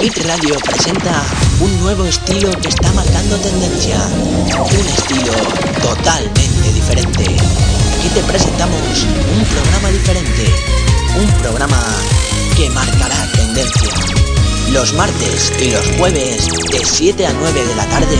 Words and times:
Hit 0.00 0.16
Radio 0.26 0.54
presenta 0.60 1.24
un 1.58 1.80
nuevo 1.80 2.04
estilo 2.04 2.52
que 2.60 2.68
está 2.68 2.92
marcando 2.92 3.36
tendencia. 3.38 3.98
Un 4.06 4.86
estilo 4.86 5.32
totalmente 5.82 6.72
diferente. 6.72 7.24
Aquí 7.24 8.08
te 8.14 8.22
presentamos 8.22 8.78
un 9.36 9.44
programa 9.44 9.88
diferente. 9.88 10.54
Un 11.20 11.26
programa 11.42 11.82
que 12.56 12.70
marcará 12.70 13.28
tendencia. 13.32 13.90
Los 14.70 14.92
martes 14.92 15.52
y 15.60 15.72
los 15.72 15.86
jueves 15.96 16.46
de 16.70 16.84
7 16.84 17.26
a 17.26 17.32
9 17.32 17.66
de 17.66 17.74
la 17.74 17.86
tarde, 17.86 18.18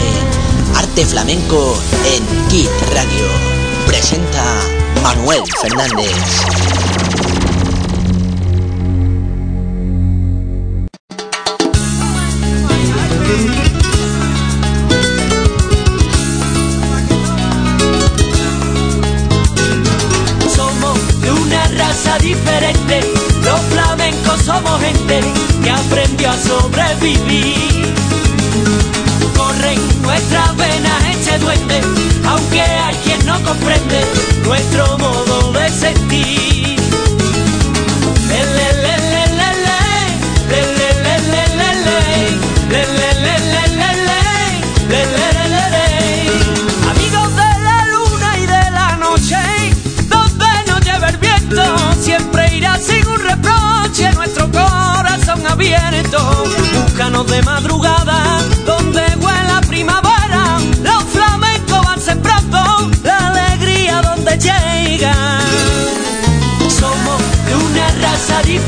Arte 0.75 1.07
Flamenco 1.07 1.81
en 2.13 2.49
Kit 2.49 2.71
Radio. 2.93 3.29
Presenta 3.87 4.43
Manuel 5.05 5.45
Fernández. 5.63 7.18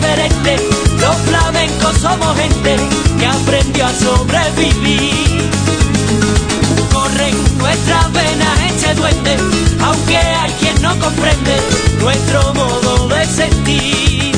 Diferente, 0.00 0.56
los 1.00 1.16
flamencos 1.28 1.96
somos 2.00 2.36
gente 2.36 2.76
que 3.18 3.26
aprendió 3.26 3.86
a 3.86 3.92
sobrevivir. 3.92 5.50
Corren 6.92 7.36
nuestras 7.58 8.12
venas 8.12 8.60
este 8.68 8.94
duende, 8.94 9.36
aunque 9.84 10.16
hay 10.16 10.52
quien 10.60 10.80
no 10.82 10.98
comprende 10.98 11.56
nuestro 12.00 12.54
modo 12.54 13.08
de 13.08 13.24
sentir. 13.26 14.32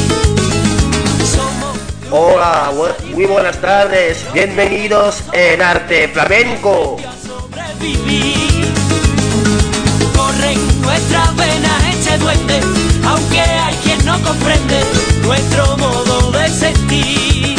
Somos 1.35 1.77
Hola, 2.11 2.71
bu- 2.75 3.15
muy 3.15 3.27
buenas 3.27 3.57
tardes, 3.61 4.25
bienvenidos 4.33 5.23
en 5.33 5.63
Arte 5.63 6.09
Flamenco. 6.09 6.97
Corren 10.17 10.83
nuestras 10.83 11.37
venas 11.37 11.83
este 11.95 12.19
duende, 12.19 12.61
aunque 13.09 13.41
hay 13.41 13.75
quien 13.85 14.05
no 14.05 14.21
comprende 14.23 14.81
nuestro 15.23 15.77
modo 15.77 16.33
de 16.33 16.49
sentir. 16.49 17.59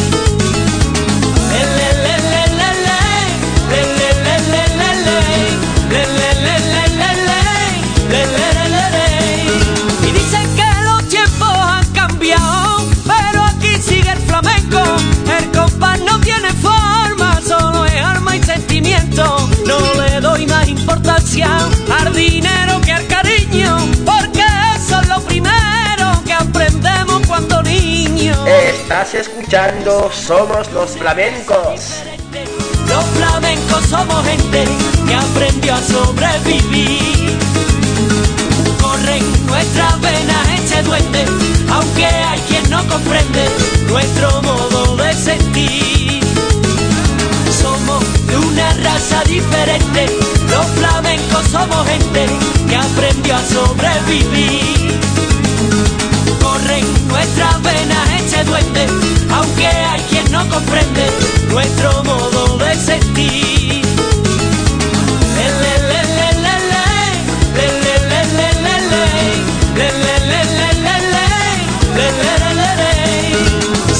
Y 10.01 10.11
dicen 10.11 10.55
que 10.55 10.81
los 10.83 11.07
tiempos 11.07 11.49
han 11.49 11.85
cambiado, 11.93 12.85
pero 13.05 13.43
aquí 13.43 13.81
sigue 13.81 14.11
el 14.11 14.19
flamenco. 14.19 14.79
El 15.37 15.51
compás 15.51 15.99
no 15.99 16.19
tiene 16.19 16.51
forma, 16.53 17.39
solo 17.47 17.85
es 17.85 18.01
arma 18.01 18.35
y 18.35 18.43
sentimiento. 18.43 19.49
No 19.65 19.79
le 20.01 20.21
doy 20.21 20.45
más 20.47 20.67
importancia 20.67 21.49
Estás 28.45 29.13
escuchando 29.13 30.11
Somos 30.11 30.69
los 30.73 30.97
Flamencos. 30.97 32.03
Los 32.87 33.05
flamencos 33.15 33.85
somos 33.89 34.25
gente 34.25 34.65
que 35.07 35.15
aprendió 35.15 35.73
a 35.73 35.81
sobrevivir. 35.81 37.37
Corren 38.81 39.45
nuestras 39.45 40.01
venas 40.01 40.49
este 40.55 40.83
duende, 40.83 41.25
aunque 41.71 42.05
hay 42.05 42.39
quien 42.49 42.69
no 42.69 42.85
comprende 42.89 43.49
nuestro 43.87 44.41
modo 44.41 44.97
de 44.97 45.13
sentir. 45.13 46.21
Somos 47.61 48.03
de 48.27 48.37
una 48.37 48.73
raza 48.73 49.23
diferente, 49.23 50.05
los 50.51 50.65
flamencos 50.65 51.47
somos 51.49 51.87
gente 51.87 52.25
que 52.67 52.75
aprendió 52.75 53.35
a 53.35 53.43
sobrevivir 53.45 54.99
corren 56.73 57.07
nuestras 57.07 57.61
venas 57.61 58.09
este 58.17 58.43
duende, 58.45 58.87
aunque 59.31 59.67
hay 59.67 60.01
quien 60.09 60.31
no 60.31 60.47
comprende 60.49 61.05
nuestro 61.49 62.03
modo 62.03 62.57
de 62.57 62.75
sentir. 62.75 63.83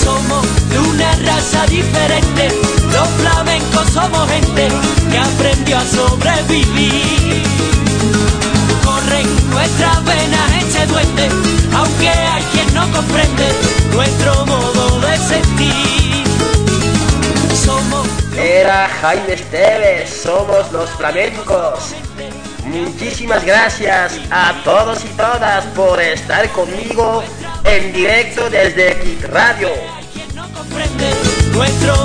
Somos 0.04 0.46
de 0.70 0.80
una 0.80 1.12
raza 1.18 1.66
diferente, 1.68 2.50
los 2.92 3.08
flamencos 3.22 3.90
somos 3.94 4.30
gente 4.30 4.68
que 5.12 5.18
aprendió 5.18 5.78
a 5.78 5.86
sobrevivir. 5.86 7.44
Corren 8.84 9.28
nuestras 9.50 10.04
venas 10.04 10.52
este 10.60 10.86
duende, 10.88 11.30
aunque 11.74 12.10
hay 12.10 12.44
quien 12.52 12.63
no 12.86 12.98
comprende 12.98 13.48
nuestro 13.94 14.46
modo 14.46 15.00
de 15.00 15.18
sentir. 15.18 16.24
Somos 17.64 18.08
Era 18.38 18.90
Jaime 19.02 19.34
Esteves, 19.34 20.22
Somos 20.24 20.72
los 20.72 20.90
Flamencos. 20.92 21.94
Muchísimas 22.66 23.46
gracias 23.46 24.20
a 24.32 24.54
todos 24.64 25.04
y 25.06 25.10
todas 25.10 25.66
por 25.76 26.02
estar 26.02 26.50
conmigo 26.50 27.24
en 27.64 27.94
directo 27.94 28.50
desde 28.50 29.00
Kit 29.00 29.24
Radio. 29.26 29.70
quien 30.14 30.36
no 30.36 30.48
comprende 30.52 31.14
nuestro 31.54 32.03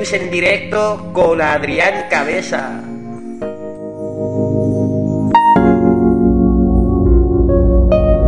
en 0.00 0.30
directo 0.30 1.10
con 1.12 1.42
Adrián 1.42 2.06
Cabeza. 2.08 2.80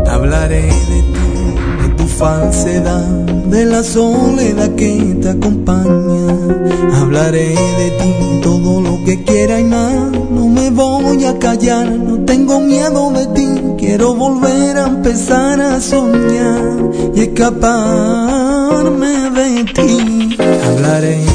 Hablaré 0.06 0.66
de 0.66 1.02
ti, 1.14 1.54
de 1.82 1.88
tu 1.96 2.06
falsedad, 2.06 3.06
de 3.46 3.64
la 3.64 3.82
soledad 3.82 4.74
que 4.74 5.16
te 5.22 5.30
acompaña. 5.30 6.36
Hablaré 7.00 7.54
de 7.54 7.90
ti, 7.98 8.40
todo 8.42 8.82
lo 8.82 9.02
que 9.06 9.24
quiera 9.24 9.58
y 9.58 9.64
más. 9.64 10.10
No 10.30 10.48
me 10.48 10.68
voy 10.68 11.24
a 11.24 11.38
callar, 11.38 11.90
no 11.90 12.22
tengo 12.26 12.60
miedo 12.60 13.10
de 13.12 13.26
ti. 13.28 13.48
Quiero 13.78 14.14
volver 14.14 14.76
a 14.76 14.88
empezar 14.88 15.58
a 15.58 15.80
soñar 15.80 16.90
y 17.14 17.20
escaparme 17.22 19.30
de 19.30 19.64
ti. 19.72 20.36
Hablaré 20.68 21.16
de 21.16 21.31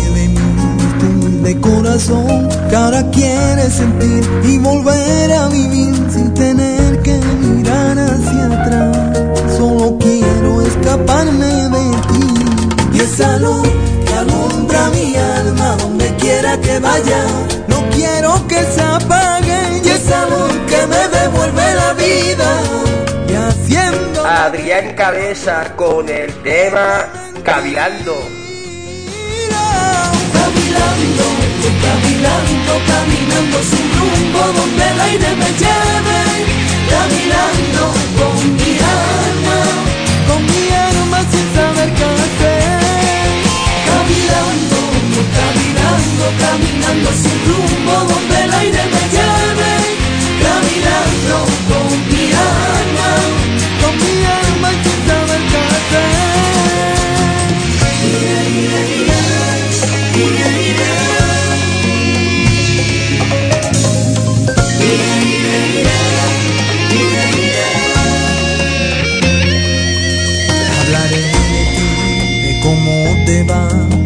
de 1.48 1.62
corazón 1.62 2.50
que 2.70 2.76
ahora 2.76 3.10
quieres 3.10 3.72
sentir 3.74 4.22
y 4.44 4.58
volver 4.58 5.32
a 5.32 5.48
vivir 5.48 5.96
sin 6.12 6.34
tener 6.34 7.02
que 7.02 7.18
mirar 7.40 7.98
hacia 7.98 8.46
atrás. 8.48 8.98
Solo 9.56 9.98
quiero 9.98 10.62
escaparme 10.62 11.54
de 11.76 11.86
ti 12.10 12.28
y 12.96 13.00
esa 13.00 13.38
luz 13.38 13.66
que 14.06 14.14
alumbra 14.14 14.90
mi 14.90 15.16
alma 15.16 15.78
donde 15.78 16.14
quiera 16.18 16.60
que 16.60 16.80
vaya. 16.80 17.24
No 17.70 17.78
quiero 17.92 18.46
que 18.50 18.62
se 18.66 18.82
apague 18.82 19.82
y 19.86 19.88
esa 19.88 20.26
luz 20.26 20.52
que 20.72 20.82
me 20.86 21.04
devuelve 21.18 21.76
la 21.76 21.94
vida 21.94 22.50
y 23.30 23.34
haciendo 23.36 24.26
Adrián 24.26 24.96
Cabeza 24.96 25.74
con 25.78 26.10
el 26.10 26.30
tema 26.44 27.08
Cavilando. 27.42 28.16
Cavilando, 30.34 31.37
caminando, 31.86 32.72
caminando 32.88 33.58
sin 33.64 33.88
rumbo 34.00 34.42
donde 34.58 34.84
el 34.92 35.00
aire 35.02 35.36
me 35.36 35.50
lleve, 35.62 36.20
caminando 36.94 37.82
con 38.18 38.56
mi 38.56 38.74
alma, 38.80 39.60
con 40.28 40.40
mi 40.46 40.64
alma 40.90 41.20
sin 41.32 41.48
saber 41.56 41.90
qué 41.98 42.06
hacer, 42.24 42.80
caminando, 43.90 44.80
caminando, 45.40 46.26
caminando 46.44 47.10
sin 47.22 47.38
rumbo 47.48 47.94
donde 48.14 48.36
el 48.46 48.54
aire 48.62 48.84
me 48.94 49.04
lleve, 49.16 49.74
caminando 50.46 51.36
con 51.70 51.90
mi 52.12 52.26
alma, 52.32 53.10
con 53.82 53.94
mi 53.98 54.26
alma. 54.26 54.47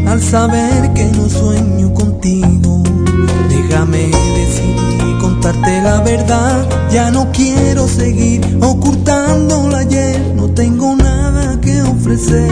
Al 0.08 0.22
saber 0.22 0.94
que 0.94 1.06
no 1.06 1.30
sueño 1.30 1.94
contigo. 1.94 2.84
Déjame 3.50 4.08
decir 4.08 4.76
y 5.08 5.20
contarte 5.20 5.82
la 5.82 6.02
verdad. 6.02 6.68
Ya 6.92 7.12
no 7.12 7.32
quiero 7.32 7.88
seguir 7.88 8.42
ocultándola 8.62 9.80
ayer. 9.80 10.20
No 10.36 10.50
tengo 10.50 10.96
nada 10.96 11.60
que 11.62 11.82
ofrecer. 11.82 12.52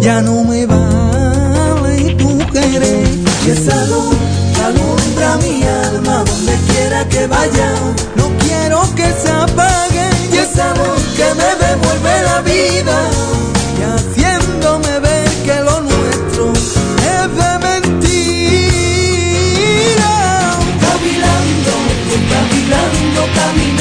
Ya 0.00 0.20
no 0.22 0.44
me 0.44 0.66
vale 0.66 2.14
tu 2.14 2.38
querer. 2.52 3.08
Y 3.46 3.50
esa 3.50 3.86
luz 3.86 4.16
alumbra 4.64 5.36
mi 5.38 5.62
alma 5.62 6.24
donde 6.24 6.54
quiera 6.68 7.08
que 7.08 7.26
vaya. 7.26 7.70
No 8.14 8.30
quiero 8.44 8.82
que 8.94 9.06
se 9.22 9.30
apague. 9.30 10.06
Y 10.32 10.36
esa 10.36 10.68
luz 10.74 11.02
que 11.16 11.28
me 11.34 11.50
devuelve 11.66 12.22
la 12.22 12.40
vida. 12.42 13.37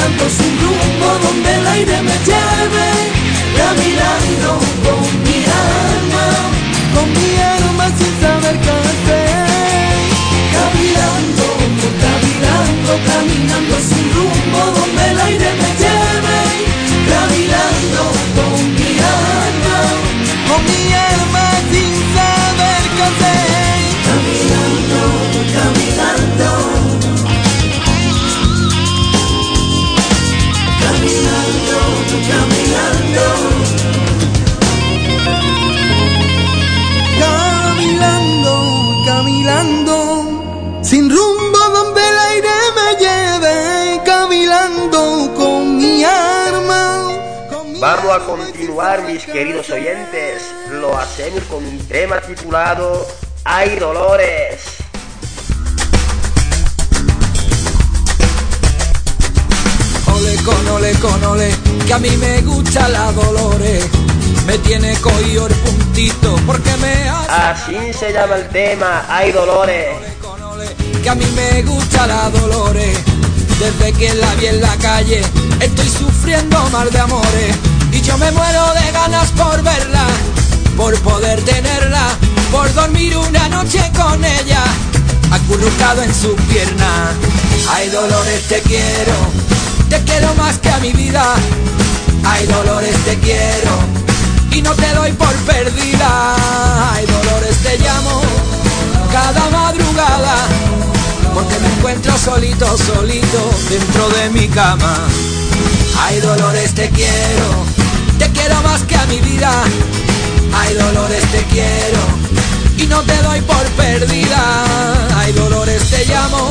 Caminando 0.08 0.30
sin 0.30 0.60
rumbo 0.62 1.20
donde 1.22 1.56
el 1.56 1.68
aire 1.68 2.02
me 2.02 2.18
lleve, 2.26 2.88
caminando 3.58 4.60
con 4.84 5.24
mi 5.24 5.44
alma, 5.44 6.28
Con 6.96 7.12
mi 7.12 7.30
alma 7.42 7.86
sin 7.98 8.14
saber 8.22 8.58
qué 8.64 8.70
hacer. 8.70 9.48
caminando, 10.56 11.46
caminando, 12.06 12.92
caminando 13.12 13.76
sin 13.90 14.14
rumbo 14.14 14.60
donde 14.80 15.12
el 15.12 15.20
aire 15.20 15.50
me 15.62 15.77
a 48.14 48.20
continuar, 48.26 49.04
mis 49.04 49.26
queridos 49.26 49.70
oyentes. 49.70 50.44
Lo 50.72 50.98
hacemos 50.98 51.44
con 51.44 51.66
un 51.66 51.78
tema 51.88 52.22
titulado 52.22 53.06
Hay 53.44 53.76
Dolores. 53.78 54.78
Ole 60.14 60.36
con 60.44 60.68
ole 60.70 60.94
con 61.00 61.24
ole, 61.24 61.54
que 61.86 61.94
a 61.94 62.00
mí 62.00 62.10
me 62.18 62.42
gusta 62.42 62.88
la 62.88 63.12
Dolores. 63.12 63.86
Me 64.46 64.58
tiene 64.60 64.96
cogido 65.02 65.48
el 65.48 65.54
puntito 65.56 66.36
porque 66.46 66.76
me 66.78 67.10
hace 67.10 67.32
Así 67.32 67.94
se 67.94 68.14
llama 68.14 68.36
el 68.38 68.48
tema, 68.50 69.06
Hay 69.10 69.32
Dolores. 69.34 69.88
con 70.22 70.42
ole, 70.42 70.66
que 71.04 71.10
a 71.10 71.16
mí 71.16 71.26
me 71.36 71.62
gusta 71.64 72.08
la 72.08 72.30
Dolores. 72.30 72.98
Desde 73.60 73.92
que 73.94 74.14
la 74.14 74.34
vi 74.36 74.46
en 74.48 74.62
la 74.62 74.76
calle, 74.78 75.22
estoy 75.60 75.90
sufriendo 75.90 76.58
mal 76.70 76.90
de 76.90 77.00
amores. 77.00 77.56
Y 77.98 78.02
yo 78.02 78.16
me 78.20 78.32
muero 78.32 78.74
de 78.76 78.92
ganas 78.92 79.32
por 79.32 79.64
verla, 79.64 80.06
por 80.76 80.96
poder 81.02 81.42
tenerla, 81.42 82.10
por 82.52 82.72
dormir 82.76 83.18
una 83.18 83.50
noche 83.50 83.80
con 83.96 84.24
ella, 84.24 84.64
acurrucado 85.32 86.04
en 86.04 86.14
su 86.14 86.36
pierna. 86.36 87.12
Ay 87.72 87.90
Dolores, 87.90 88.48
te 88.50 88.62
quiero, 88.62 89.16
te 89.90 89.98
quiero 90.04 90.32
más 90.36 90.60
que 90.60 90.70
a 90.70 90.78
mi 90.78 90.94
vida. 90.94 91.24
Ay 92.24 92.46
Dolores, 92.46 92.96
te 93.04 93.18
quiero, 93.18 93.72
y 94.52 94.62
no 94.62 94.74
te 94.76 94.94
doy 94.94 95.12
por 95.14 95.34
perdida. 95.52 96.36
Ay 96.94 97.04
Dolores, 97.08 97.58
te 97.64 97.80
llamo 97.80 98.22
cada 99.12 99.50
madrugada 99.50 100.36
porque 101.34 101.58
me 101.60 101.68
encuentro 101.68 102.16
solito, 102.16 102.78
solito 102.78 103.52
dentro 103.72 104.08
de 104.10 104.30
mi 104.30 104.48
cama. 104.50 104.98
Ay 106.00 106.20
Dolores, 106.20 106.76
te 106.76 106.92
quiero, 106.92 107.66
te 108.18 108.30
quiero 108.32 108.62
más 108.62 108.84
que 108.84 108.96
a 108.96 109.06
mi 109.06 109.20
vida. 109.20 109.52
Ay 110.54 110.74
Dolores, 110.76 111.24
te 111.32 111.44
quiero 111.46 112.00
y 112.78 112.88
no 112.88 113.02
te 113.04 113.22
doy 113.24 113.42
por 113.42 113.66
perdida. 113.72 114.64
Ay 115.18 115.34
Dolores, 115.34 115.84
te 115.90 116.06
llamo 116.06 116.50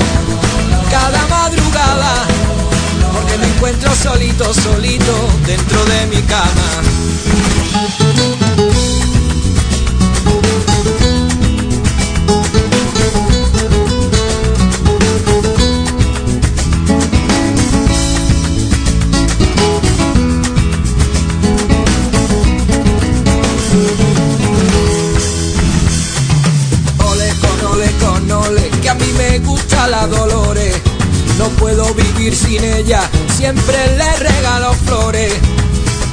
cada 0.90 1.26
madrugada 1.28 2.26
porque 3.12 3.38
me 3.38 3.46
encuentro 3.46 3.94
solito, 3.94 4.52
solito 4.54 5.28
dentro 5.46 5.84
de 5.84 6.06
mi 6.06 6.22
cama. 6.22 6.66
Vivir 32.26 32.38
sin 32.38 32.64
ella, 32.64 33.08
siempre 33.36 33.76
le 33.96 34.16
regalo 34.16 34.74
flores. 34.86 35.32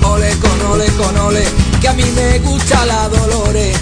Ole 0.04 0.30
con 0.38 0.72
ole 0.72 0.86
con 0.98 1.18
ole, 1.18 1.44
que 1.82 1.88
a 1.88 1.94
mí 1.94 2.04
me 2.16 2.40
gusta 2.40 2.86
la 2.86 3.08
Dolores. 3.10 3.76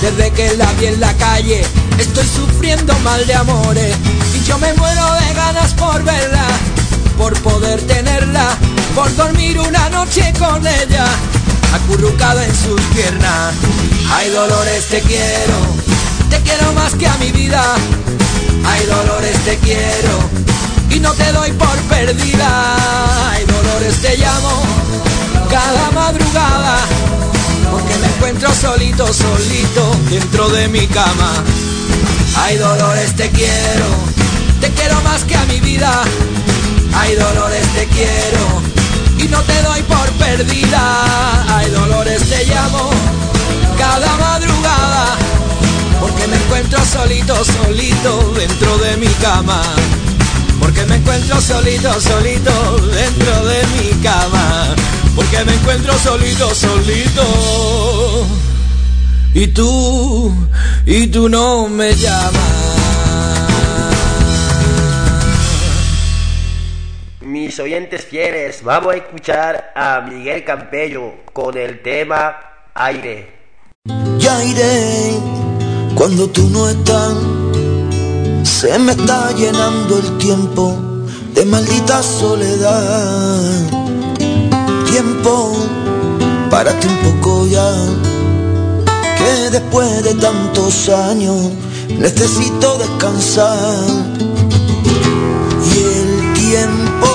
Desde 0.00 0.30
que 0.32 0.56
la 0.56 0.70
vi 0.74 0.86
en 0.86 1.00
la 1.00 1.12
calle, 1.14 1.64
estoy 1.98 2.26
sufriendo 2.26 2.96
mal 3.00 3.26
de 3.26 3.34
amores. 3.34 3.96
Y 4.34 4.44
yo 4.44 4.58
me 4.58 4.72
muero 4.74 5.04
de 5.14 5.34
ganas 5.34 5.72
por 5.74 6.02
verla, 6.04 6.46
por 7.18 7.32
poder 7.42 7.80
tenerla, 7.82 8.56
por 8.94 9.14
dormir 9.16 9.58
una 9.58 9.88
noche 9.88 10.32
con 10.38 10.64
ella, 10.64 11.06
acurrucada 11.72 12.44
en 12.44 12.54
sus 12.54 12.80
piernas. 12.94 13.54
Ay 14.12 14.30
Dolores, 14.30 14.84
te 14.90 15.00
quiero, 15.00 15.56
te 16.30 16.38
quiero 16.42 16.72
más 16.74 16.94
que 16.94 17.08
a 17.08 17.16
mi 17.16 17.32
vida. 17.32 17.64
Ay 18.64 18.86
Dolores, 18.86 19.36
te 19.44 19.56
quiero 19.58 20.53
y 20.94 21.00
no 21.00 21.12
te 21.12 21.32
doy 21.32 21.50
por 21.52 21.76
perdida. 21.88 22.76
Ay 23.30 23.44
Dolores, 23.44 24.00
te 24.00 24.16
llamo 24.16 24.62
cada 25.50 25.90
madrugada 25.90 26.78
porque 27.70 27.96
me 27.98 28.06
encuentro 28.06 28.52
solito, 28.54 29.12
solito 29.12 29.96
dentro 30.10 30.48
de 30.50 30.68
mi 30.68 30.86
cama. 30.86 31.32
Ay 32.36 32.56
Dolores, 32.56 33.14
te 33.16 33.28
quiero, 33.30 33.86
te 34.60 34.70
quiero 34.70 35.00
más 35.02 35.24
que 35.24 35.34
a 35.34 35.44
mi 35.46 35.60
vida. 35.60 35.90
Ay 36.96 37.14
Dolores, 37.16 37.66
te 37.74 37.86
quiero 37.86 38.62
y 39.18 39.28
no 39.28 39.40
te 39.42 39.62
doy 39.62 39.82
por 39.82 40.08
perdida. 40.12 41.56
Ay 41.56 41.70
Dolores, 41.70 42.22
te 42.28 42.44
llamo 42.46 42.90
cada 43.76 44.16
madrugada 44.16 45.16
porque 46.00 46.26
me 46.28 46.36
encuentro 46.36 46.78
solito, 46.84 47.34
solito 47.44 48.32
dentro 48.36 48.78
de 48.78 48.96
mi 48.98 49.08
cama. 49.14 49.62
Porque 50.74 50.88
me 50.88 50.96
encuentro 50.96 51.40
solito, 51.40 52.00
solito 52.00 52.78
dentro 52.88 53.44
de 53.46 53.62
mi 53.76 54.02
cama. 54.02 54.74
Porque 55.14 55.44
me 55.44 55.54
encuentro 55.54 55.92
solito, 55.98 56.52
solito. 56.52 58.26
Y 59.34 59.46
tú, 59.48 60.34
y 60.84 61.06
tú 61.06 61.28
no 61.28 61.68
me 61.68 61.94
llamas. 61.94 62.34
Mis 67.20 67.56
oyentes 67.60 68.04
fieles, 68.04 68.64
vamos 68.64 68.94
a 68.94 68.96
escuchar 68.96 69.72
a 69.76 70.00
Miguel 70.00 70.44
Campello 70.44 71.12
con 71.32 71.56
el 71.56 71.82
tema 71.82 72.36
Aire. 72.74 73.32
Ya 74.18 74.42
iré 74.42 75.12
Cuando 75.94 76.28
tú 76.30 76.48
no 76.48 76.68
estás, 76.68 77.14
se 78.44 78.78
me 78.78 78.92
está 78.92 79.32
llenando 79.32 79.98
el 79.98 80.18
tiempo 80.18 80.76
de 81.34 81.44
maldita 81.46 82.02
soledad. 82.02 83.40
Tiempo 84.86 85.52
para 86.50 86.78
ti 86.78 86.86
un 86.86 87.12
poco 87.12 87.46
ya, 87.46 87.72
que 89.18 89.50
después 89.50 90.04
de 90.04 90.14
tantos 90.14 90.88
años 90.88 91.50
necesito 91.98 92.78
descansar. 92.78 93.78
Y 95.74 95.78
el 95.78 96.32
tiempo 96.34 97.08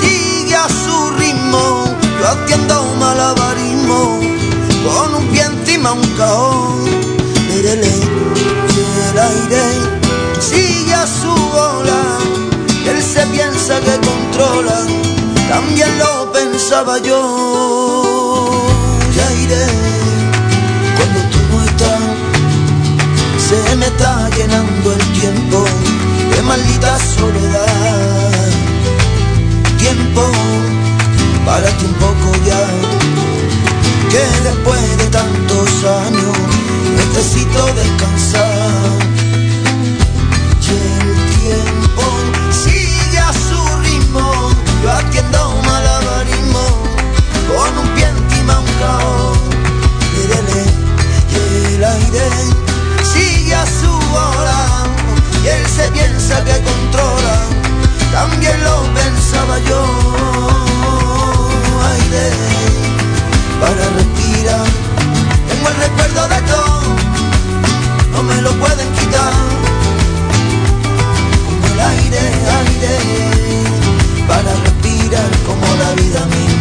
sigue 0.00 0.54
a 0.54 0.68
su 0.68 1.10
ritmo, 1.18 1.84
yo 2.20 2.28
haciendo 2.28 2.84
malabarismo, 3.00 4.20
con 4.84 5.14
un 5.14 5.26
pie 5.28 5.42
encima 5.42 5.92
un 5.92 6.06
cajón. 6.16 6.84
Mírele, 7.48 7.90
y 8.76 9.10
el 9.10 9.18
aire 9.18 9.95
su 11.06 11.28
bola, 11.28 12.18
él 12.86 13.02
se 13.02 13.24
piensa 13.26 13.80
que 13.80 13.94
controla, 14.06 14.78
también 15.48 15.98
lo 15.98 16.32
pensaba 16.32 16.98
yo. 16.98 18.62
Ya 19.14 19.32
iré 19.32 19.66
cuando 20.96 21.20
tú 21.30 21.38
no 21.50 21.62
estás 21.62 22.26
se 23.48 23.76
me 23.76 23.86
está 23.86 24.28
llenando 24.30 24.92
el 24.92 25.12
tiempo 25.20 25.64
de 26.34 26.42
maldita 26.42 26.98
soledad. 26.98 28.50
Tiempo 29.78 30.22
para 31.44 31.68
ti 31.78 31.84
un 31.84 31.94
poco 31.94 32.32
ya, 32.44 32.62
que 34.10 34.24
después 34.48 34.98
de 34.98 35.06
tantos 35.06 35.84
años 35.84 36.36
necesito 36.96 37.66
descansar. 37.74 39.05
Se 55.76 55.88
piensa 55.90 56.42
que 56.42 56.54
controla, 56.62 57.36
también 58.10 58.58
lo 58.64 58.82
pensaba 58.94 59.58
yo. 59.68 59.82
Aire 61.92 62.26
para 63.60 63.84
respirar, 63.98 64.66
tengo 65.48 65.68
el 65.68 65.76
recuerdo 65.86 66.28
de 66.28 66.40
todo, 66.52 66.80
no 68.12 68.22
me 68.22 68.40
lo 68.40 68.52
pueden 68.52 68.88
quitar. 68.98 69.34
Como 71.44 71.66
el 71.72 71.80
aire, 71.92 72.22
aire 72.62 72.94
para 74.26 74.52
respirar, 74.64 75.30
como 75.46 75.66
la 75.82 75.90
vida 76.00 76.24
misma 76.36 76.55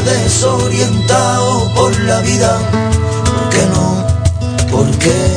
desorientado 0.00 1.72
por 1.74 1.98
la 2.00 2.20
vida, 2.20 2.58
¿por 3.24 3.48
qué 3.50 3.66
no? 3.72 4.06
¿Por 4.70 4.90
qué? 4.98 5.28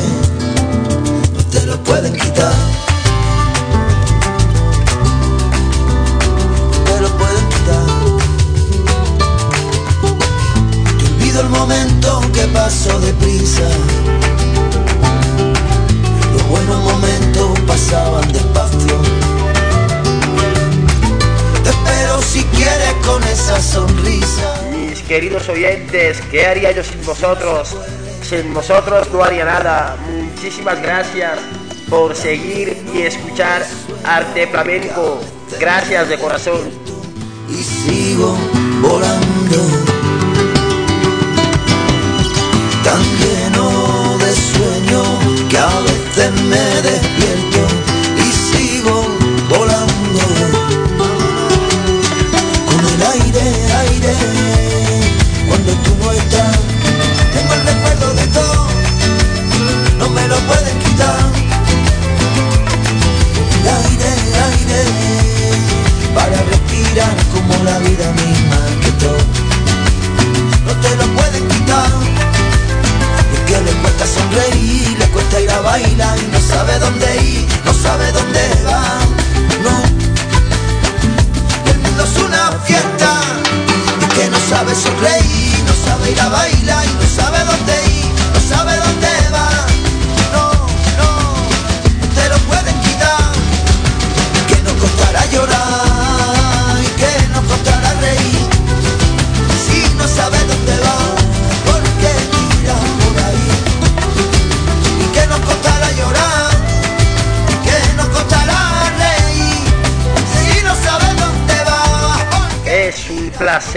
No 1.36 1.44
te 1.44 1.66
lo 1.66 1.76
pueden 1.84 2.12
quitar. 2.14 2.52
No 6.72 6.78
te 6.84 7.00
lo 7.00 7.08
pueden 7.18 7.48
quitar. 7.48 7.86
Te 10.98 11.04
olvido 11.04 11.40
el 11.42 11.48
momento 11.50 12.20
que 12.32 12.46
pasó 12.46 12.98
deprisa. 13.00 13.68
Los 16.32 16.48
buenos 16.48 16.82
momentos 16.82 17.60
pasaban 17.66 18.32
despacio. 18.32 18.96
Te 21.62 21.70
espero 21.70 22.22
si 22.22 22.42
quieres 22.44 22.94
con 23.04 23.22
esa 23.24 23.60
sonrisa. 23.60 24.25
Queridos 25.08 25.48
oyentes, 25.48 26.20
¿qué 26.32 26.46
haría 26.46 26.72
yo 26.72 26.82
sin 26.82 27.04
vosotros? 27.04 27.76
Sin 28.22 28.52
vosotros 28.52 29.08
no 29.12 29.22
haría 29.22 29.44
nada. 29.44 29.96
Muchísimas 30.10 30.82
gracias 30.82 31.38
por 31.88 32.16
seguir 32.16 32.76
y 32.92 33.02
escuchar 33.02 33.64
Arte 34.02 34.48
Flamenco. 34.48 35.20
Gracias 35.60 36.08
de 36.08 36.18
corazón. 36.18 36.60
y 37.48 37.62
sigo 37.62 38.36
volando. 38.82 39.58
Tan 42.82 43.02
lleno 43.20 44.18
de 44.18 44.34
sueño 44.34 45.02
que 45.48 45.58
a 45.58 45.80
veces 45.80 46.32
me 46.42 46.82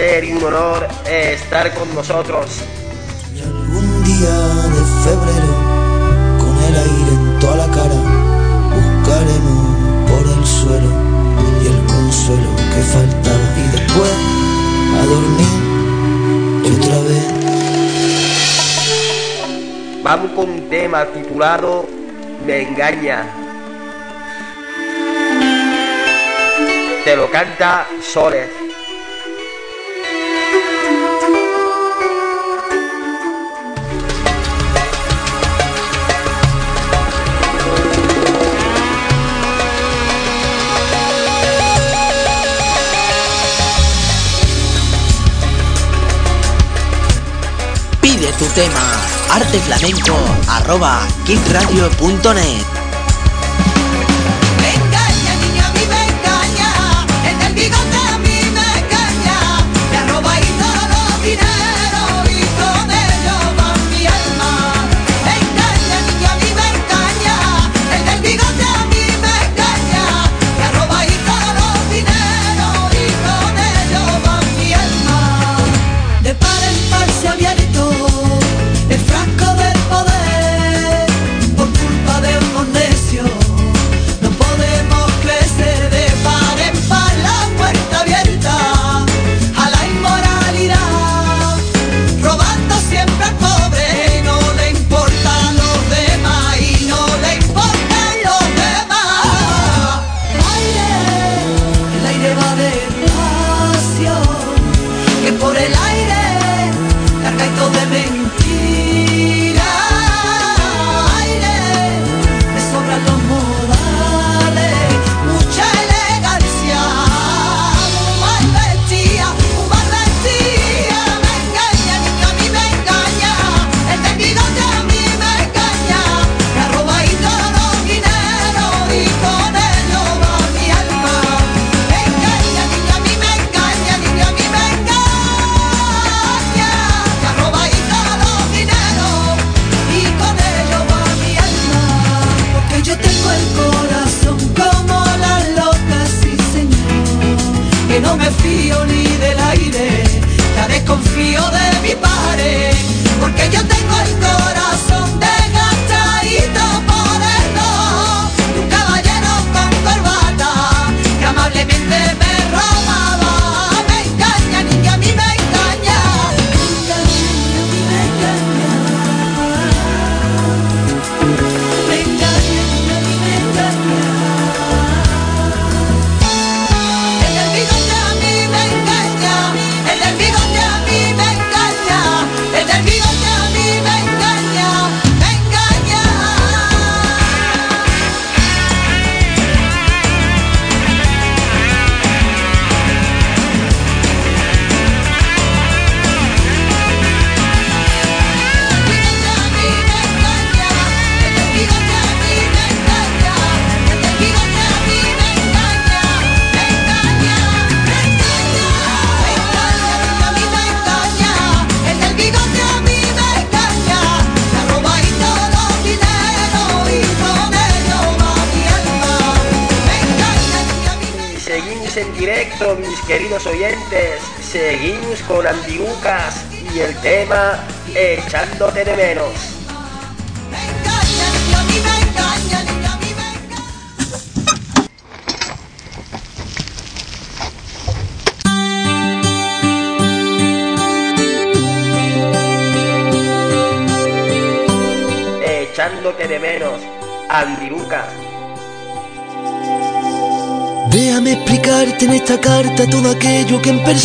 placer 0.00 0.24
y 0.24 0.32
un 0.32 0.44
honor 0.44 0.88
eh, 1.06 1.32
estar 1.34 1.72
con 1.74 1.94
vosotros. 1.94 2.46
y 3.34 3.40
algún 3.42 4.04
día 4.04 4.30
de 4.30 4.82
febrero 5.04 5.54
con 6.38 6.56
el 6.64 6.74
aire 6.74 7.12
en 7.12 7.38
toda 7.38 7.56
la 7.56 7.66
cara 7.66 8.00
buscaremos 8.76 9.62
por 10.08 10.24
el 10.26 10.46
suelo 10.46 10.90
y 11.62 11.66
el 11.66 11.86
consuelo 11.86 12.50
que 12.74 12.82
faltaba 12.82 13.46
y 13.56 13.68
después 13.76 14.12
a 14.96 15.04
dormir 15.06 15.56
otra 16.78 16.98
vez 17.08 17.26
Vamos 20.02 20.30
con 20.32 20.48
un 20.48 20.68
tema 20.70 21.04
titulado 21.04 21.86
Me 22.46 22.62
engaña. 22.62 23.26
Te 27.04 27.16
lo 27.16 27.30
canta 27.30 27.86
Soles. 28.02 28.59
Tema 48.54 48.86
arteflamenco 49.28 50.18
arroba 50.48 51.06
kidradio.net 51.24 52.79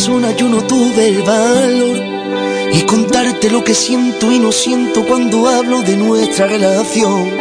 yo 0.07 0.49
no 0.49 0.61
tuve 0.61 1.07
el 1.07 1.23
valor 1.23 1.97
y 2.73 2.81
contarte 2.81 3.49
lo 3.49 3.63
que 3.63 3.73
siento 3.73 4.31
y 4.31 4.37
no 4.37 4.51
siento 4.51 5.03
cuando 5.03 5.47
hablo 5.47 5.81
de 5.81 5.97
nuestra 5.97 6.45
relación. 6.45 7.31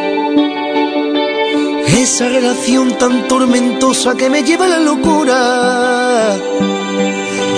Esa 1.87 2.27
relación 2.31 2.97
tan 2.97 3.29
tormentosa 3.29 4.15
que 4.15 4.31
me 4.31 4.45
lleva 4.45 4.65
a 4.65 4.69
la 4.69 4.79
locura. 4.79 6.37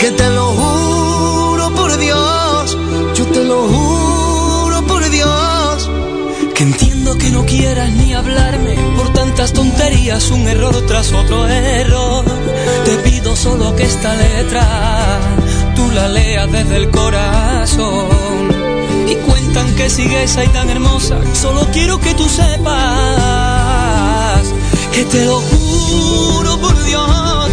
Que 0.01 0.11
te 0.11 0.29
lo 0.31 0.47
juro 0.47 1.73
por 1.77 1.97
Dios, 1.99 2.77
yo 3.15 3.27
te 3.27 3.45
lo 3.45 3.69
juro 3.69 4.87
por 4.89 5.09
Dios. 5.09 5.89
Que 6.53 6.65
entiendo 6.65 7.17
que 7.17 7.31
no 7.31 7.47
quieras 7.47 7.93
ni 7.93 8.13
hablarme 8.13 8.75
por 8.97 9.13
tantas 9.13 9.53
tonterías, 9.53 10.33
un 10.33 10.49
error 10.49 10.85
tras 10.85 11.13
otro 11.13 11.47
error. 11.47 12.36
Pido 13.27 13.35
solo 13.35 13.75
que 13.75 13.83
esta 13.83 14.15
letra 14.15 14.63
tú 15.75 15.91
la 15.91 16.07
leas 16.07 16.49
desde 16.53 16.77
el 16.77 16.89
corazón. 16.93 18.07
Y 19.09 19.17
cuentan 19.17 19.75
que 19.75 19.91
sigues 19.91 20.37
ahí 20.37 20.47
tan 20.47 20.71
hermosa, 20.71 21.19
solo 21.35 21.67
quiero 21.73 21.99
que 21.99 22.15
tú 22.15 22.29
sepas 22.29 22.77
que 24.93 25.05
te 25.07 25.25
lo 25.25 25.41
juro 25.41 26.57
por 26.61 26.81
Dios, 26.85 27.51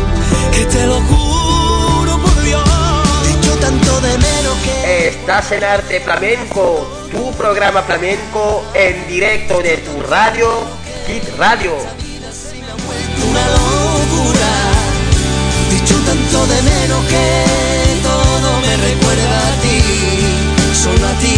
que 0.52 0.64
te 0.66 0.86
lo 0.86 1.02
juro 1.02 2.20
por 2.22 2.44
Dios. 2.44 2.64
Te 3.24 3.32
echo 3.32 3.58
tanto 3.58 4.00
de 4.02 4.16
menos 4.20 4.56
que 4.64 5.08
Estás 5.08 5.54
en 5.54 5.64
Arte 5.64 6.02
Flamenco, 6.02 6.88
tu 7.12 7.32
programa 7.32 7.82
flamenco 7.82 8.64
en 8.76 9.08
directo 9.08 9.60
de 9.64 9.78
tu 9.78 10.04
radio, 10.04 10.50
Kit 11.08 11.24
Radio. 11.40 12.03
Echo 16.44 16.54
de 16.54 16.62
menos 16.62 17.06
que 17.06 17.46
todo 18.02 18.60
me 18.62 18.78
recuerda 18.78 19.40
a 19.48 19.62
ti, 19.62 19.80
solo 20.74 21.08
a 21.08 21.14
ti. 21.20 21.38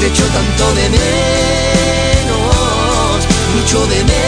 Te 0.00 0.06
echo 0.06 0.24
tanto 0.24 0.74
de 0.74 0.88
menos, 0.90 2.38
mucho 3.54 3.86
de 3.86 4.04
menos. 4.04 4.18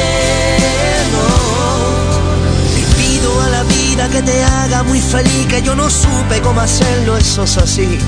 Le 2.75 2.83
pido 3.03 3.41
a 3.43 3.49
la 3.49 3.63
vida 3.65 4.09
que 4.09 4.23
te 4.23 4.45
haga 4.45 4.83
muy 4.83 5.01
feliz, 5.01 5.47
que 5.49 5.63
yo 5.63 5.75
no 5.75 5.89
supe 5.89 6.41
cómo 6.43 6.61
hacerlo, 6.61 7.17
eso 7.17 7.45
es 7.45 7.57
así. 7.57 7.99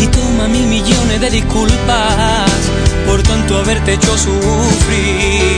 Y 0.00 0.06
toma 0.08 0.46
mil 0.48 0.66
millones 0.66 1.20
de 1.20 1.30
disculpas 1.30 2.50
por 3.06 3.22
tanto 3.22 3.58
haberte 3.58 3.94
hecho 3.94 4.16
sufrir. 4.16 5.56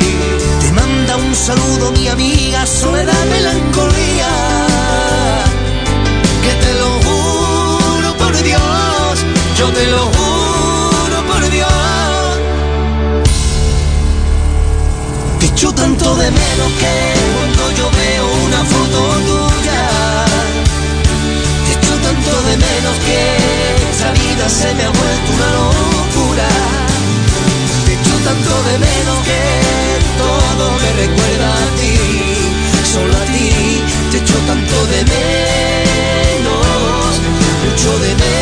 Te 0.60 0.72
manda 0.72 1.16
un 1.16 1.34
saludo 1.34 1.92
mi 1.92 2.08
amiga 2.08 2.64
Soledad 2.64 3.26
Melancolía. 3.26 4.69
Yo 9.60 9.68
te 9.72 9.86
lo 9.88 10.02
juro 10.16 11.16
por 11.28 11.50
Dios. 11.50 11.68
Te 15.38 15.46
echo 15.46 15.70
tanto 15.74 16.16
de 16.16 16.30
menos 16.30 16.70
que 16.80 16.94
cuando 17.36 17.62
yo 17.78 17.86
veo 18.00 18.26
una 18.46 18.62
foto 18.72 18.98
tuya. 19.28 19.82
Te 21.66 21.72
echo 21.78 21.94
tanto 22.06 22.32
de 22.48 22.54
menos 22.68 22.94
que 23.06 23.20
esa 23.92 24.10
vida 24.22 24.44
se 24.48 24.68
me 24.76 24.82
ha 24.84 24.92
vuelto 25.00 25.28
una 25.38 25.50
locura. 25.60 26.48
Te 27.84 27.92
echo 27.98 28.14
tanto 28.28 28.52
de 28.68 28.74
menos 28.88 29.18
que 29.28 29.42
todo 30.22 30.64
me 30.82 30.90
recuerda 31.04 31.48
a 31.64 31.66
ti, 31.78 31.96
solo 32.94 33.14
a 33.14 33.24
ti. 33.34 33.50
Te 34.10 34.16
echo 34.22 34.38
tanto 34.50 34.76
de 34.92 35.00
menos, 35.14 36.60
mucho 37.62 37.90
de 37.98 38.14
menos. 38.14 38.39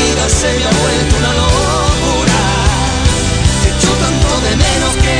Vida 0.00 0.28
se 0.28 0.52
me 0.58 0.64
ha 0.64 0.70
vuelto 0.70 1.16
una 1.18 1.32
locura. 1.34 2.40
Te 3.62 3.68
echo 3.70 3.92
tanto 4.04 4.28
de 4.46 4.52
menos 4.56 4.92
que 5.04 5.18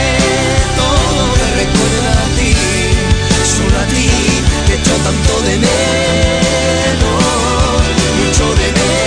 todo 0.81 1.21
me 1.39 1.47
recuerda 1.63 2.13
a 2.25 2.29
ti, 2.37 2.53
solo 3.55 3.77
a 3.79 3.87
ti. 3.87 4.09
Te 4.67 4.75
echo 4.75 4.95
tanto 5.07 5.33
de 5.47 5.55
menos, 5.69 7.03
mucho 8.19 8.47
de 8.61 8.69
menos. 8.81 9.01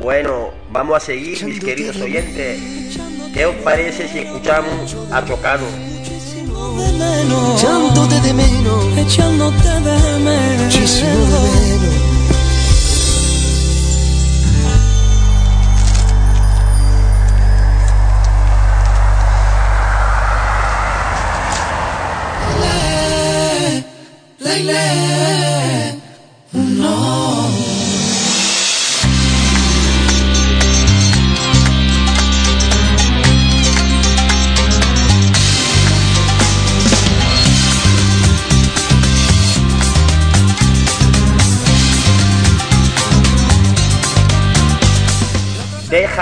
Bueno, 0.00 0.32
vamos 0.70 0.96
a 0.96 1.00
seguir, 1.00 1.44
mis 1.44 1.60
queridos 1.60 1.96
oyentes. 1.96 2.60
¿Qué 3.34 3.46
os 3.46 3.56
parece 3.56 4.08
si 4.08 4.18
escuchamos 4.20 4.96
a 5.12 5.24
Chocano? 5.24 5.97
Echándote 7.54 8.20
de 8.20 8.34
menos, 8.34 8.98
Echándote 8.98 9.68
de 9.80 10.18
menos. 10.20 10.62
muchísimo 10.64 11.26
de 11.26 11.50
menos. 11.58 12.08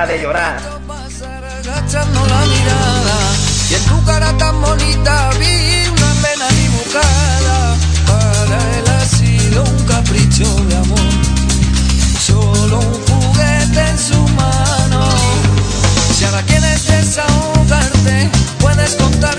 De 0.07 0.23
llorar. 0.23 0.61
agachando 1.59 2.21
la 2.27 2.47
mirada 2.47 3.19
y 3.69 3.75
en 3.75 3.85
tu 3.87 4.05
cara 4.05 4.33
tan 4.39 4.61
bonita 4.61 5.31
vi 5.41 5.89
una 5.89 6.15
pena 6.23 6.49
dibujada. 6.61 7.77
Para 8.07 8.79
él 8.79 8.85
ha 8.89 9.05
sido 9.05 9.65
un 9.65 9.85
capricho 9.85 10.45
de 10.69 10.77
amor, 10.77 11.11
solo 12.25 12.79
un 12.79 12.95
juguete 13.09 13.81
en 13.81 13.99
su 13.99 14.21
mano. 14.35 15.09
Si 16.17 16.25
ahora 16.25 16.43
quieres 16.43 16.87
desahogarte, 16.87 18.31
puedes 18.61 18.95
contar 18.95 19.36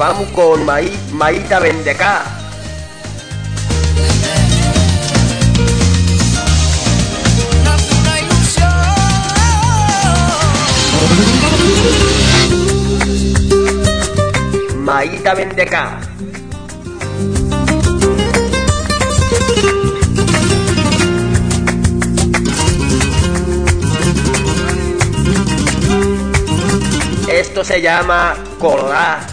vamos, 0.00 0.30
con 0.30 0.64
Maí, 0.64 0.98
Maíta 1.12 1.60
Vendecá. 1.60 2.24
Maíta 14.78 15.34
Vendecá. 15.34 16.00
Esto 27.28 27.62
se 27.62 27.82
llama 27.82 28.34
Colorá. 28.58 29.29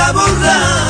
Está 0.00 0.89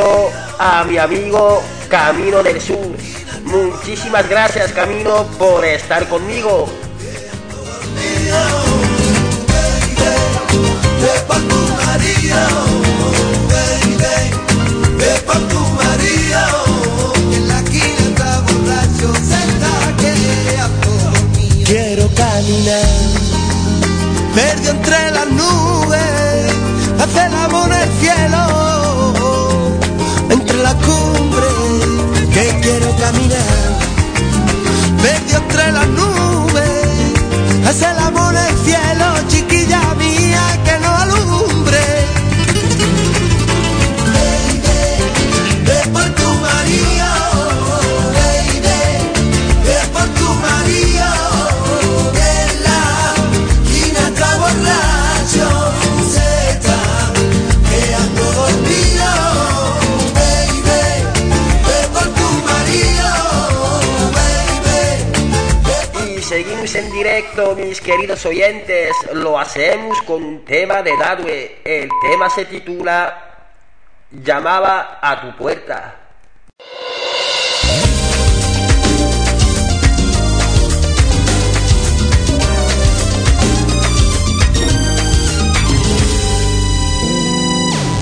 a 0.00 0.84
mi 0.84 0.96
amigo 0.96 1.62
Camino 1.88 2.42
del 2.42 2.60
Sur. 2.60 2.96
Muchísimas 3.44 4.28
gracias 4.28 4.72
Camino 4.72 5.24
por 5.38 5.64
estar 5.64 6.08
conmigo. 6.08 6.68
Quiero 21.64 22.08
caminar, 22.14 22.80
perdido 24.34 24.70
entre 24.70 25.10
las 25.10 25.26
nubes, 25.26 26.52
hacer 26.98 27.26
el 27.26 27.34
amor 27.34 27.70
en 27.70 27.82
el 27.82 27.92
cielo, 28.00 28.77
entre 30.68 30.74
las 30.74 30.74
cumbres, 30.86 32.28
que 32.32 32.60
quiero 32.60 32.96
caminar, 32.96 33.78
perdido 35.02 35.38
entre 35.38 35.72
las 35.72 35.88
nubes, 35.88 37.68
hacer 37.68 37.90
el 37.92 37.98
amor 37.98 38.34
el 38.34 38.56
cielo, 38.64 39.06
chiquilla 39.28 39.57
directo, 67.08 67.56
mis 67.56 67.80
queridos 67.80 68.24
oyentes. 68.26 68.90
Lo 69.14 69.38
hacemos 69.38 70.00
con 70.02 70.22
un 70.22 70.44
tema 70.44 70.82
de 70.82 70.96
Dadwe. 70.96 71.62
El 71.64 71.88
tema 72.02 72.28
se 72.28 72.44
titula 72.44 73.46
Llamaba 74.10 74.98
a 75.00 75.20
tu 75.20 75.36
puerta. 75.36 75.94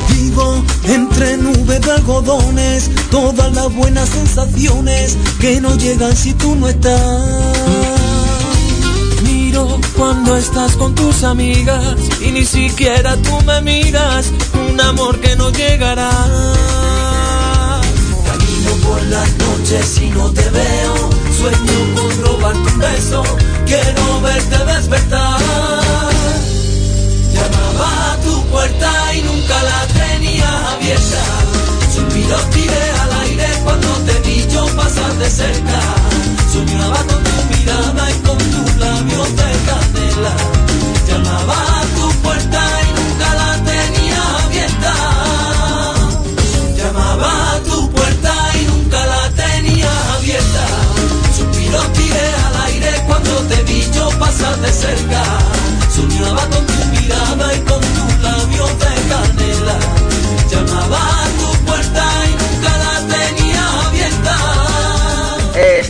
Vivo 0.09 0.65
entre 0.85 1.37
nubes 1.37 1.81
de 1.81 1.93
algodones, 1.93 2.91
todas 3.11 3.53
las 3.53 3.73
buenas 3.73 4.09
sensaciones 4.09 5.17
que 5.41 5.61
no 5.61 5.77
llegan 5.77 6.17
si 6.17 6.35
tú 6.35 6.57
no 6.57 6.69
estás. 6.69 7.96
Cuando 9.97 10.37
estás 10.37 10.77
con 10.77 10.95
tus 10.95 11.23
amigas 11.23 11.95
y 12.21 12.33
ni 12.33 12.45
siquiera 12.45 13.17
tú 13.17 13.41
me 13.47 13.61
miras, 13.63 14.33
un 14.69 14.81
amor 14.81 15.21
que 15.21 15.37
no 15.37 15.51
llegará. 15.51 16.11
Camino 18.27 18.71
por 18.83 19.03
las 19.05 19.29
noches 19.39 20.01
y 20.03 20.11
no 20.11 20.31
te 20.33 20.51
veo, 20.51 21.11
sueño 21.39 21.95
con 21.95 22.25
robarte 22.25 22.59
un 22.59 22.79
beso, 22.79 23.23
quiero 23.67 24.21
verte 24.21 24.65
despertar. 24.65 25.41
Llamaba 27.33 28.13
a 28.13 28.17
tu 28.23 28.43
puerta 28.47 29.15
y 29.15 29.23
nunca 29.23 29.63
la 29.63 29.87
tenía 29.87 30.73
abierta. 30.73 31.25
Suspiro 31.95 32.37
tiré 32.51 32.91
al 33.01 33.21
aire 33.23 33.47
cuando 33.63 33.89
te 34.07 34.21
vi 34.29 34.45
yo 34.53 34.67
pasar 34.77 35.15
de 35.15 35.31
cerca. 35.31 35.81
Soñaba 36.53 36.99
con 37.05 37.23
tu 37.23 37.46
mirada 37.67 38.11
y 38.11 38.15
con 38.27 38.39
tus 38.39 38.77
labios 38.77 39.29
de 39.37 39.51
canela. 39.67 40.37
Llamaba 41.09 41.81
a 41.81 41.85
tu 41.97 42.13
puerta 42.23 42.61
y 42.83 43.01
nunca 43.01 43.35
la 43.35 43.65
tenía 43.65 44.23
abierta. 44.45 44.95
Llamaba 46.77 47.53
a 47.53 47.61
tu 47.61 47.91
puerta 47.91 48.35
y 48.61 48.65
nunca 48.67 49.07
la 49.07 49.31
tenía 49.31 49.91
abierta. 50.15 50.67
Suspiros 51.37 51.93
tiré 51.93 52.35
al 52.47 52.57
aire 52.67 53.05
cuando 53.07 53.31
te 53.49 53.63
vi 53.65 53.89
yo 53.93 54.09
pasar 54.19 54.57
de 54.59 54.73
cerca. 54.73 55.23
Soñaba 55.95 56.47
con 56.49 56.66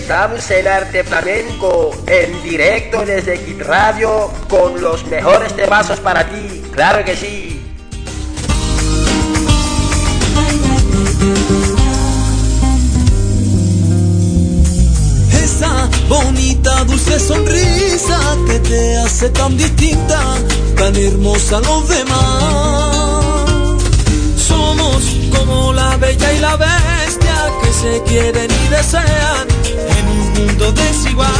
Estamos 0.06 0.48
en 0.52 0.68
Arte 0.68 1.02
Flamenco, 1.02 1.90
en 2.06 2.40
directo 2.44 3.04
desde 3.04 3.40
Kit 3.40 3.60
Radio, 3.62 4.30
con 4.48 4.80
los 4.80 5.04
mejores 5.06 5.52
temazos 5.56 5.98
para 5.98 6.24
ti, 6.28 6.62
claro 6.72 7.04
que 7.04 7.16
sí. 7.16 7.60
Esa 15.32 15.90
bonita 16.08 16.84
dulce 16.84 17.18
sonrisa 17.18 18.20
que 18.46 18.60
te 18.60 18.98
hace 18.98 19.28
tan 19.30 19.56
distinta, 19.56 20.22
tan 20.76 20.94
hermosa 20.94 21.56
a 21.56 21.60
los 21.62 21.88
demás. 21.88 23.82
Somos 24.36 25.02
como 25.36 25.72
la 25.72 25.96
bella 25.96 26.32
y 26.32 26.38
la 26.38 26.56
bestia 26.56 27.50
que 27.60 27.72
se 27.72 28.02
quieren 28.04 28.48
y 28.52 28.68
desean 28.68 29.65
mundo 30.36 30.72
desigual. 30.72 31.30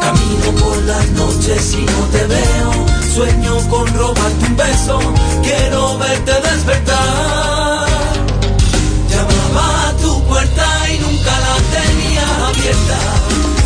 Camino 0.00 0.48
por 0.60 0.76
las 0.84 1.06
noches 1.10 1.74
y 1.74 1.82
no 1.82 2.00
te 2.12 2.26
veo. 2.26 2.86
Sueño 3.14 3.68
con 3.68 3.86
robarte 3.94 4.46
un 4.46 4.56
beso. 4.56 4.98
Quiero 5.42 5.98
verte 5.98 6.32
despertar. 6.32 7.88
Llamaba 9.10 9.88
a 9.88 9.96
tu 9.96 10.22
puerta 10.24 10.66
y 10.92 10.98
nunca 10.98 11.32
la 11.46 11.56
tenía 11.76 12.46
abierta. 12.48 12.98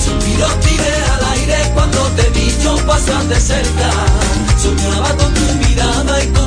Suspiro 0.04 0.46
tiré 0.64 0.94
al 1.14 1.24
aire 1.37 1.70
cuando 1.74 2.00
te 2.16 2.28
vi 2.30 2.54
yo 2.62 2.76
pasar 2.87 3.24
de 3.24 3.40
cerca. 3.40 3.90
Soñaba 4.62 5.08
con 5.16 5.32
tu 5.35 5.66
mirada 5.66 6.24
y 6.24 6.26
con 6.28 6.41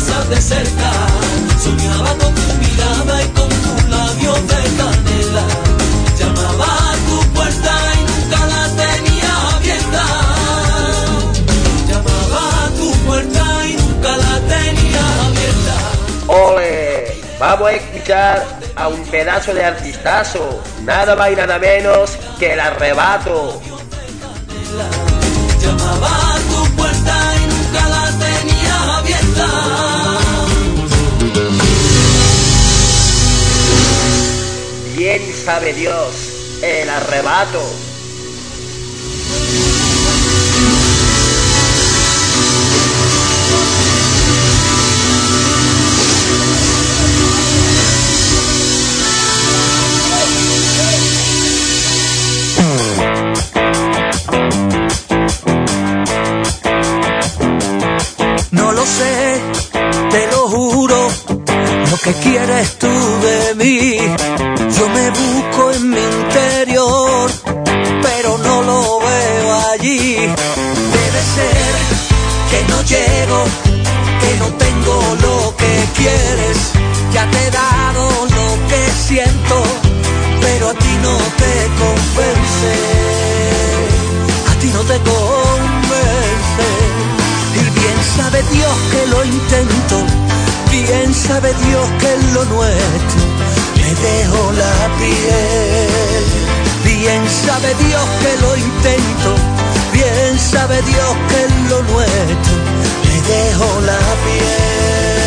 pasar 0.00 0.26
de 0.28 0.40
cerca. 0.40 0.90
Soñaba 1.62 2.10
con 2.18 2.34
tu 2.34 2.54
mirada 2.62 3.22
y 3.22 3.28
con 3.28 3.48
tus 3.48 3.88
labios 3.88 4.40
de 4.48 4.62
canela. 4.78 5.44
Llamaba 6.18 6.64
a 6.64 6.94
tu 7.06 7.16
puerta 7.34 7.72
y 7.94 8.00
nunca 8.10 8.46
la 8.46 8.64
tenía 8.82 9.32
abierta. 9.56 10.04
Llamaba 11.88 12.42
a 12.64 12.68
tu 12.78 12.90
puerta 13.06 13.44
y 13.66 13.72
nunca 13.74 14.16
la 14.16 14.34
tenía 14.54 15.02
abierta. 15.26 15.74
Ole, 16.28 17.22
vamos 17.38 17.68
a 17.68 17.72
escuchar 17.72 18.46
a 18.76 18.88
un 18.88 19.02
pedazo 19.06 19.52
de 19.54 19.64
artistazo, 19.64 20.62
nada 20.82 21.14
más 21.16 21.32
y 21.32 21.36
nada 21.36 21.58
menos 21.58 22.16
que 22.38 22.54
el 22.54 22.60
arrebato. 22.60 23.60
Llamaba 25.60 26.34
a 26.34 26.38
tu 26.38 26.76
puerta 26.76 27.34
y 27.36 27.40
nunca 27.52 27.88
la 27.88 28.04
tenía 28.18 28.98
abierta. 28.98 29.89
Bien 35.12 35.34
sabe 35.34 35.72
Dios, 35.72 36.14
el 36.62 36.88
arrebato. 36.88 37.60
No 58.52 58.70
lo 58.70 58.86
sé, 58.86 59.40
te 60.12 60.26
lo 60.28 60.48
juro, 60.48 61.10
lo 61.90 61.96
que 61.98 62.12
quieres 62.22 62.78
tú 62.78 63.09
de 63.20 63.54
mí. 63.54 63.98
Yo 64.76 64.88
me 64.88 65.10
busco 65.10 65.72
en 65.72 65.90
mi 65.90 66.00
interior, 66.00 67.30
pero 68.02 68.38
no 68.38 68.62
lo 68.62 69.00
veo 69.00 69.54
allí. 69.72 70.16
Debe 70.96 71.20
ser 71.36 71.74
que 72.50 72.60
no 72.68 72.82
llego, 72.82 73.44
que 74.20 74.30
no 74.38 74.46
tengo 74.64 74.96
lo 75.22 75.56
que 75.56 75.74
quieres. 75.96 76.58
Ya 77.12 77.30
te 77.30 77.38
he 77.38 77.50
dado 77.50 78.26
lo 78.36 78.68
que 78.68 78.82
siento, 79.06 79.62
pero 80.40 80.70
a 80.70 80.74
ti 80.74 80.94
no 81.02 81.16
te 81.40 81.52
convence. 81.80 82.72
A 84.50 84.54
ti 84.60 84.68
no 84.72 84.80
te 84.80 84.96
convence. 85.10 86.68
Y 87.56 87.80
bien 87.80 87.98
sabe 88.16 88.42
Dios 88.50 88.74
que 88.92 89.06
lo 89.08 89.24
intento, 89.24 89.96
bien 90.90 91.14
sabe 91.14 91.52
Dios 91.66 91.88
que 92.00 92.14
es 92.14 92.24
lo 92.34 92.44
nuestro, 92.46 93.22
me 93.76 93.90
dejo 94.08 94.52
la 94.62 94.76
piel. 94.98 96.24
Bien 96.84 97.22
sabe 97.28 97.74
Dios 97.86 98.06
que 98.22 98.32
lo 98.42 98.56
intento, 98.56 99.30
bien 99.92 100.38
sabe 100.38 100.82
Dios 100.82 101.12
que 101.28 101.38
es 101.44 101.52
lo 101.70 101.82
nuestro, 101.92 102.56
me 103.06 103.16
dejo 103.34 103.68
la 103.90 104.02
piel. 104.24 105.20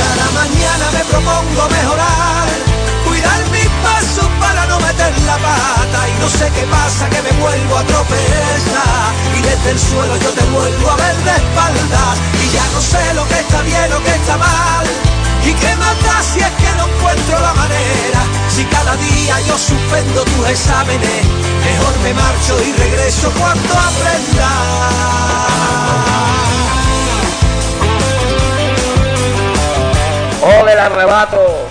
Cada 0.00 0.26
mañana 0.40 0.86
me 0.96 1.02
propongo 1.12 1.62
mejorar, 1.78 2.48
meter 5.04 5.22
la 5.24 5.36
pata 5.36 6.08
y 6.08 6.20
no 6.20 6.28
sé 6.28 6.50
qué 6.54 6.62
pasa 6.66 7.08
que 7.10 7.22
me 7.22 7.32
vuelvo 7.40 7.76
a 7.76 7.84
tropezar. 7.84 9.12
Y 9.36 9.42
desde 9.42 9.70
el 9.70 9.78
suelo 9.78 10.16
yo 10.16 10.30
te 10.30 10.44
vuelvo 10.44 10.90
a 10.90 10.96
ver 10.96 11.16
de 11.16 11.30
espaldas. 11.30 12.16
Y 12.42 12.54
ya 12.54 12.64
no 12.72 12.80
sé 12.80 13.14
lo 13.14 13.26
que 13.28 13.38
está 13.40 13.62
bien 13.62 13.92
o 13.92 14.02
que 14.02 14.14
está 14.14 14.36
mal. 14.36 14.86
Y 15.44 15.52
qué 15.52 15.76
da 15.76 16.22
si 16.22 16.40
es 16.40 16.50
que 16.52 16.76
no 16.76 16.88
encuentro 16.88 17.38
la 17.38 17.52
manera 17.54 18.20
si 18.48 18.64
cada 18.64 18.96
día 18.96 19.40
yo 19.46 19.58
suspendo 19.58 20.24
tus 20.24 20.48
exámenes 20.48 21.26
mejor 21.64 21.98
me 22.02 22.14
marcho 22.14 22.56
y 22.62 22.72
regreso 22.72 23.30
cuando 23.32 23.74
aprenda. 23.74 24.48
Ole 30.60 30.72
el 30.72 30.78
arrebato. 30.78 31.63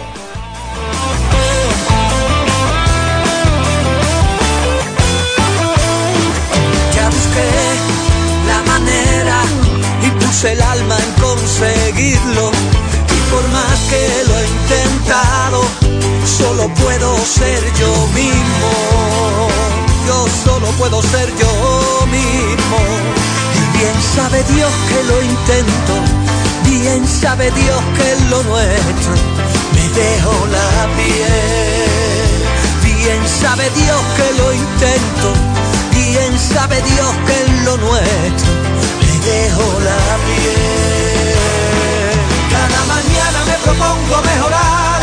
El 10.42 10.62
alma 10.62 10.98
en 10.98 11.12
conseguirlo. 11.22 12.50
Y 12.50 13.32
por 13.32 13.48
más 13.50 13.80
que 13.90 14.24
lo 14.28 14.40
he 14.40 14.48
intentado, 14.48 15.64
solo 16.26 16.68
puedo 16.74 17.16
ser 17.24 17.62
yo 17.80 17.94
mismo. 18.14 19.48
Yo 20.08 20.26
solo 20.44 20.68
puedo 20.80 21.02
ser 21.02 21.30
yo 21.38 22.08
mismo. 22.08 22.78
Y 23.56 23.78
bien 23.78 23.96
sabe 24.16 24.44
Dios 24.56 24.72
que 24.90 25.04
lo 25.04 25.22
intento. 25.22 25.94
Bien 26.66 27.08
sabe 27.08 27.52
Dios 27.52 27.82
que 27.96 28.12
es 28.14 28.22
lo 28.30 28.44
nuestro. 28.44 29.14
Me 29.76 29.88
dejo 30.02 30.34
la 30.52 30.88
piel. 30.98 32.04
Bien 32.84 33.22
sabe 33.42 33.70
Dios 33.70 34.02
que 34.18 34.38
lo 34.42 34.54
intento. 34.54 35.28
Bien 35.94 36.40
sabe 36.40 36.82
Dios 36.82 37.12
que 37.28 37.34
es 37.44 37.66
lo 37.66 37.78
nuestro. 37.78 38.83
Dejo 39.24 39.80
la 39.80 40.18
piel. 40.28 41.32
Cada 42.52 42.82
mañana 42.92 43.40
me 43.48 43.58
propongo 43.64 44.22
mejorar. 44.22 45.02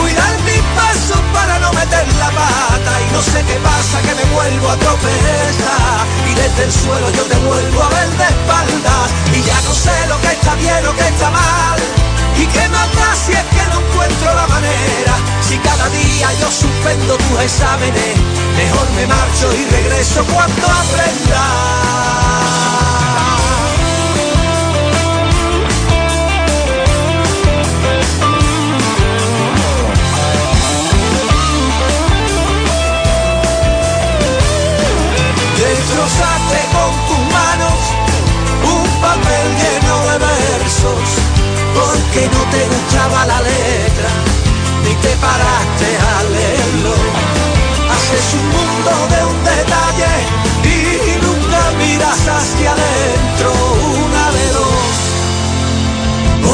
Cuidar 0.00 0.34
mis 0.42 0.62
pasos 0.74 1.22
para 1.32 1.60
no 1.60 1.72
meter 1.72 2.06
la 2.18 2.30
pata. 2.30 2.92
Y 3.06 3.12
no 3.12 3.22
sé 3.22 3.44
qué 3.46 3.54
pasa 3.62 4.02
que 4.02 4.14
me 4.16 4.24
vuelvo 4.34 4.68
a 4.68 4.76
tropezar. 4.78 6.06
Y 6.28 6.34
desde 6.34 6.64
el 6.64 6.72
suelo 6.72 7.08
yo 7.10 7.22
te 7.22 7.36
vuelvo 7.36 7.82
a 7.84 7.88
ver 7.90 8.10
de 8.10 8.24
espaldas. 8.34 9.08
Y 9.32 9.42
ya 9.42 9.60
no 9.62 9.72
sé 9.72 9.94
lo 10.08 10.20
que 10.22 10.32
está 10.32 10.54
bien 10.56 10.84
o 10.84 10.92
que 10.96 11.06
está 11.06 11.30
mal. 11.30 11.78
¿Y 12.36 12.46
qué 12.46 12.68
más 12.68 12.88
da 12.96 13.14
si 13.14 13.30
es 13.30 13.46
que 13.54 13.64
no 13.70 13.78
encuentro 13.78 14.34
la 14.34 14.46
manera? 14.48 15.14
Si 15.40 15.56
cada 15.58 15.88
día 15.88 16.28
yo 16.40 16.50
suspendo 16.50 17.16
tus 17.16 17.40
exámenes, 17.40 18.16
mejor 18.56 18.90
me 18.96 19.06
marcho 19.06 19.52
y 19.54 19.70
regreso 19.70 20.24
cuando 20.24 20.66
aprenda. 20.66 22.11
Destrozaste 35.92 36.58
con 36.72 36.90
tus 37.06 37.22
manos 37.32 37.78
un 38.64 38.86
papel 39.00 39.46
lleno 39.60 39.96
de 40.08 40.16
versos, 40.18 41.04
porque 41.74 42.28
no 42.32 42.42
te 42.50 42.62
gustaba 42.66 43.26
la 43.26 43.40
letra, 43.40 44.08
ni 44.84 44.94
te 44.96 45.12
paraste 45.16 45.88
a 45.98 46.22
leerlo. 46.32 46.94
Haces 47.92 48.34
un 48.40 48.46
mundo 48.56 48.92
de 49.12 49.20
un 49.32 49.38
detalle 49.44 50.12
y 50.64 51.20
nunca 51.20 51.60
miras 51.78 52.20
hacia 52.26 52.72
adentro, 52.72 53.52
una 54.06 54.24
de 54.32 54.46
dos. 54.52 54.94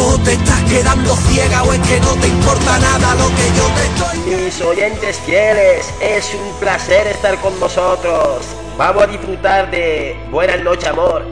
O 0.00 0.18
te 0.20 0.32
estás 0.32 0.62
quedando 0.64 1.16
ciega 1.28 1.62
o 1.62 1.72
es 1.72 1.80
que 1.80 2.00
no 2.00 2.12
te 2.14 2.28
importa 2.28 2.78
nada 2.78 3.14
lo 3.14 3.28
que 3.28 3.46
yo 3.56 3.66
te 3.76 3.84
estoy 3.86 4.44
Mis 4.44 4.60
oyentes 4.60 5.18
fieles, 5.24 5.86
es 6.00 6.34
un 6.34 6.52
placer 6.58 7.06
estar 7.06 7.40
con 7.40 7.58
vosotros. 7.60 8.44
Vamos 8.78 9.02
a 9.02 9.06
disfrutar 9.08 9.72
de 9.72 10.16
Buenas 10.30 10.62
noches, 10.62 10.86
amor. 10.86 11.26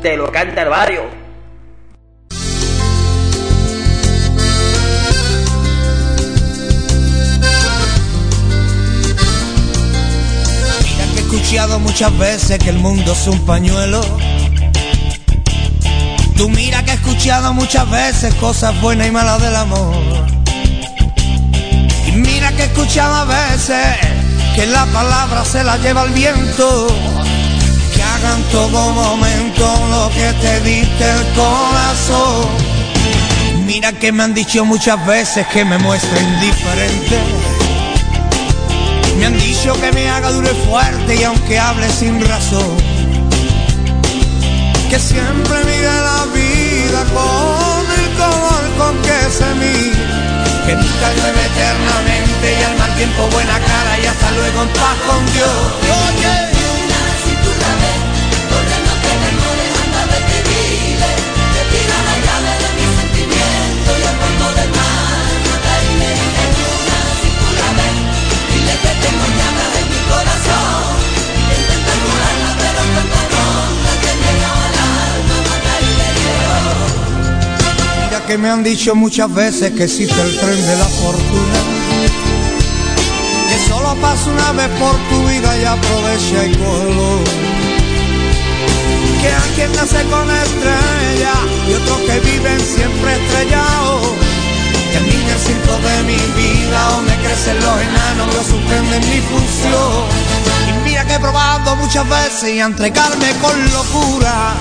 Te 0.00 0.16
lo 0.16 0.32
canta 0.32 0.62
el 0.62 0.70
barrio. 0.70 1.02
Mira 10.82 11.04
que 11.12 11.18
he 11.18 11.20
escuchado 11.20 11.78
muchas 11.80 12.18
veces 12.18 12.58
que 12.58 12.70
el 12.70 12.78
mundo 12.78 13.12
es 13.12 13.26
un 13.26 13.44
pañuelo. 13.44 14.00
Tú 16.34 16.48
mira 16.48 16.82
que 16.82 16.92
he 16.92 16.94
escuchado 16.94 17.52
muchas 17.52 17.90
veces 17.90 18.34
cosas 18.36 18.80
buenas 18.80 19.08
y 19.08 19.10
malas 19.10 19.42
del 19.42 19.54
amor. 19.54 19.94
Y 22.06 22.12
mira 22.12 22.52
que 22.52 22.62
he 22.62 22.66
escuchado 22.66 23.14
a 23.16 23.24
veces 23.26 24.25
que 24.54 24.66
la 24.66 24.86
palabra 24.86 25.44
se 25.44 25.62
la 25.62 25.76
lleva 25.78 26.04
el 26.04 26.12
viento. 26.12 26.86
Que 27.94 28.02
hagan 28.02 28.42
todo 28.52 28.92
momento 28.92 29.64
lo 29.90 30.08
que 30.10 30.32
te 30.40 30.60
diste 30.60 31.04
el 31.04 31.24
corazón. 31.34 32.48
Mira 33.66 33.92
que 33.92 34.12
me 34.12 34.22
han 34.22 34.32
dicho 34.32 34.64
muchas 34.64 35.04
veces 35.06 35.46
que 35.48 35.64
me 35.64 35.76
muestro 35.78 36.20
indiferente. 36.20 37.18
Me 39.18 39.26
han 39.26 39.38
dicho 39.38 39.72
que 39.80 39.92
me 39.92 40.08
haga 40.08 40.30
duro 40.30 40.48
y 40.50 40.68
fuerte 40.68 41.16
y 41.16 41.24
aunque 41.24 41.58
hable 41.58 41.88
sin 41.90 42.20
razón, 42.26 42.76
que 44.90 44.98
siempre 44.98 45.56
mire 45.64 45.94
la 46.10 46.26
vida 46.34 47.04
con 47.14 47.84
el 47.98 48.06
color 48.16 48.64
con 48.78 49.02
que 49.02 49.18
se 49.30 49.54
mira, 49.54 50.64
que 50.66 50.74
nunca 50.74 51.12
llueve 51.14 51.46
eternamente 51.46 52.25
y 52.44 52.62
al 52.62 52.76
mal 52.76 52.94
tiempo 52.96 53.28
buena 53.32 53.58
cara 53.58 53.98
y 53.98 54.06
hasta 54.06 54.30
luego 54.32 54.62
en 54.62 54.68
paz 54.68 54.96
con 55.06 55.24
Dios. 55.32 55.56
Oye. 56.04 56.34
Si 57.24 57.32
tú 57.42 57.50
la 57.62 57.72
ves, 57.80 58.00
corre, 58.50 58.78
no 58.86 58.94
te 59.02 59.12
demores, 59.24 59.72
anda, 59.82 60.02
vete 60.12 60.36
y 60.36 60.42
dile 60.46 61.10
Te 61.54 61.62
tira 61.72 61.96
la 62.06 62.16
llave 62.26 62.52
de 62.62 62.68
mi 62.76 62.86
sentimiento 63.00 63.90
y 63.98 64.04
al 64.06 64.16
fondo 64.20 64.46
del 64.58 64.70
mar 64.78 65.26
Matarle 65.48 66.12
en 66.44 66.50
luna, 66.60 66.98
si 67.18 67.28
tú 67.40 67.48
la 67.56 67.68
ves 67.78 67.98
Dile 68.52 68.74
que 68.84 68.92
tengo 69.02 69.26
llagas 69.38 69.72
en 69.80 69.86
mi 69.90 70.00
corazón 70.12 70.86
Intenta 71.56 71.94
curarla 72.04 72.50
pero 72.60 72.82
tanta 72.94 73.22
ronda 73.32 73.90
Que 74.02 74.08
ha 74.12 74.16
llegado 74.22 74.60
al 74.66 74.76
alma 74.86 75.36
Matarle 75.50 76.08
Mira 78.06 78.20
que 78.28 78.36
me 78.38 78.48
han 78.50 78.62
dicho 78.62 78.94
muchas 78.94 79.32
veces 79.34 79.72
que 79.72 79.84
existe 79.84 80.20
el 80.20 80.36
tren 80.38 80.60
de 80.62 80.76
la 80.76 80.88
fortuna. 81.00 81.75
Solo 83.64 83.94
pasa 84.00 84.30
una 84.30 84.52
vez 84.52 84.68
por 84.78 84.94
tu 85.08 85.26
vida 85.26 85.56
y 85.58 85.64
aprovecha 85.64 86.46
y 86.46 86.54
cógelo. 86.56 87.20
Que 89.20 89.28
hay 89.28 89.50
quien 89.54 89.72
nace 89.72 90.02
con 90.04 90.30
estrella 90.30 91.34
y 91.68 91.72
otros 91.74 91.98
que 92.06 92.20
viven 92.20 92.60
siempre 92.60 93.16
estrellados. 93.16 94.02
Que 94.92 94.98
a 94.98 95.00
mí 95.00 95.10
el 95.10 95.40
circo 95.40 95.74
de 95.88 96.02
mi 96.04 96.20
vida 96.40 96.90
donde 96.90 97.14
crecen 97.16 97.56
los 97.60 97.80
enanos 97.80 98.34
lo 98.34 98.42
suspenden 98.44 99.00
mi 99.10 99.20
función. 99.22 100.04
Y 100.68 100.88
mira 100.88 101.04
que 101.04 101.14
he 101.14 101.18
probado 101.20 101.76
muchas 101.76 102.08
veces 102.08 102.54
y 102.54 102.60
a 102.60 102.66
entregarme 102.66 103.30
con 103.40 103.72
locura. 103.72 104.54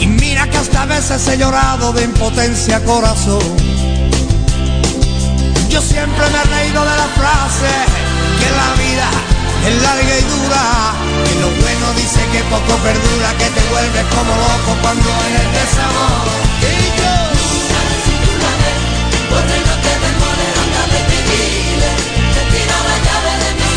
Y 0.00 0.06
mira 0.06 0.48
que 0.50 0.58
hasta 0.58 0.84
veces 0.86 1.26
he 1.28 1.38
llorado 1.38 1.92
de 1.92 2.04
impotencia 2.04 2.84
corazón. 2.84 3.81
Yo 5.72 5.80
siempre 5.80 6.28
me 6.28 6.38
he 6.38 6.44
reído 6.60 6.84
de 6.84 6.96
la 6.96 7.08
frase 7.16 7.72
que 8.38 8.50
la 8.60 8.74
vida 8.76 9.08
es 9.66 9.82
larga 9.82 10.18
y 10.18 10.22
dura. 10.28 10.92
Que 11.24 11.34
lo 11.40 11.48
bueno 11.48 11.86
dice 11.96 12.20
que 12.30 12.44
poco 12.44 12.76
perdura, 12.84 13.32
que 13.38 13.46
te 13.46 13.62
vuelves 13.70 14.04
como 14.12 14.36
loco 14.36 14.76
cuando 14.82 15.08
eres 15.32 15.52
de 15.54 15.64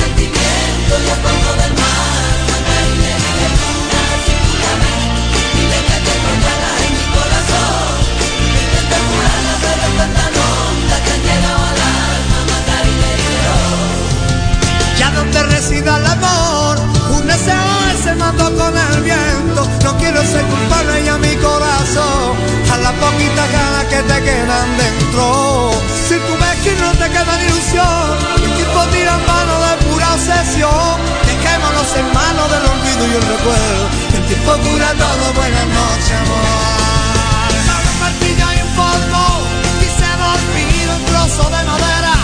sentimiento 0.04 0.94
y 1.00 1.10
al 1.10 1.20
fondo 1.24 1.85
resida 15.68 15.98
el 15.98 16.06
amor, 16.06 16.78
un 17.18 17.26
deseo 17.26 17.66
se 18.04 18.14
mató 18.16 18.46
con 18.56 18.74
el 18.78 19.02
viento. 19.02 19.68
No 19.84 19.98
quiero 19.98 20.22
ser 20.22 20.44
culpable 20.46 21.02
y 21.04 21.08
a 21.08 21.18
mi 21.18 21.36
corazón, 21.38 22.38
a 22.72 22.78
las 22.78 22.94
poquitas 22.94 23.52
ganas 23.52 23.86
que 23.86 24.02
te 24.04 24.24
quedan 24.24 24.78
dentro. 24.78 25.72
Si 26.08 26.16
tú 26.16 26.34
ves 26.42 26.58
que 26.64 26.74
no 26.82 26.92
te 26.92 27.10
queda 27.10 27.34
ni 27.40 27.46
ilusión, 27.46 28.06
el 28.46 28.54
tiempo 28.56 28.80
tira 28.94 29.18
mano 29.26 29.54
de 29.66 29.74
pura 29.86 30.14
obsesión. 30.14 30.96
Dejémonos 31.26 31.90
en 31.98 32.14
manos 32.14 32.48
del 32.52 32.66
olvido 32.74 33.04
y 33.10 33.14
el 33.20 33.26
recuerdo. 33.34 33.86
El 34.18 34.24
tiempo 34.30 34.52
cura 34.70 34.90
todo, 34.94 35.34
buenas 35.34 35.68
noches, 35.80 36.18
amor. 36.22 36.76
De 41.36 41.64
madera. 41.66 42.16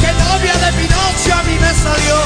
Que 0.00 0.12
novia 0.12 0.54
de 0.62 0.72
Pinocho 0.78 1.34
a 1.34 1.42
mí 1.44 1.56
me 1.58 1.72
salió, 1.74 2.18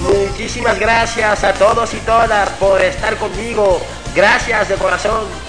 Muchísimas 0.00 0.78
gracias 0.78 1.44
a 1.44 1.52
todos 1.54 1.92
y 1.94 1.98
todas 1.98 2.48
por 2.50 2.80
estar 2.82 3.16
conmigo. 3.16 3.80
Gracias 4.14 4.68
de 4.68 4.74
corazón. 4.76 5.43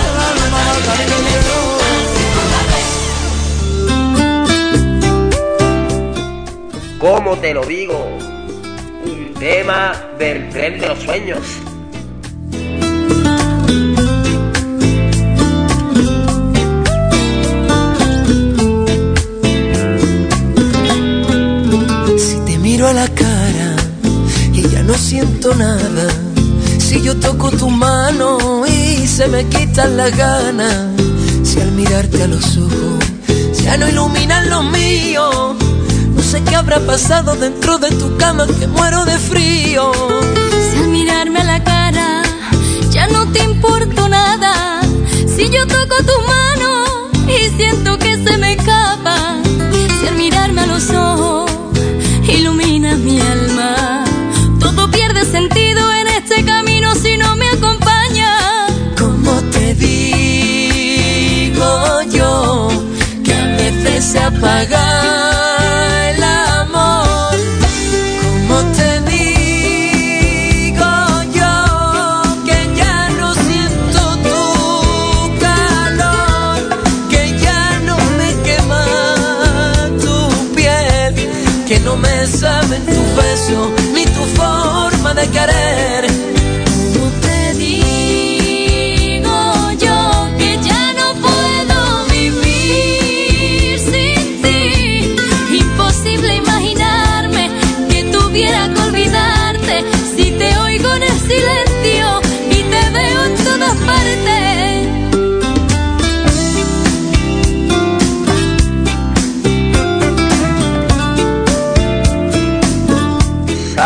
Al 0.00 0.20
alma 0.20 0.48
Margarita 0.50 0.94
y 0.94 1.08
la 1.10 1.16
luna. 1.18 1.76
¿Cómo 6.98 7.36
te 7.36 7.52
lo 7.52 7.64
digo? 7.66 7.98
Un 9.04 9.34
tema 9.38 9.92
del 10.18 10.48
tren 10.48 10.80
de 10.80 10.88
los 10.88 10.98
sueños. 11.00 11.65
cara 23.08 23.76
y 24.52 24.68
ya 24.68 24.82
no 24.82 24.94
siento 24.94 25.54
nada. 25.54 26.06
Si 26.78 27.02
yo 27.02 27.16
toco 27.16 27.50
tu 27.50 27.68
mano 27.68 28.64
y 28.66 29.06
se 29.06 29.26
me 29.28 29.44
quitan 29.46 29.96
las 29.96 30.16
ganas, 30.16 30.90
si 31.42 31.60
al 31.60 31.72
mirarte 31.72 32.22
a 32.22 32.28
los 32.28 32.56
ojos 32.56 33.04
ya 33.62 33.76
no 33.76 33.88
iluminan 33.88 34.48
los 34.48 34.64
míos, 34.64 35.56
no 36.14 36.22
sé 36.22 36.42
qué 36.44 36.54
habrá 36.56 36.80
pasado 36.80 37.34
dentro 37.36 37.78
de 37.78 37.90
tu 37.90 38.16
cama 38.16 38.46
que 38.46 38.66
muero 38.66 39.04
de 39.04 39.18
frío. 39.18 39.92
Si 40.70 40.78
al 40.78 40.88
mirarme 40.88 41.40
a 41.40 41.44
la 41.44 41.64
cara 41.64 42.22
ya 42.90 43.08
no 43.08 43.30
te 43.32 43.42
importo 43.42 44.08
nada, 44.08 44.80
si 45.34 45.50
yo 45.50 45.66
toco 45.66 45.96
tu 46.10 46.16
mano 46.26 46.84
y 47.28 47.50
siento 47.56 47.98
que 47.98 48.16
se 48.24 48.38
me 48.38 48.52
escapa, 48.52 49.36
si 50.00 50.06
al 50.06 50.14
mirarme 50.16 50.62
a 50.62 50.66
los 50.66 50.90
ojos 50.90 51.05
apaga 64.56 66.10
el 66.10 66.22
amor. 66.22 67.36
Como 68.22 68.56
te 68.72 69.00
digo 69.12 70.92
yo 71.32 71.54
que 72.46 72.58
ya 72.74 73.08
no 73.18 73.34
siento 73.34 74.00
tu 74.26 75.38
calor, 75.40 76.58
que 77.10 77.38
ya 77.38 77.80
no 77.80 77.96
me 78.18 78.28
quema 78.44 78.84
tu 80.00 80.16
piel, 80.54 81.14
que 81.66 81.80
no 81.80 81.96
me 81.96 82.26
saben 82.26 82.84
tu 82.86 83.02
beso 83.20 83.72
ni 83.94 84.04
tu 84.06 84.24
forma 84.36 85.12
de 85.14 85.28
querer. 85.28 86.35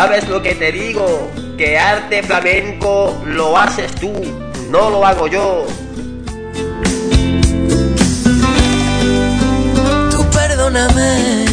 ¿Sabes 0.01 0.27
lo 0.27 0.41
que 0.41 0.55
te 0.55 0.71
digo? 0.71 1.31
Que 1.59 1.77
arte 1.77 2.23
flamenco 2.23 3.21
lo 3.23 3.55
haces 3.55 3.93
tú, 3.97 4.11
no 4.71 4.89
lo 4.89 5.05
hago 5.05 5.27
yo. 5.27 5.67
Tú 10.09 10.25
perdóname 10.31 11.45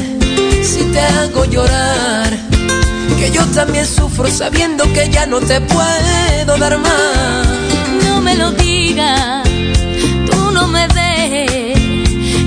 si 0.64 0.82
te 0.84 0.98
hago 0.98 1.44
llorar, 1.44 2.38
que 3.18 3.30
yo 3.30 3.44
también 3.48 3.84
sufro 3.84 4.26
sabiendo 4.28 4.84
que 4.94 5.10
ya 5.10 5.26
no 5.26 5.40
te 5.40 5.60
puedo 5.60 6.56
dar 6.56 6.78
más. 6.78 7.46
No 8.06 8.22
me 8.22 8.34
lo 8.34 8.52
digas, 8.52 9.46
tú 10.30 10.52
no 10.52 10.66
me 10.68 10.88
dejes, 10.88 11.78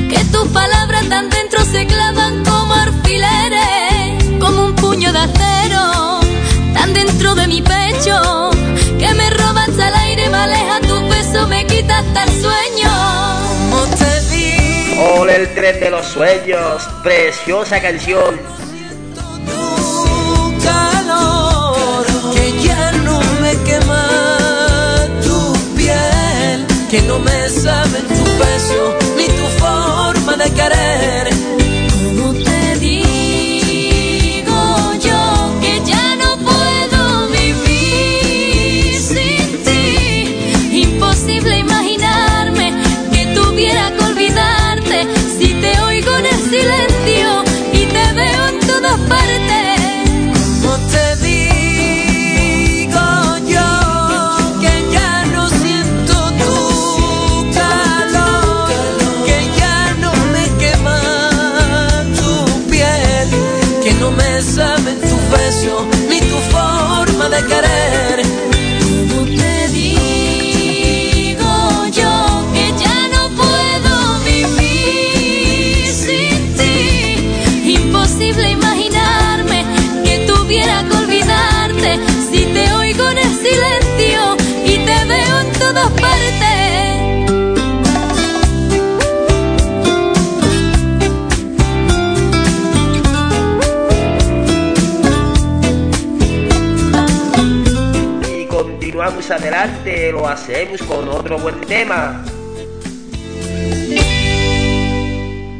que 0.09 0.25
tus 0.31 0.47
palabras 0.47 1.07
tan 1.09 1.29
dentro 1.29 1.63
se 1.63 1.85
clavan 1.85 2.43
como 2.43 2.73
alfileres, 2.73 4.39
como 4.39 4.65
un 4.65 4.75
puño 4.75 5.13
de 5.13 5.19
acero, 5.19 5.60
tan 6.81 6.93
dentro 6.93 7.35
de 7.35 7.47
mi 7.47 7.61
pecho, 7.61 8.49
que 8.97 9.13
me 9.13 9.29
robas 9.29 9.77
al 9.79 9.93
aire, 9.93 10.29
me 10.29 10.37
aleja 10.37 10.81
tu 10.81 11.07
peso, 11.09 11.47
me 11.47 11.65
quita 11.67 11.99
hasta 11.99 12.23
el 12.23 12.29
sueño. 12.29 12.91
Como 13.69 13.85
te 13.99 14.11
digo, 14.31 15.19
Ole 15.19 15.35
el 15.35 15.53
tren 15.53 15.79
de 15.79 15.89
los 15.91 16.05
sueños, 16.07 16.81
preciosa 17.03 17.79
canción. 17.81 18.39
tu 19.45 20.63
calor, 20.63 22.05
que 22.33 22.63
ya 22.63 22.91
no 23.03 23.19
me 23.41 23.51
quema 23.67 24.05
tu 25.25 25.39
piel, 25.77 26.65
que 26.89 27.01
no 27.03 27.19
me 27.19 27.49
saben 27.49 28.05
tu 28.07 28.25
beso 28.43 28.81
ni 29.17 29.27
tu 29.27 29.45
forma 29.59 30.35
de 30.35 30.49
querer. 30.51 31.50
Querer. 67.47 68.40
Continuamos 99.11 99.31
adelante, 99.31 100.11
lo 100.11 100.27
hacemos 100.27 100.81
con 100.83 101.09
otro 101.09 101.37
buen 101.37 101.59
tema. 101.61 102.23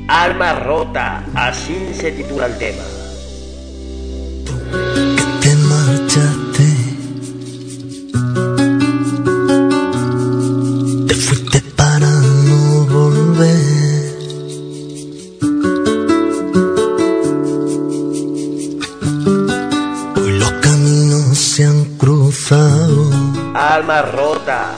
Alma 0.08 0.54
rota, 0.54 1.24
así 1.36 1.94
se 1.94 2.12
titula 2.12 2.46
el 2.46 2.58
tema. 2.58 3.01
Alma 23.92 24.02
rota, 24.04 24.72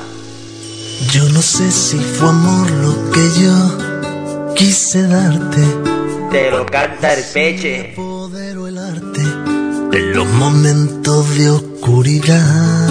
Yo 1.11 1.30
no 1.30 1.41
sé 1.43 1.72
si 1.72 1.99
fue 1.99 2.30
amor 2.30 2.72
lo 2.72 3.11
que 3.11 3.30
yo 3.41 4.55
quise 4.55 5.07
darte. 5.07 5.61
te 6.32 6.49
lo 6.49 6.66
canta 6.66 7.14
el 7.14 7.24
peche. 7.32 7.93
poder 7.95 8.57
o 8.57 8.68
el 8.68 8.78
arte 8.80 9.22
en 9.91 10.14
los 10.16 10.28
momentos 10.30 11.30
de 11.38 11.49
oscuridad. 11.51 12.89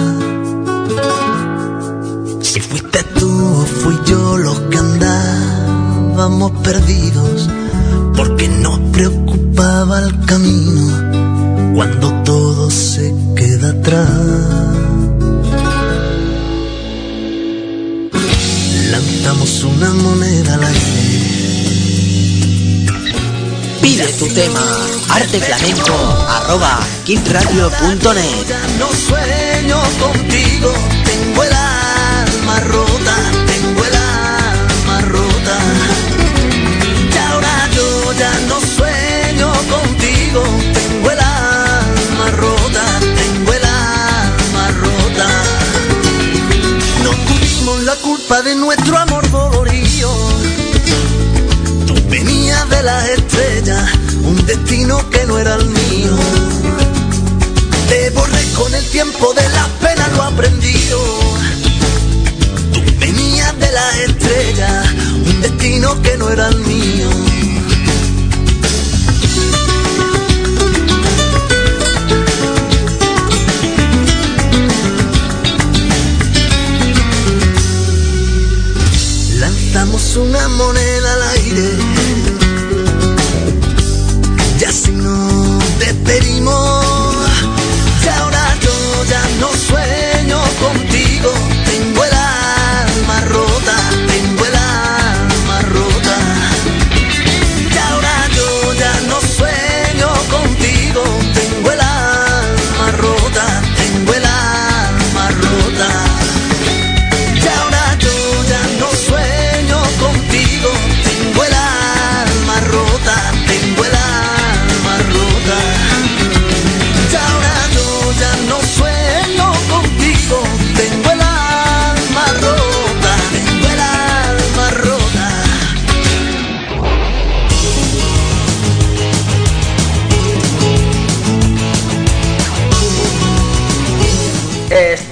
Si 2.40 2.60
fuiste 2.60 3.02
tú 3.18 3.28
o 3.28 3.66
fui 3.66 3.98
yo 4.06 4.38
los 4.38 4.60
que 4.70 4.78
andábamos 4.78 6.52
perdidos, 6.62 7.48
porque 8.16 8.48
nos 8.48 8.78
preocupaba 8.92 9.98
el 9.98 10.24
camino 10.24 11.74
cuando 11.74 12.12
todo 12.22 12.70
se 12.70 13.12
queda 13.34 13.70
atrás. 13.70 14.71
Lanzamos 19.33 19.64
una 19.64 19.91
moneda 19.95 20.55
al 20.57 20.64
aire. 20.64 20.80
Pide 23.80 24.07
tu 24.18 24.28
tema 24.28 24.61
arteflamenco 25.09 25.95
arroba 26.28 26.80
kidradio.net 27.07 28.47
Ya 28.47 28.61
no 28.78 28.89
sueño 28.93 29.80
contigo, 29.99 30.70
tengo 31.07 31.45
el 31.45 31.53
alma 31.55 32.61
rota, 32.61 33.16
tengo 33.47 33.83
el 33.87 33.95
alma 33.95 35.01
rota. 35.09 35.59
Y 37.11 37.16
ahora 37.16 37.70
yo 37.74 38.12
ya 38.12 38.33
no 38.49 38.61
sueño 38.61 39.51
contigo, 39.70 40.43
tengo 40.74 41.11
el 41.11 41.20
alma 41.20 42.30
rota, 42.37 42.85
tengo 43.01 43.51
el 43.51 43.64
alma 43.64 44.68
rota. 44.83 45.28
No 47.03 47.11
tuvimos 47.26 47.83
la 47.85 47.97
culpa 47.97 48.43
de 48.43 48.57
nuestro 48.57 48.99
amor 48.99 49.11
de 52.83 52.87
las 52.87 53.09
estrellas, 53.11 53.91
un 54.24 54.45
destino 54.45 55.09
que 55.11 55.24
no 55.26 55.39
era 55.39 55.55
el 55.55 55.66
mío. 55.66 56.16
Te 57.89 58.11
borré 58.11 58.45
con 58.57 58.74
el 58.74 58.85
tiempo 58.87 59.33
de 59.35 59.49
las 59.51 59.68
penas 59.80 60.12
lo 60.16 60.22
aprendido. 60.22 60.99
Tú 62.72 62.80
venías 62.99 63.57
de 63.61 63.72
las 63.72 63.97
estrellas, 63.99 64.87
un 65.14 65.41
destino 65.43 66.03
que 66.03 66.16
no 66.16 66.28
era 66.30 66.49
el 66.49 66.59
mío. 66.59 67.09
Lanzamos 79.39 80.16
una 80.16 80.49
moneda 80.49 81.12
al 81.12 81.22
aire 81.39 81.82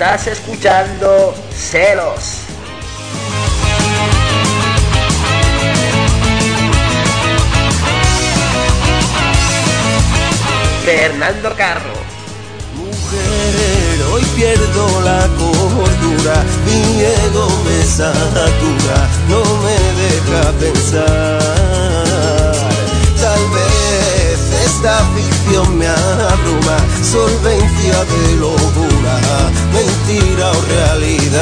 Estás 0.03 0.29
escuchando 0.29 1.35
Celos. 1.55 2.39
Fernando 10.87 11.55
Carro. 11.55 11.93
Mujer, 12.77 14.03
hoy 14.11 14.25
pierdo 14.37 15.03
la 15.03 15.29
cordura, 15.37 16.45
mi 16.65 17.03
ego 17.03 17.47
me 17.67 17.85
satura, 17.85 19.07
no 19.29 19.45
me 19.61 19.79
deja 20.01 20.43
pensar. 20.61 21.41
Tal 23.21 23.43
vez 23.51 24.41
esta 24.65 24.95
ficción 25.15 25.77
me 25.77 25.87
abruma, 25.87 26.79
solvencia 27.03 28.03
de 28.05 28.37
locura, 28.37 28.90
mentira 29.73 30.51
o 30.51 30.61
realidad. 30.63 31.41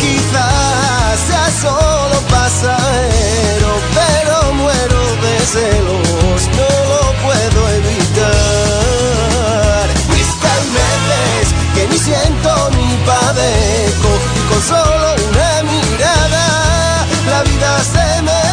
Quizás 0.00 1.18
sea 1.28 1.48
solo 1.62 2.16
pasajero, 2.30 3.70
pero 3.98 4.34
muero 4.54 5.00
de 5.24 5.34
celos, 5.54 6.40
no 6.58 6.70
lo 6.92 7.02
puedo 7.24 7.60
evitar. 7.80 8.78
Veces 10.68 11.48
que 11.74 11.82
ni 11.88 11.98
siento 11.98 12.50
ni 12.76 12.88
padezco, 13.06 14.10
y 14.36 14.40
con 14.52 14.62
solo 14.62 15.08
una 15.30 15.50
mirada 15.62 16.46
la 17.30 17.42
vida 17.42 17.70
se 17.92 18.22
me 18.22 18.47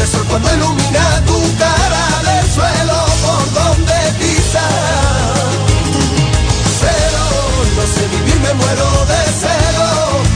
el 0.00 0.08
sol 0.08 0.24
cuando 0.28 0.48
ilumina 0.54 1.22
tu 1.26 1.38
cara 1.58 2.04
del 2.28 2.46
suelo 2.52 2.98
por 3.24 3.44
donde 3.54 3.94
pisa. 4.18 4.66
Celo, 6.80 7.26
no 7.76 7.82
sé 7.94 8.08
vivir, 8.08 8.40
me 8.40 8.54
muero 8.54 8.88
de 9.12 9.22
celo. 9.40 9.88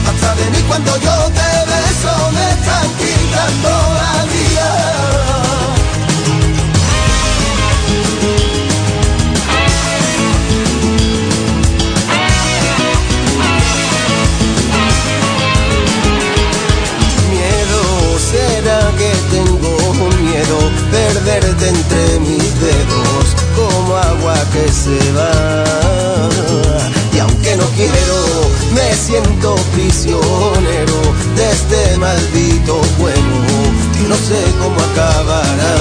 Hasta 0.09 0.35
de 0.35 0.49
mí 0.51 0.61
cuando 0.67 0.91
yo 0.97 1.15
te 1.37 1.49
beso 1.71 2.31
me 2.31 2.51
están 2.51 2.87
quitando 2.99 3.80
que 24.51 24.69
se 24.71 24.99
va. 25.13 25.63
Y 27.13 27.19
aunque 27.19 27.55
no 27.55 27.65
quiero, 27.75 28.49
me 28.73 28.93
siento 28.95 29.55
prisionero 29.73 30.99
de 31.35 31.51
este 31.51 31.97
maldito 31.97 32.81
juego 32.97 33.37
que 33.93 34.07
no 34.09 34.15
sé 34.15 34.43
cómo 34.59 34.79
acabará. 34.91 35.75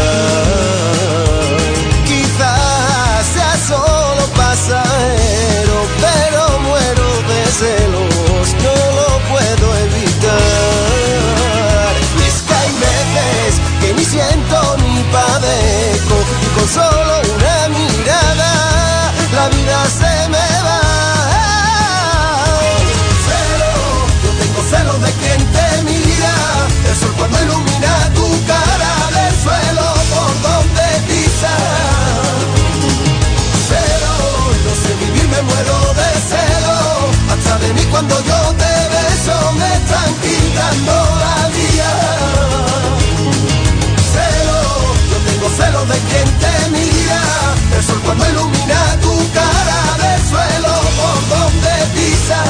Quizás 2.06 3.26
sea 3.34 3.56
solo 3.66 4.22
pasajero, 4.36 5.76
pero 6.04 6.58
muero 6.60 7.08
de 7.30 7.40
celos, 7.58 8.46
no 8.64 8.74
lo 8.98 9.08
puedo 9.30 9.66
evitar. 9.86 10.40
Y 12.18 12.22
es 12.28 12.36
que 12.46 12.54
hay 12.54 12.72
veces 12.88 13.50
que 13.80 13.88
ni 13.94 14.04
siento 14.04 14.76
ni 14.78 15.02
padezco, 15.10 16.16
y 16.42 16.46
con 16.58 16.68
solo 16.68 17.29
la 19.40 19.48
vida 19.48 19.78
se 20.00 20.14
me 20.34 20.48
va. 20.66 20.80
Celo, 23.26 23.72
yo 24.24 24.30
tengo 24.40 24.60
celos 24.72 24.98
de 25.06 25.12
quien 25.20 25.40
te 25.54 25.66
mira, 25.88 26.34
el 26.88 26.96
sol 27.00 27.12
cuando 27.18 27.36
ilumina 27.44 27.92
tu 28.18 28.26
cara 28.50 28.92
del 29.16 29.34
suelo 29.44 29.86
por 30.12 30.30
donde 30.46 30.86
pisa. 31.08 31.54
Celo, 33.68 34.16
no 34.66 34.72
sé 34.82 34.90
vivir, 35.04 35.26
me 35.34 35.40
muero 35.48 35.78
de 36.00 36.10
celo, 36.30 36.78
hasta 37.32 37.52
de 37.62 37.68
mí 37.76 37.84
cuando 37.92 38.14
yo 38.30 38.40
te 38.62 38.74
beso 38.94 39.36
me 39.60 39.70
están 39.80 40.10
quitando 40.24 40.92
la 41.24 41.36
vida. 41.56 41.90
Celo, 44.12 44.60
yo 45.10 45.16
tengo 45.28 45.46
celos 45.58 45.88
de 45.92 45.98
quien 46.08 46.28
te 46.42 46.49
el 47.80 47.86
sol 47.86 48.00
cuando 48.04 48.28
ilumina 48.28 48.80
tu 49.00 49.14
cara 49.32 49.80
del 50.02 50.20
suelo 50.28 50.72
por 50.98 51.18
donde 51.32 51.72
pisa. 51.94 52.40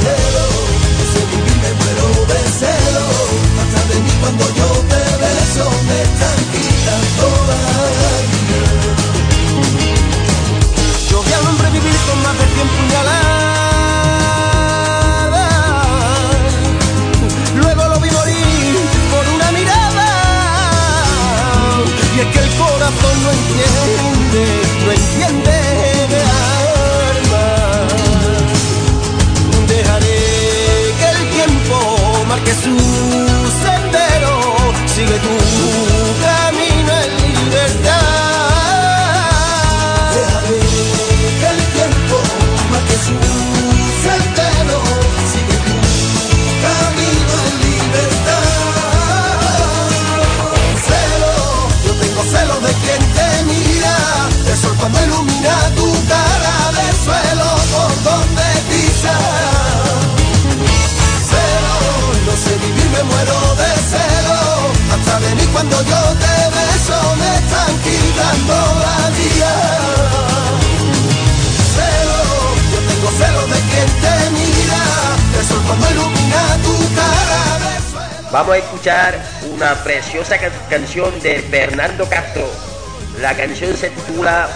Celo, 0.00 0.46
sé 1.10 1.20
vivir, 1.32 1.56
me 1.64 1.70
muero 1.80 2.08
de 2.30 2.40
celo, 2.60 3.06
hasta 3.60 3.80
de 3.90 3.96
mí 4.04 4.12
cuando 4.20 4.44
yo 4.58 4.68
te 4.90 5.02
beso 5.22 5.64
me 5.88 5.98
están 6.08 6.38
quitando 6.52 7.24
la 7.48 7.62
vida. 8.30 8.62
Yo 11.08 11.16
vi 11.22 11.32
al 11.32 11.46
hombre 11.46 11.68
vivir 11.70 11.96
con 12.06 12.18
más 12.24 12.36
de 12.40 12.46
cien 12.54 12.68
corazón 23.24 24.12
no 24.84 24.92
entiende, 24.92 25.53
cuando 65.54 65.76
yo 65.82 66.00
te 66.24 66.36
beso 66.56 67.16
me 67.16 67.30
están 67.38 67.72
quitando 67.86 68.54
la 68.84 69.10
vida 69.16 69.52
Celo, 71.74 72.20
yo 72.72 72.78
tengo 72.88 73.10
celo 73.18 73.42
de 73.46 73.60
quien 73.70 73.88
te 74.02 74.30
mira 74.30 74.82
El 75.38 75.46
sol 75.46 75.62
cuando 75.66 75.90
ilumina 75.90 76.42
tu 76.64 76.74
cara 76.94 77.42
Vamos 78.32 78.54
a 78.54 78.58
escuchar 78.58 79.18
una 79.54 79.74
preciosa 79.84 80.36
ca- 80.38 80.50
canción 80.68 81.20
de 81.20 81.38
Fernando 81.40 82.04
Castro. 82.08 82.44
La 83.20 83.32
canción 83.36 83.76
se 83.76 83.90
titula 83.90 84.48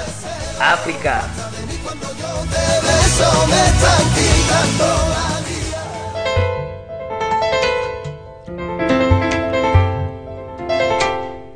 África. 0.61 1.23
te 2.51 2.87
beso 2.87 3.47
me 3.47 3.67
están 3.69 4.05
quitando 4.17 4.87
la 5.15 5.38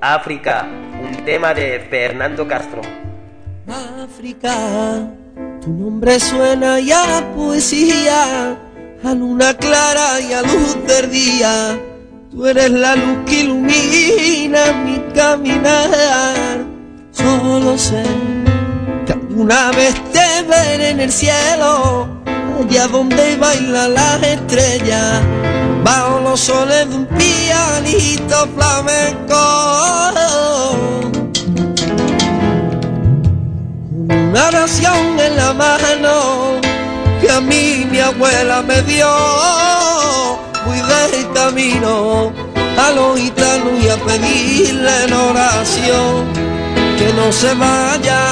África, 0.02 0.66
un 1.00 1.24
tema 1.24 1.54
de 1.54 1.78
Fernando 1.88 2.48
Castro. 2.48 2.82
África, 4.02 4.52
tu 5.60 5.70
nombre 5.70 6.18
suena 6.18 6.80
ya 6.80 7.18
a 7.18 7.32
poesía, 7.32 8.56
a 9.04 9.14
luna 9.14 9.54
clara 9.54 10.20
y 10.20 10.32
a 10.32 10.42
luz 10.42 10.76
del 10.88 11.08
día. 11.08 11.78
Tú 12.32 12.44
eres 12.48 12.72
la 12.72 12.96
luz 12.96 13.18
que 13.26 13.42
ilumina 13.42 14.72
mi 14.84 14.98
caminar. 15.14 16.64
Solo 17.12 17.78
sé 17.78 18.02
que 19.06 19.12
alguna 19.12 19.70
vez 19.70 19.94
te 20.10 20.42
veré 20.48 20.90
en 20.90 20.98
el 20.98 21.12
cielo, 21.12 22.08
allá 22.58 22.88
donde 22.88 23.36
bailan 23.36 23.94
las 23.94 24.20
estrellas, 24.20 25.22
bajo 25.82 26.20
los 26.20 26.40
soles 26.40 26.88
de 26.88 26.96
un 26.96 27.06
pianito 27.06 28.48
flamenco 28.56 29.62
una 34.32 34.48
oración 34.48 35.20
en 35.20 35.36
la 35.36 35.52
mano 35.52 36.60
que 37.20 37.30
a 37.30 37.40
mí 37.40 37.86
mi 37.90 38.00
abuela 38.00 38.62
me 38.62 38.80
dio. 38.82 39.08
Voy 40.64 40.80
de 40.80 41.28
camino 41.34 42.32
a 42.78 42.90
los 42.92 43.18
gitanos 43.18 43.72
y 43.82 43.88
a 43.90 43.96
pedirle 43.96 45.04
en 45.04 45.12
oración 45.12 46.32
que 46.98 47.12
no 47.12 47.30
se 47.30 47.52
vaya, 47.54 48.22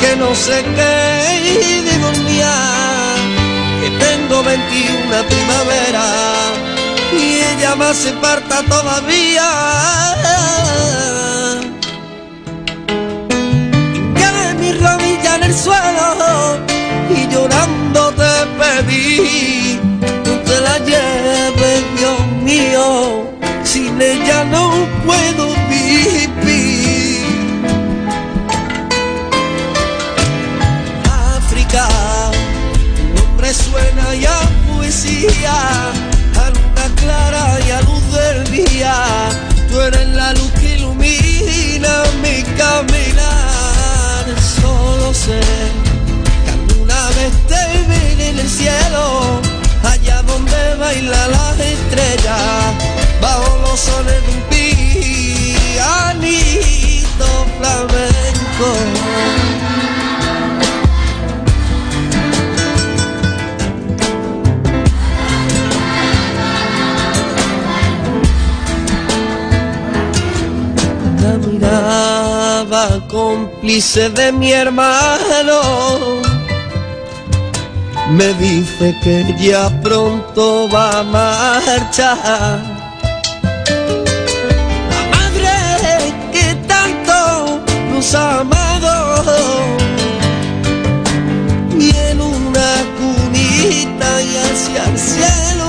que 0.00 0.16
no 0.16 0.34
se 0.34 0.62
quede 0.62 1.82
de 1.82 1.98
dormir, 1.98 2.44
21 4.46 5.24
primavera 5.28 6.04
y 7.12 7.40
ella 7.50 7.74
más 7.74 7.96
se 7.96 8.12
parta 8.12 8.62
todavía. 8.62 9.48
Que 14.14 14.54
mi 14.60 14.72
rodilla 14.72 15.34
en 15.34 15.42
el 15.42 15.54
suelo 15.54 16.58
y 17.10 17.26
llorando 17.32 18.12
te 18.20 18.34
pedí, 18.60 19.80
no 20.00 20.34
te 20.48 20.60
la 20.60 20.78
lleves, 20.78 21.82
Dios 21.98 22.20
mío, 22.44 23.28
sin 23.64 24.00
ella 24.00 24.44
no 24.44 24.70
puedo 25.04 25.65
tú 39.68 39.80
eres 39.80 40.08
la 40.08 40.32
luz 40.32 40.50
que 40.60 40.76
ilumina 40.76 42.04
mi 42.22 42.42
caminar, 42.56 44.24
solo 44.60 45.14
sé 45.14 45.40
que 46.44 46.50
alguna 46.50 47.08
vez 47.16 47.32
te 47.48 47.62
vi 47.88 48.22
en 48.22 48.38
el 48.38 48.48
cielo, 48.48 49.40
allá 49.84 50.22
donde 50.22 50.76
baila 50.76 51.28
las 51.28 51.60
estrellas, 51.60 52.74
bajo 53.20 53.58
los 53.62 53.80
soles 53.80 54.22
miraba 71.76 73.00
cómplice 73.08 74.08
de 74.10 74.32
mi 74.32 74.52
hermano 74.52 75.60
me 78.10 78.32
dice 78.34 78.94
que 79.02 79.34
ya 79.38 79.68
pronto 79.82 80.68
va 80.68 81.00
a 81.00 81.02
marchar. 81.02 82.60
La 84.90 85.02
madre 85.16 86.14
que 86.32 86.54
tanto 86.68 87.60
nos 87.92 88.14
ha 88.14 88.40
amado 88.40 89.24
y 91.78 91.90
en 91.90 92.20
una 92.20 92.70
cunita 92.96 94.22
y 94.22 94.36
hacia 94.36 94.84
el 94.84 94.98
cielo 94.98 95.65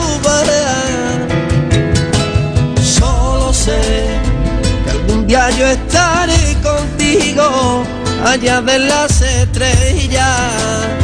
allá 8.26 8.62
de 8.62 8.80
las 8.80 9.22
estrellas 9.22 10.98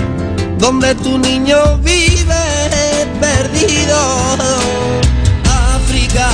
donde 0.58 0.96
tu 0.96 1.18
niño 1.18 1.78
vive 1.80 2.46
perdido. 3.20 3.98
África, 5.76 6.30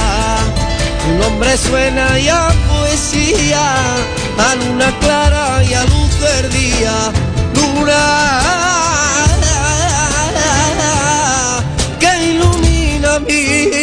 tu 1.01 1.09
nombre 1.23 1.57
suena 1.57 2.19
ya 2.19 2.49
poesía, 2.69 3.73
a 4.37 4.55
luna 4.55 4.91
clara 4.99 5.63
y 5.63 5.73
a 5.73 5.83
luz 5.83 6.11
del 6.21 6.51
día. 6.51 6.95
Luna 7.55 8.01
que 11.99 12.11
ilumina 12.31 13.19
mi 13.19 13.78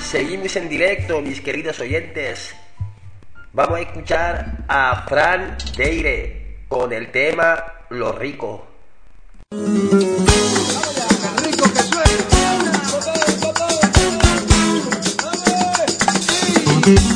Seguimos 0.00 0.56
en 0.56 0.68
directo, 0.68 1.20
mis 1.20 1.40
queridos 1.40 1.80
oyentes. 1.80 2.54
Vamos 3.52 3.78
a 3.78 3.80
escuchar 3.80 4.64
a 4.68 5.04
Fran 5.08 5.56
Deire 5.76 6.58
con 6.68 6.92
el 6.92 7.10
tema 7.10 7.64
Lo 7.90 8.12
Rico. 8.12 8.66
Mira 16.86 17.13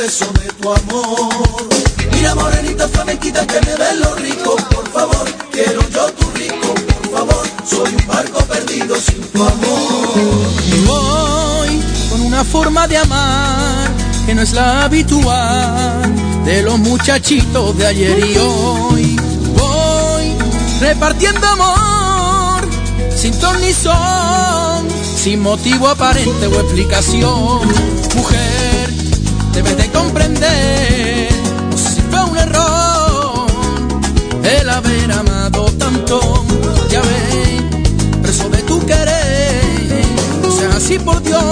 beso 0.00 0.26
de 0.40 0.48
tu 0.60 0.72
amor. 0.72 1.68
Mira 2.12 2.34
morenita 2.34 2.88
flamenquita 2.88 3.46
que 3.46 3.60
me 3.66 3.74
des 3.82 3.96
lo 4.02 4.14
rico, 4.14 4.56
por 4.74 4.86
favor. 4.90 5.26
Quiero 5.52 5.80
yo 5.90 6.04
tu 6.18 6.26
rico, 6.40 6.68
por 6.90 7.04
favor. 7.14 7.44
Soy 7.66 7.94
un 7.94 8.06
barco 8.06 8.40
perdido 8.46 8.96
sin 8.96 9.20
tu 9.32 9.42
amor. 9.42 10.50
Y 10.74 10.78
voy 10.86 11.82
con 12.10 12.20
una 12.22 12.44
forma 12.44 12.88
de 12.88 12.96
amar 12.96 13.90
que 14.26 14.34
no 14.34 14.42
es 14.42 14.52
la 14.52 14.84
habitual 14.84 16.14
de 16.44 16.62
los 16.62 16.78
muchachitos 16.78 17.76
de 17.76 17.86
ayer 17.86 18.18
y 18.18 18.38
hoy. 18.38 19.16
Voy 19.58 20.26
repartiendo 20.80 21.46
amor 21.46 22.10
sin 23.20 23.38
ton 23.38 23.60
ni 23.60 23.72
son, 23.74 24.88
sin 25.14 25.40
motivo 25.40 25.88
aparente 25.88 26.46
o 26.46 26.60
explicación. 26.60 27.60
Mujer, 28.16 28.49
debes 29.62 29.76
de 29.76 29.90
comprender, 29.90 31.28
si 31.76 32.00
fue 32.10 32.24
un 32.24 32.36
error 32.38 33.46
el 34.42 34.70
haber 34.70 35.12
amado 35.12 35.66
tanto. 35.78 36.44
Ya 36.88 37.02
ves, 37.02 37.62
preso 38.22 38.48
de 38.48 38.62
tu 38.62 38.80
querer, 38.86 40.04
no 40.42 40.50
sea 40.50 40.70
así 40.76 40.98
por 40.98 41.22
Dios, 41.22 41.42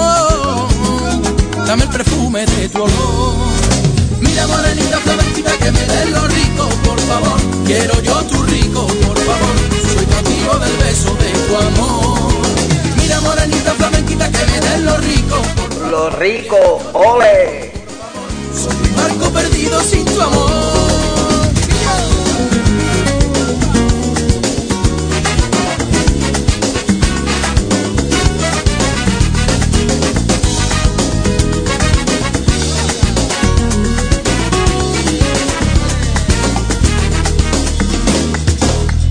dame 1.67 1.83
el 1.83 1.89
perfume 1.89 2.45
de 2.47 2.69
tu 2.69 2.81
olor. 2.81 3.35
Mira 4.21 4.47
morenita 4.47 4.97
flamenquita 4.97 5.51
que 5.57 5.71
me 5.71 5.85
des 5.85 6.09
lo 6.09 6.27
rico, 6.27 6.67
por 6.85 6.99
favor. 7.01 7.39
Quiero 7.65 8.01
yo 8.01 8.15
tu 8.23 8.41
rico, 8.43 8.87
por 8.87 9.19
favor. 9.19 9.55
Soy 9.93 10.05
cautivo 10.05 10.53
del 10.63 10.75
beso 10.77 11.13
de 11.13 11.31
tu 11.45 11.57
amor. 11.57 12.31
Mira 12.97 13.21
morenita 13.21 13.71
flamenquita 13.73 14.31
que 14.31 14.45
me 14.47 14.59
des 14.61 14.79
lo 14.81 14.97
rico, 14.97 15.35
por 15.55 15.73
favor. 15.73 15.91
Lo 15.91 16.09
Rico, 16.11 16.79
ole. 16.93 17.78
Soy 18.53 18.75
un 18.89 18.95
barco 18.95 19.29
perdido 19.31 19.81
sin 19.81 20.05
tu 20.05 20.21
amor. 20.21 20.49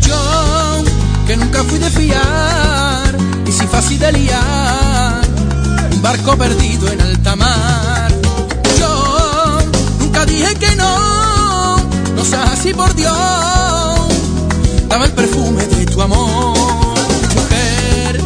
Yo, 0.06 0.84
que 1.26 1.36
dame 14.88 15.04
el 15.04 15.12
perfume 15.12 15.66
de 15.66 15.86
tu 15.86 16.00
amor. 16.02 16.56
Mujer, 17.34 18.20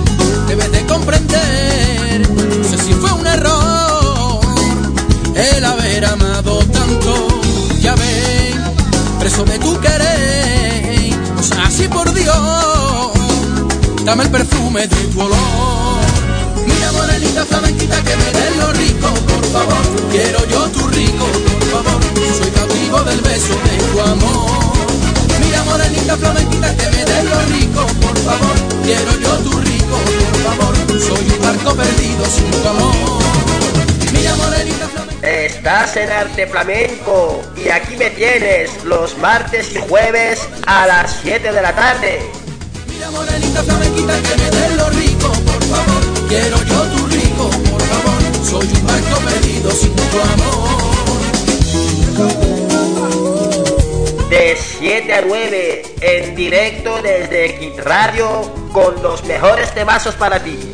debes 0.49 0.73
de 0.73 0.87
comprender, 0.87 2.29
no 2.31 2.65
sé 2.69 2.79
si 2.79 2.93
fue 2.95 3.13
un 3.13 3.27
error 3.27 4.41
el 5.35 5.65
haber 5.65 6.05
amado 6.07 6.59
tanto, 6.67 7.29
ya 7.81 7.95
ves, 7.95 8.57
preso 9.19 9.45
de 9.45 9.59
tu 9.59 9.79
querer, 9.81 11.15
no 11.37 11.43
seas 11.43 11.69
así 11.69 11.89
por 11.89 12.13
Dios, 12.13 13.13
dame 14.05 14.25
el 14.25 14.31
perfume 14.31 14.87
de 14.87 14.89
tu 14.89 15.21
olor. 15.21 16.03
Mira, 16.67 16.93
morenita 16.93 17.45
flamenquita 17.45 18.03
que 18.03 18.17
me 18.17 18.33
des 18.33 18.57
lo 18.57 18.73
rico, 18.73 19.09
por 19.27 19.45
favor. 19.47 19.83
Quiero 20.11 20.47
yo 20.49 20.69
tu 20.71 20.87
rico, 20.89 21.27
por 21.27 21.85
favor. 21.85 22.03
Soy 22.39 22.51
cautivo 22.93 23.05
del 23.05 23.21
beso 23.21 23.55
de 23.55 23.93
tu 23.93 24.01
amor. 24.01 24.73
Mira 25.41 25.63
morenita 25.65 26.17
flamenquita 26.17 26.77
que 26.77 26.91
me 26.91 27.05
des 27.05 27.25
lo 27.25 27.41
rico, 27.47 27.87
por 28.01 28.19
favor. 28.19 28.57
Quiero 28.85 29.13
yo 29.19 29.37
tu 29.39 29.61
rico, 29.61 29.97
por 29.97 30.57
favor. 30.57 30.77
Soy 31.01 31.31
un 31.31 31.43
barco 31.43 31.75
perdido 31.75 32.25
sin 32.27 32.51
tu 32.51 32.69
amor. 32.69 32.95
Mira 34.13 34.35
morenita 34.37 34.89
flamenquita. 34.89 35.29
Estás 35.29 35.97
en 35.97 36.11
Arte 36.11 36.47
Flamenco 36.47 37.43
y 37.57 37.69
aquí 37.69 37.97
me 37.97 38.11
tienes 38.11 38.85
los 38.85 39.17
martes 39.19 39.75
y 39.75 39.79
jueves 39.89 40.41
a 40.67 40.87
las 40.87 41.19
7 41.23 41.53
de 41.53 41.63
la 41.63 41.75
tarde. 41.75 42.21
Mira 42.89 43.11
morenita 43.11 43.63
flamenquita 43.63 44.15
que 44.23 44.37
me 44.37 44.51
des 44.51 44.77
lo 44.77 44.91
rico, 44.91 45.29
por 45.29 45.65
favor. 45.65 46.29
Quiero 46.29 46.63
yo 46.65 46.83
tu 46.83 47.07
rico, 47.07 47.51
por 47.71 47.83
favor. 47.83 48.23
Soy 48.49 48.67
un 48.67 48.87
barco 48.87 49.19
perdido 49.25 49.71
sin 49.71 49.95
tu 49.95 50.21
amor. 50.21 50.92
De 54.43 54.57
7 54.57 55.15
a 55.15 55.21
9 55.21 55.83
en 56.01 56.35
directo 56.35 57.01
desde 57.01 57.61
Kit 57.61 57.79
Radio 57.79 58.43
con 58.73 59.01
los 59.01 59.23
mejores 59.23 59.73
temazos 59.73 60.17
para 60.17 60.43
ti. 60.43 60.72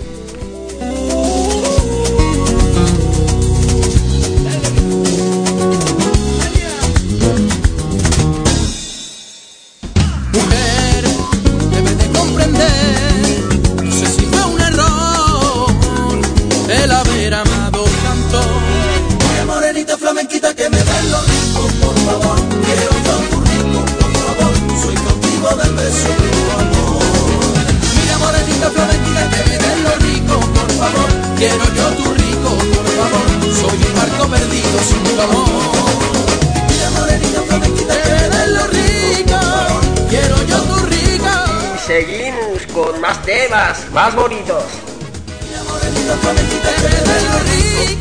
Lo 44.06 44.28
rico. 44.28 44.58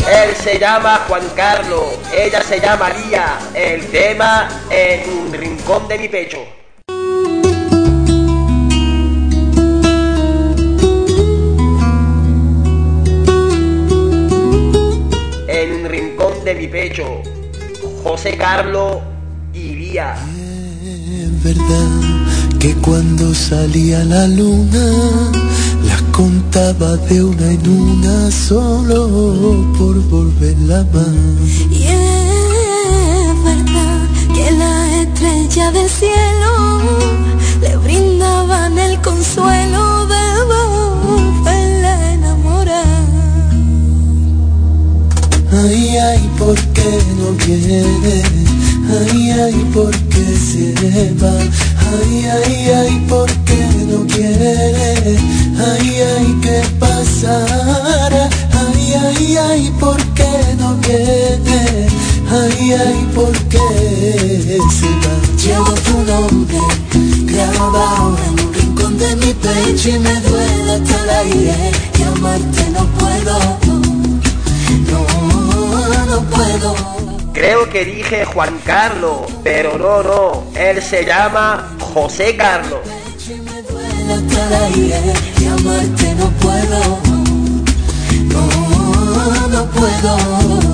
Él 0.09 0.35
se 0.43 0.59
llama 0.59 1.05
Juan 1.07 1.23
Carlos, 1.35 1.85
ella 2.15 2.41
se 2.43 2.59
llama 2.59 2.89
Lía. 2.89 3.39
El 3.55 3.87
tema 3.87 4.47
en 4.69 5.09
un 5.09 5.33
rincón 5.33 5.87
de 5.87 5.97
mi 5.97 6.07
pecho. 6.07 6.37
En 15.47 15.73
un 15.73 15.89
rincón 15.89 16.43
de 16.45 16.55
mi 16.55 16.67
pecho, 16.67 17.23
José 18.03 18.37
Carlos 18.37 18.97
y 19.51 19.73
Lía. 19.73 20.15
Es 20.83 21.43
verdad 21.43 22.59
que 22.59 22.75
cuando 22.75 23.33
salía 23.33 24.03
la 24.03 24.27
luna 24.27 25.31
contaba 26.18 26.97
de 26.97 27.24
una 27.24 27.51
en 27.51 27.70
una 27.70 28.32
solo 28.32 29.07
por 29.78 29.95
volverla 30.09 30.84
más. 30.91 31.15
Y 31.70 31.84
es 31.84 33.43
verdad 33.43 33.99
que 34.34 34.51
las 34.51 34.93
estrellas 35.03 35.74
del 35.76 35.88
cielo 35.88 36.80
le 37.61 37.78
brindaban 37.78 38.80
el 38.80 38.99
consuelo 39.01 40.07
de 40.07 40.26
volverla 40.53 41.93
a 41.93 42.13
enamorar. 42.13 43.05
Ay, 45.51 45.97
ay, 45.97 46.30
¿por 46.39 46.57
qué 46.74 46.91
no 47.20 47.28
viene? 47.45 48.24
Ay, 48.99 49.32
ay, 49.43 49.70
¿por 49.72 49.95
qué 50.09 50.26
se 50.36 51.13
va? 51.22 51.66
Ay, 51.89 52.25
ay, 52.25 52.69
ay, 52.69 53.05
¿por 53.07 53.29
qué 53.45 53.61
no 53.89 54.05
quiere? 54.07 55.17
Ay, 55.57 56.01
ay, 56.01 56.38
¿qué 56.41 56.61
pasará? 56.79 58.29
Ay, 58.51 58.93
ay, 59.05 59.38
ay, 59.38 59.73
¿por 59.79 59.97
qué 60.13 60.29
no 60.59 60.75
viene? 60.75 61.88
Ay, 62.29 62.73
ay, 62.73 63.07
¿por 63.15 63.31
qué 63.47 64.59
se 64.77 64.89
va? 65.03 65.13
Llevo 65.41 65.73
tu 65.85 65.97
nombre 66.11 66.59
grabado 67.23 68.17
en 68.25 68.45
un 68.45 68.53
rincón 68.53 68.97
de 68.97 69.15
mi 69.15 69.33
pecho 69.33 69.89
y 69.89 69.99
me 69.99 70.15
duele 70.21 70.71
hasta 70.73 71.03
el 71.03 71.09
aire 71.09 71.71
y 71.97 72.03
amarte 72.03 72.69
no 72.71 72.85
puedo. 72.97 73.39
No, 74.91 76.05
no 76.05 76.21
puedo. 76.29 76.75
Creo 77.33 77.69
que 77.69 77.85
dije 77.85 78.25
Juan 78.25 78.59
Carlos, 78.65 79.31
pero 79.43 79.77
no, 79.77 80.03
no, 80.03 80.43
él 80.55 80.81
se 80.81 81.05
llama 81.05 81.76
José 81.97 82.37
Carlos. 82.37 82.81
No 89.49 89.65
puedo. 89.71 90.66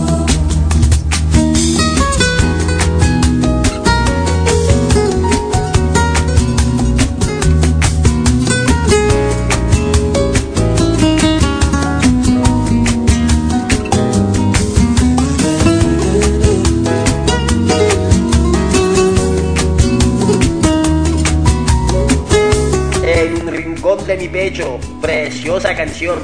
Preciosa 25.01 25.75
canción. 25.75 26.19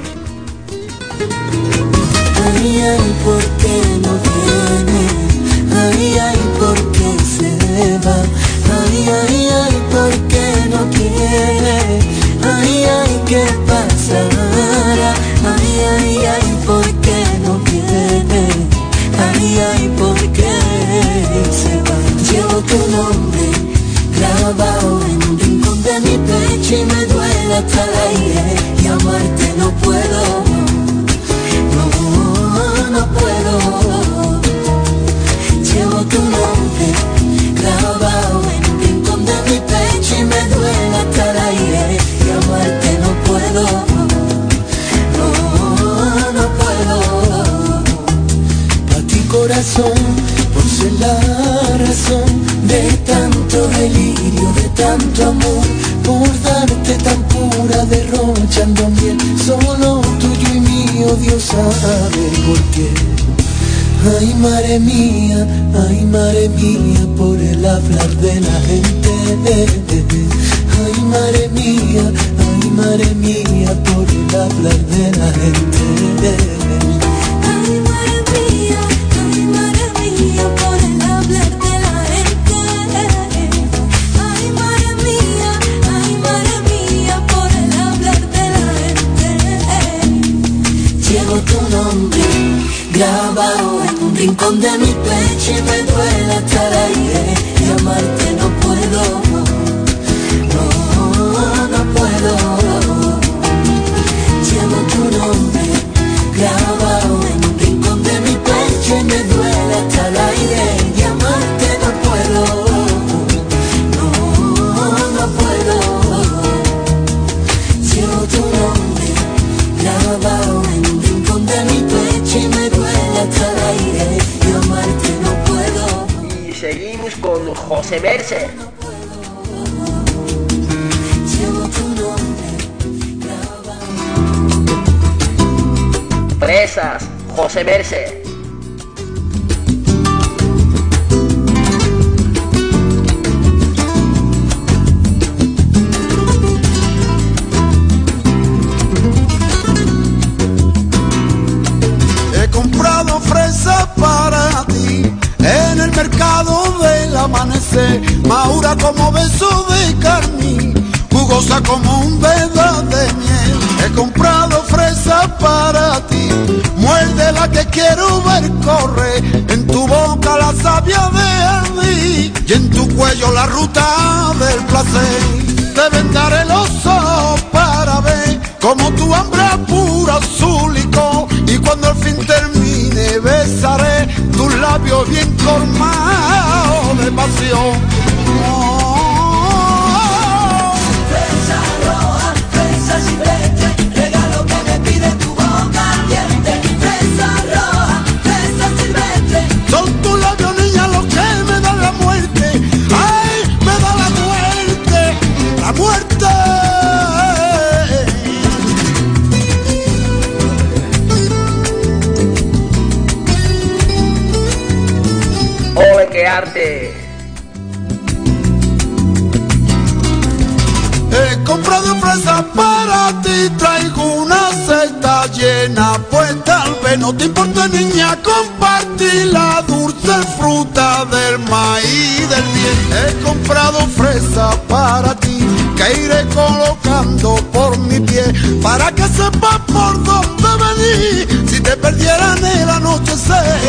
para 234.68 235.16
ti 235.16 235.40
que 235.76 236.04
iré 236.04 236.26
colocando 236.34 237.36
por 237.52 237.78
mi 237.78 238.00
pie 238.00 238.24
para 238.62 238.92
que 238.92 239.04
sepas 239.04 239.60
por 239.68 240.04
dónde 240.04 240.50
venir. 240.66 241.50
Si 241.50 241.60
te 241.60 241.76
perdieran 241.76 242.44
el 242.44 242.70
anochecer, 242.70 243.60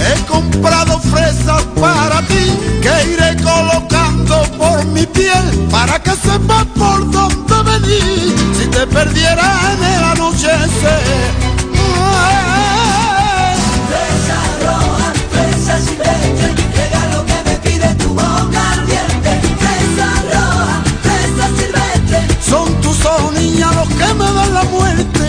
he 0.00 0.26
comprado 0.26 1.00
fresas 1.00 1.62
para 1.80 2.20
ti 2.26 2.44
que 2.82 3.12
iré 3.12 3.36
colocando 3.42 4.42
por 4.58 4.84
mi 4.86 5.06
piel 5.06 5.68
para 5.70 5.98
que 6.02 6.10
sepas 6.10 6.66
por 6.76 7.10
dónde 7.10 7.56
venir. 7.70 8.34
Si 8.58 8.66
te 8.68 8.86
perdieran 8.86 9.82
el 9.82 10.04
anochecer. 10.04 11.53
miedo 24.14 24.32
de 24.32 24.50
la 24.50 24.62
muerte. 24.64 25.23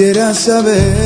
Quisiera 0.00 0.32
saber 0.32 0.96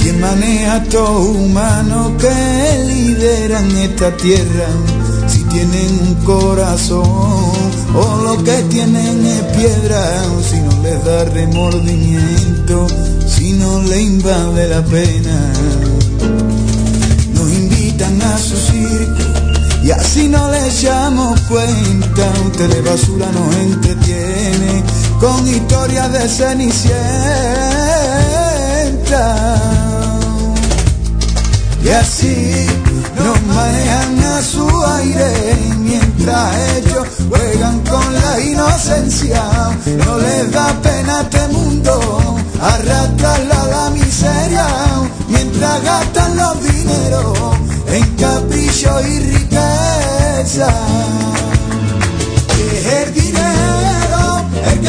quién 0.00 0.18
maneja 0.18 0.82
todo 0.84 1.32
humano 1.32 2.16
que 2.16 2.84
lideran 2.88 3.70
esta 3.76 4.16
tierra, 4.16 4.68
si 5.28 5.44
tienen 5.44 6.00
un 6.00 6.14
corazón 6.24 7.04
o 7.04 8.20
lo 8.24 8.42
que 8.42 8.56
tienen 8.70 9.26
es 9.26 9.42
piedra, 9.54 10.24
si 10.48 10.60
no 10.60 10.82
les 10.82 11.04
da 11.04 11.24
remordimiento, 11.26 12.86
si 13.28 13.52
no 13.52 13.82
le 13.82 14.00
invade 14.00 14.66
la 14.66 14.82
pena. 14.82 15.52
Nos 17.34 17.52
invitan 17.52 18.22
a 18.22 18.38
su 18.38 18.56
circo 18.56 19.40
y 19.82 19.90
así 19.90 20.26
no 20.26 20.50
le 20.50 20.68
echamos 20.68 21.38
cuenta, 21.42 22.32
usted 22.46 22.68
de 22.70 22.80
basura 22.80 23.30
nos 23.32 23.56
entretiene 23.56 24.79
con 25.20 25.46
historias 25.46 26.10
de 26.12 26.28
Cenicienta. 26.28 26.90
Y 31.84 31.88
así 31.88 32.66
nos 33.16 33.42
manejan 33.42 34.18
a 34.24 34.42
su 34.42 34.66
aire 34.86 35.56
mientras 35.78 36.56
ellos 36.76 37.06
juegan 37.28 37.80
con 37.80 38.14
la 38.14 38.40
inocencia. 38.40 39.42
No 40.04 40.18
les 40.18 40.50
da 40.50 40.72
pena 40.82 41.20
este 41.22 41.48
mundo, 41.48 42.38
arrastrarla 42.60 43.62
a 43.62 43.66
la 43.66 43.90
miseria 43.90 44.66
mientras 45.28 45.82
gastan 45.82 46.36
los 46.36 46.62
dineros 46.62 47.38
en 47.88 48.16
capricho 48.16 49.00
y 49.06 49.18
riqueza. 49.18 50.74
Es 52.74 52.86
el 52.86 53.29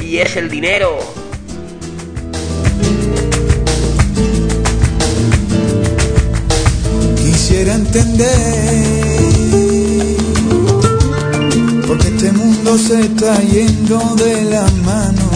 y 0.00 0.18
es 0.18 0.34
el 0.34 0.50
dinero. 0.50 0.98
Quisiera 7.22 7.74
entender 7.74 8.28
porque 11.86 12.08
este 12.08 12.32
mundo 12.32 12.76
se 12.76 13.02
está 13.02 13.40
yendo 13.42 14.16
de 14.16 14.44
la 14.50 14.66
mano. 14.84 15.30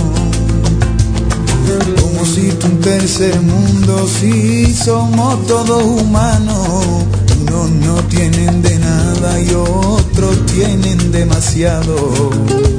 Como 2.01 2.27
si 2.27 2.51
tú 2.59 2.67
un 2.67 2.81
tercer 2.81 3.41
mundo, 3.43 4.09
si 4.09 4.75
somos 4.75 5.47
todos 5.47 5.85
humanos. 5.85 7.07
Unos 7.43 7.71
no 7.71 7.95
tienen 8.09 8.61
de 8.61 8.77
nada 8.81 9.41
y 9.41 9.55
otros 9.55 10.47
tienen 10.47 11.13
demasiado. 11.13 12.75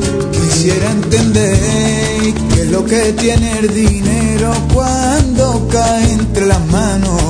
Quisiera 0.61 0.91
entender 0.91 2.33
qué 2.53 2.63
es 2.63 2.69
lo 2.69 2.83
que 2.83 3.13
tiene 3.13 3.59
el 3.59 3.73
dinero 3.73 4.51
cuando 4.73 5.65
cae 5.69 6.11
entre 6.11 6.47
las 6.47 6.59
manos. 6.67 7.21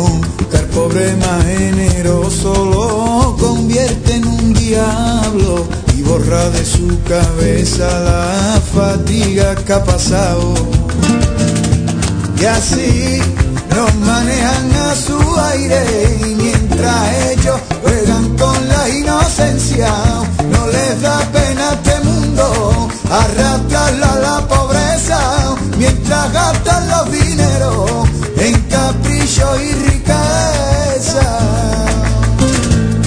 Que 0.49 0.57
al 0.57 0.65
pobre 0.65 1.15
más 1.17 1.45
generoso 1.45 2.51
lo 2.65 3.37
convierte 3.37 4.15
en 4.15 4.25
un 4.25 4.53
diablo 4.55 5.67
y 5.95 6.01
borra 6.01 6.49
de 6.49 6.65
su 6.65 6.87
cabeza 7.03 7.87
la 7.99 8.59
fatiga 8.73 9.53
que 9.57 9.73
ha 9.73 9.83
pasado. 9.83 10.55
Y 12.41 12.45
así 12.45 13.21
nos 13.75 13.93
manejan 14.07 14.71
a 14.73 14.95
su 14.95 15.19
aire 15.51 16.17
y 16.21 16.33
mientras 16.33 17.29
ellos 17.29 17.59
juegan 17.83 18.35
con 18.39 18.67
la 18.67 18.89
inocencia, 18.89 19.93
no 20.51 20.65
les 20.65 20.99
da 20.99 21.19
pena 21.31 21.79
arrastrarla 23.39 24.13
a 24.13 24.19
la 24.19 24.47
pobreza 24.47 25.55
mientras 25.77 26.31
gastan 26.33 26.89
los 26.89 27.11
dineros 27.11 28.09
en 28.37 28.61
capricho 28.63 29.59
y 29.61 29.71
riqueza. 29.73 31.39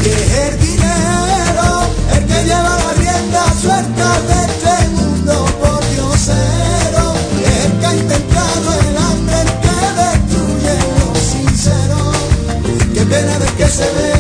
Y 0.02 0.08
es 0.08 0.32
el 0.46 0.60
dinero 0.60 1.68
el 2.14 2.26
que 2.26 2.44
lleva 2.44 2.76
la 2.84 2.92
rienda 2.94 3.44
suelta 3.60 4.20
de 4.28 4.44
este 4.46 4.88
mundo 4.90 5.46
por 5.60 5.80
diosero. 5.90 7.14
El 7.64 7.78
que 7.78 7.86
ha 7.86 7.94
intentado 7.94 8.72
el 8.80 8.96
hambre, 8.96 9.40
el 9.42 9.52
que 9.64 9.78
destruye 10.02 10.74
lo 10.98 11.14
sincero. 11.32 12.12
Qué 12.94 13.02
pena 13.04 13.38
de 13.38 13.46
que 13.56 13.68
se 13.68 13.84
vende 13.92 14.11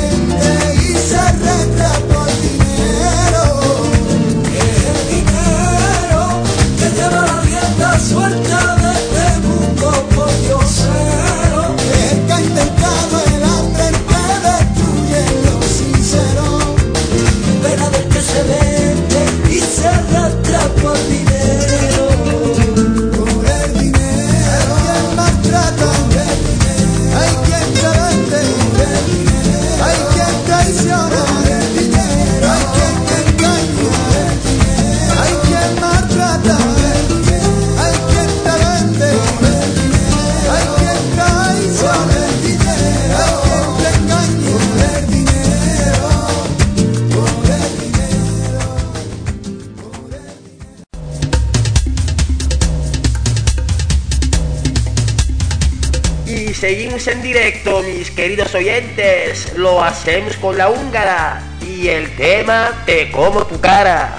queridos 58.22 58.54
oyentes. 58.54 59.52
Lo 59.56 59.82
hacemos 59.82 60.36
con 60.36 60.56
la 60.56 60.70
húngara 60.70 61.42
y 61.60 61.88
el 61.88 62.14
tema 62.14 62.70
Te 62.86 63.10
como 63.10 63.44
tu 63.44 63.60
cara. 63.60 64.16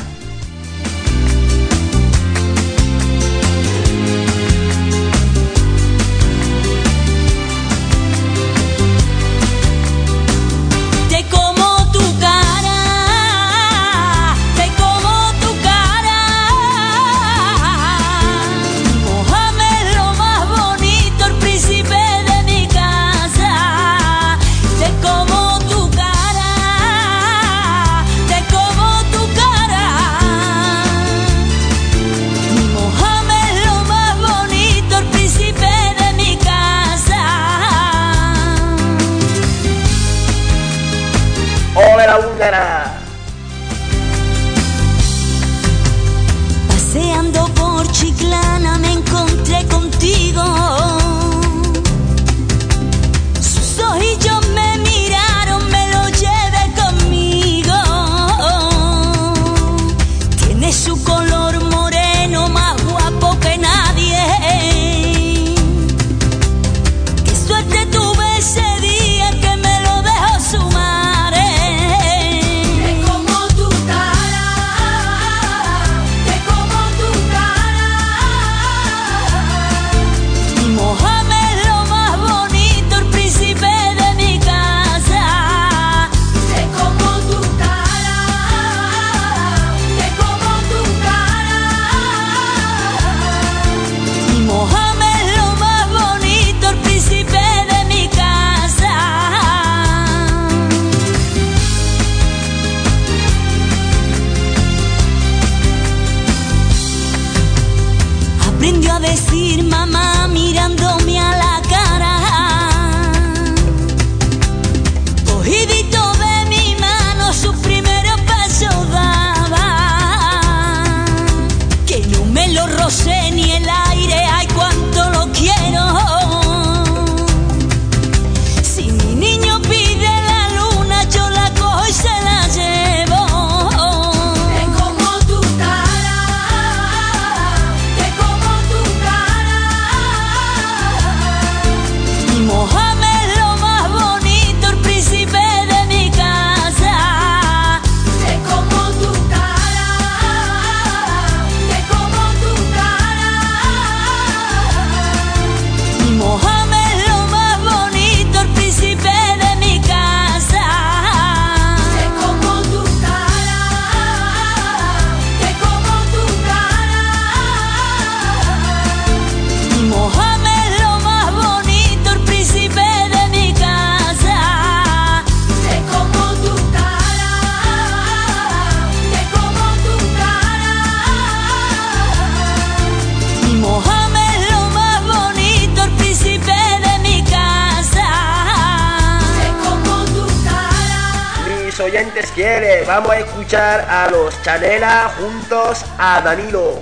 Juntos 195.18 195.84
a 195.98 196.22
Danilo. 196.22 196.73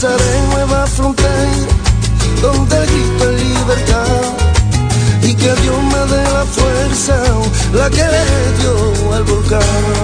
Cruzaré 0.00 0.40
nuevas 0.48 0.90
fronteras 0.92 1.66
donde 2.40 2.74
grito 2.86 3.32
libertad 3.32 4.06
y 5.20 5.34
que 5.34 5.52
Dios 5.60 5.82
me 5.92 6.16
dé 6.16 6.22
la 6.22 6.44
fuerza, 6.46 7.22
la 7.74 7.90
que 7.90 7.96
le 7.96 8.24
dio 8.60 9.12
al 9.12 9.24
volcán. 9.24 9.99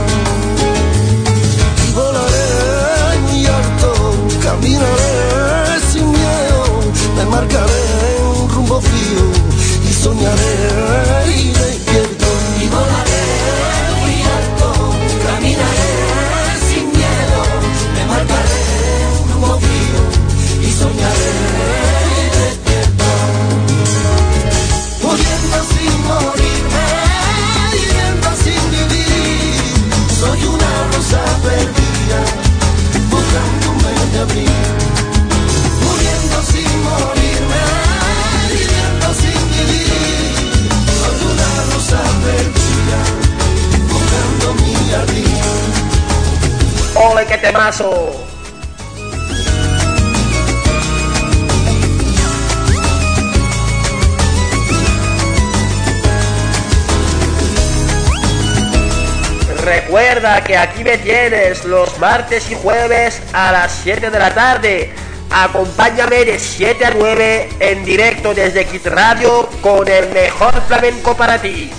¡Ole, 47.56 47.70
qué 47.70 47.72
temazo! 47.72 48.26
Recuerda 59.64 60.44
que 60.44 60.56
aquí 60.56 60.84
me 60.84 60.98
tienes 60.98 61.64
los 61.64 61.98
martes 61.98 62.50
y 62.50 62.54
jueves 62.54 63.22
a 63.32 63.52
las 63.52 63.72
7 63.82 64.10
de 64.10 64.18
la 64.18 64.34
tarde. 64.34 64.92
Acompáñame 65.30 66.24
de 66.24 66.38
7 66.38 66.84
a 66.84 66.90
9 66.90 67.48
en 67.60 67.84
directo 67.84 68.32
desde 68.34 68.64
Kit 68.66 68.86
Radio 68.86 69.48
con 69.60 69.88
el 69.88 70.08
mejor 70.12 70.54
flamenco 70.68 71.16
para 71.16 71.40
ti. 71.40 71.72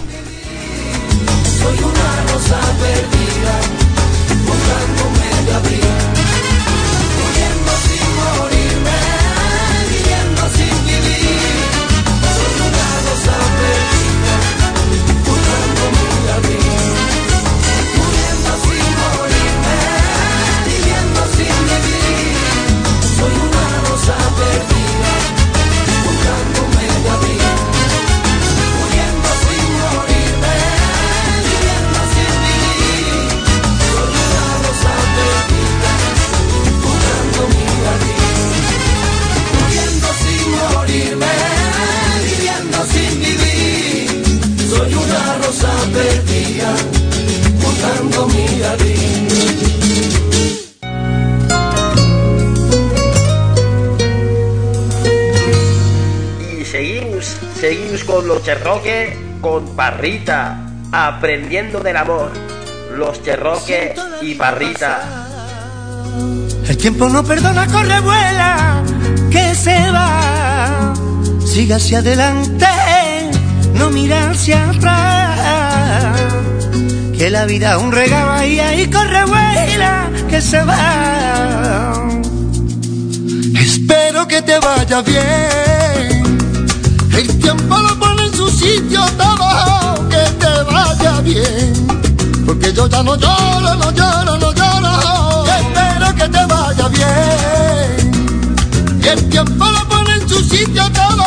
Con 59.42 59.76
Parrita, 59.76 60.60
aprendiendo 60.92 61.80
del 61.80 61.98
amor. 61.98 62.32
Los 62.96 63.24
cherroques 63.24 64.00
y 64.22 64.36
Parrita. 64.36 65.28
El 66.68 66.78
tiempo 66.78 67.10
no 67.10 67.24
perdona, 67.24 67.66
corre, 67.68 68.00
vuela, 68.02 68.84
que 69.32 69.56
se 69.56 69.90
va. 69.92 70.94
Sigue 71.46 71.74
hacia 71.74 72.00
adelante, 72.00 72.68
no 73.74 73.90
mira 73.90 74.32
hacia 74.32 74.70
atrás. 74.70 76.22
Que 77.18 77.30
la 77.32 77.46
vida 77.46 77.76
es 77.76 77.82
un 77.82 77.92
regalo 77.92 78.46
y 78.46 78.60
ahí 78.60 78.90
corre, 78.90 79.26
vuela, 79.26 80.10
que 80.30 80.42
se 80.42 80.62
va. 80.64 81.94
Espero 83.60 84.28
que 84.28 84.42
te 84.42 84.60
vaya 84.60 85.02
bien. 85.02 86.38
El 87.18 87.40
tiempo 87.40 87.78
lo 87.78 87.97
sitio 88.78 89.02
que 90.10 90.24
te 90.42 90.64
vaya 90.64 91.22
bien. 91.22 91.74
Porque 92.46 92.74
yo 92.74 92.88
ya 92.88 93.04
no 93.04 93.16
lloro, 93.16 93.76
no 93.76 93.92
lloro, 93.92 94.38
no 94.38 94.52
lloro. 94.54 95.46
Espero 95.60 96.16
que 96.16 96.30
te 96.30 96.46
vaya 96.46 96.88
bien. 96.90 98.12
Y 99.02 99.08
el 99.08 99.30
tiempo 99.30 99.66
lo 99.66 99.88
pone 99.90 100.14
en 100.14 100.30
su 100.30 100.40
sitio 100.42 100.84
todo. 100.92 101.26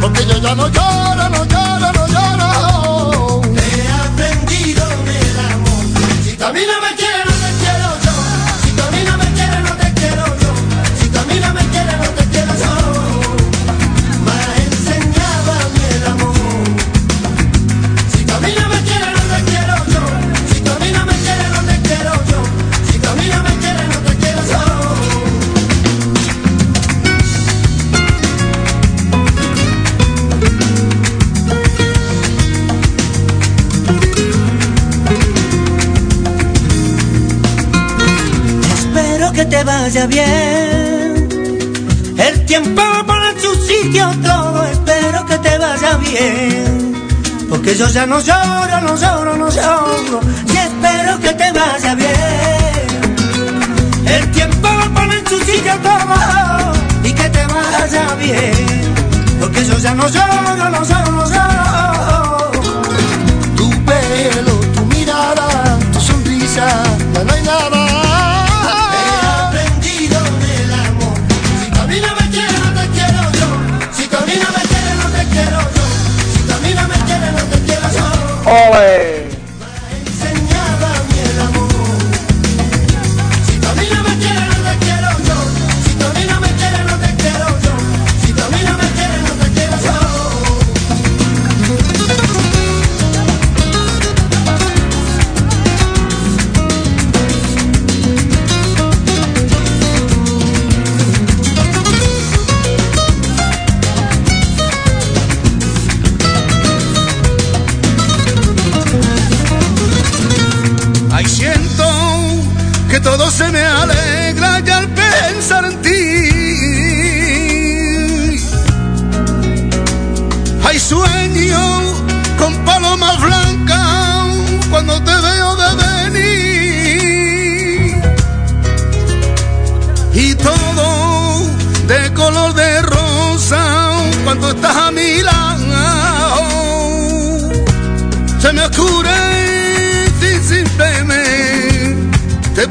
Porque 0.00 0.26
yo 0.26 0.38
ya 0.38 0.54
no 0.54 0.68
lloro, 0.68 1.28
no 1.28 1.61
te 39.52 39.64
vaya 39.64 40.06
bien. 40.06 41.28
El 42.16 42.46
tiempo 42.46 42.82
va 43.08 43.16
a 43.28 43.32
su 43.38 43.52
sitio 43.70 44.04
todo, 44.22 44.64
espero 44.64 45.26
que 45.26 45.38
te 45.46 45.58
vaya 45.58 45.92
bien. 45.98 46.94
Porque 47.50 47.74
yo 47.76 47.86
ya 47.88 48.06
no 48.06 48.18
lloro, 48.20 48.80
no 48.86 48.96
lloro, 48.96 49.36
no 49.36 49.48
lloro, 49.50 50.20
y 50.52 50.56
espero 50.68 51.12
que 51.24 51.32
te 51.40 51.48
vaya 51.52 51.94
bien. 51.94 52.88
El 54.16 54.30
tiempo 54.30 54.68
va 54.78 54.84
a 54.84 54.94
poner 54.98 55.22
su 55.28 55.38
sitio 55.50 55.74
todo, 55.88 56.16
y 57.04 57.12
que 57.12 57.28
te 57.36 57.44
vaya 57.54 58.04
bien. 58.24 58.94
Porque 59.38 59.60
yo 59.66 59.76
ya 59.76 59.92
no 59.94 60.08
lloro, 60.08 60.70
no 60.76 60.82
lloro, 60.90 61.10
no 61.18 61.24
lloro. 61.34 62.50
Tu 63.58 63.68
pelo, 63.88 64.54
tu 64.74 64.82
mirada, 64.86 65.78
tu 65.92 66.00
sonrisa, 66.00 66.66
no 67.26 67.32
hay 67.34 67.42
nada 67.42 67.71
Ole! 78.52 79.21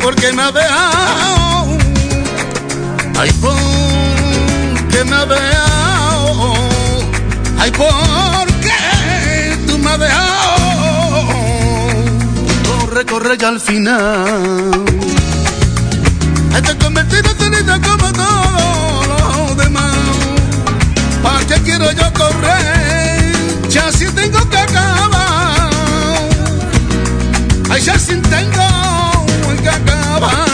porque 0.02 0.34
me 0.34 0.42
ha 0.42 0.52
dejado. 0.52 1.78
Ay, 3.20 3.32
porque 3.40 5.04
me 5.06 5.16
ha 5.16 5.26
dejado. 5.26 6.54
Ay, 7.60 7.72
porque 7.72 9.58
tú 9.68 9.78
me 9.78 9.92
has 9.92 10.00
dejado. 10.00 11.28
Corre, 12.68 13.06
corre 13.06 13.38
ya 13.38 13.50
al 13.50 13.60
final. 13.60 14.86
Estoy 16.56 16.76
te 16.76 16.84
convertido 16.84 17.36
tenita 17.36 17.80
como 17.82 18.12
todo 18.12 19.48
lo 19.48 19.56
demás. 19.56 19.96
¿Para 21.24 21.46
qué 21.46 21.56
quiero 21.62 21.92
yo 21.92 22.14
correr? 22.14 23.34
Ya 23.70 23.92
si 23.92 24.06
tengo 24.06 24.50
que 24.50 24.58
acabar. 24.58 25.70
Ay, 27.70 27.82
ya 27.82 27.98
si 27.98 28.16
tengo 28.16 28.71
nunca 29.62 29.76
acaba. 29.76 30.51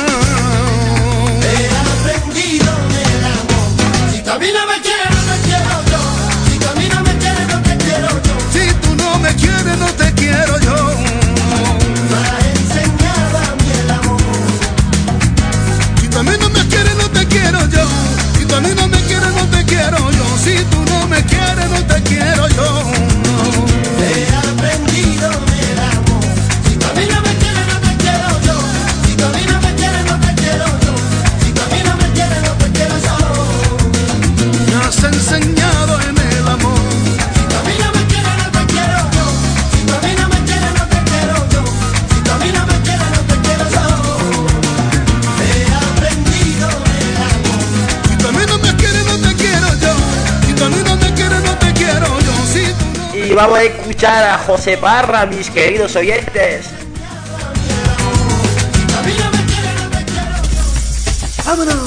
vamos 53.38 53.60
a 53.60 53.64
escuchar 53.66 54.24
a 54.24 54.38
José 54.40 54.78
Parra, 54.78 55.28
mis 55.28 55.52
queridos 55.52 55.96
oyentes. 55.96 56.72
¡Vámonos! 61.46 61.78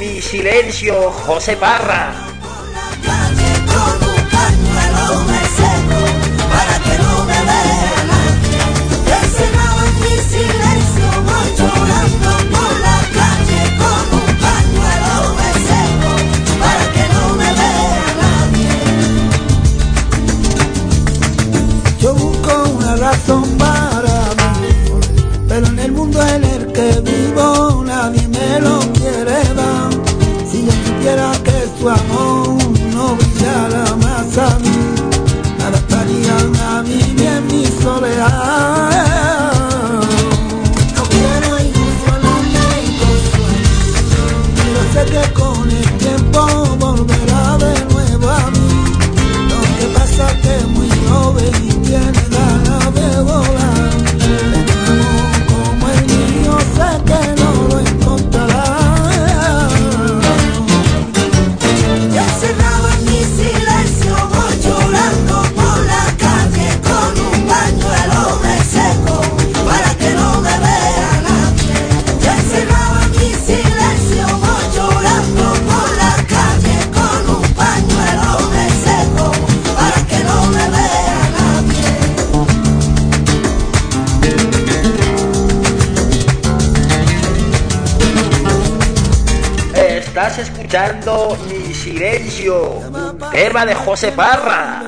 Mi 0.00 0.22
silencio, 0.22 1.12
José 1.12 1.56
Parra. 1.56 2.25
de 93.64 93.74
José 93.74 94.12
Parra. 94.12 94.85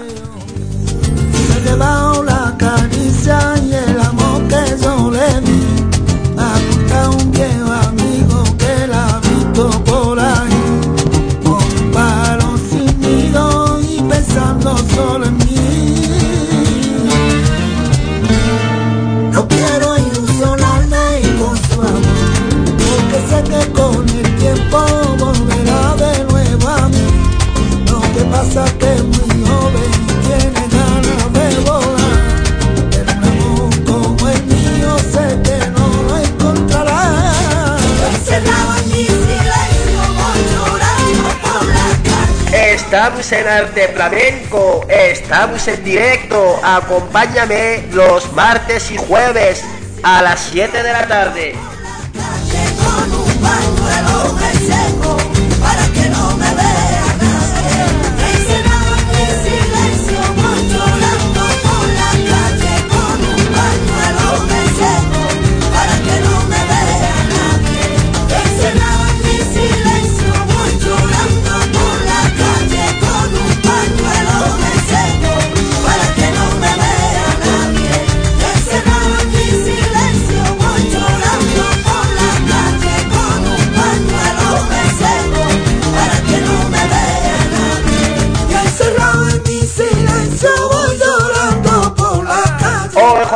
Estamos 42.88 43.30
en 43.32 43.46
Arte 43.46 43.88
Flamenco, 43.88 44.86
estamos 44.88 45.68
en 45.68 45.84
directo. 45.84 46.58
Acompáñame 46.64 47.84
los 47.92 48.32
martes 48.32 48.90
y 48.90 48.96
jueves 48.96 49.62
a 50.02 50.22
las 50.22 50.40
7 50.50 50.82
de 50.82 50.92
la 50.94 51.06
tarde. 51.06 51.54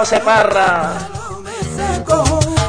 José 0.02 0.18
Parra! 0.18 0.98
me 1.44 1.58
seco 1.62 2.18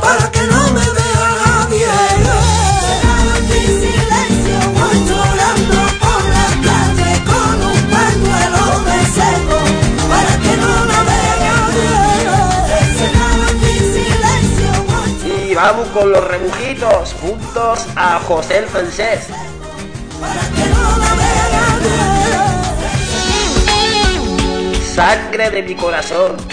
para 0.03 0.29
que 0.29 0.41
no 0.43 0.61
me 0.67 0.85
vea 0.97 1.29
nadie. 1.43 1.87
Encerrado 2.13 3.31
en 3.37 3.43
mi 3.49 3.61
silencio 3.81 4.57
voy 4.77 4.97
llorando 5.09 5.79
por 6.03 6.21
la 6.37 6.47
calle 6.67 7.11
con 7.25 7.55
un 7.71 7.81
pañuelo 7.89 8.63
me 8.85 8.99
seco 9.17 9.57
para 10.11 10.33
que 10.43 10.53
no 10.61 10.73
me 10.85 10.99
vea 11.09 11.35
nadie. 11.49 11.93
Encerrado 12.81 13.43
en 13.49 13.57
mi 13.61 13.75
silencio 13.97 14.69
voy 14.89 15.09
Y 15.49 15.55
vamos 15.55 15.87
con 15.87 16.05
los 16.11 16.23
rebujitos 16.27 17.15
juntos 17.19 17.87
a 17.95 18.19
José 18.27 18.59
el 18.59 18.67
francés. 18.67 19.29
para 20.21 20.43
que 20.55 20.65
no 20.69 20.85
me 21.01 21.11
vea 21.17 21.45
nadie. 21.57 21.97
Sangre 24.93 25.49
de 25.49 25.63
mi 25.63 25.73
corazón. 25.73 26.52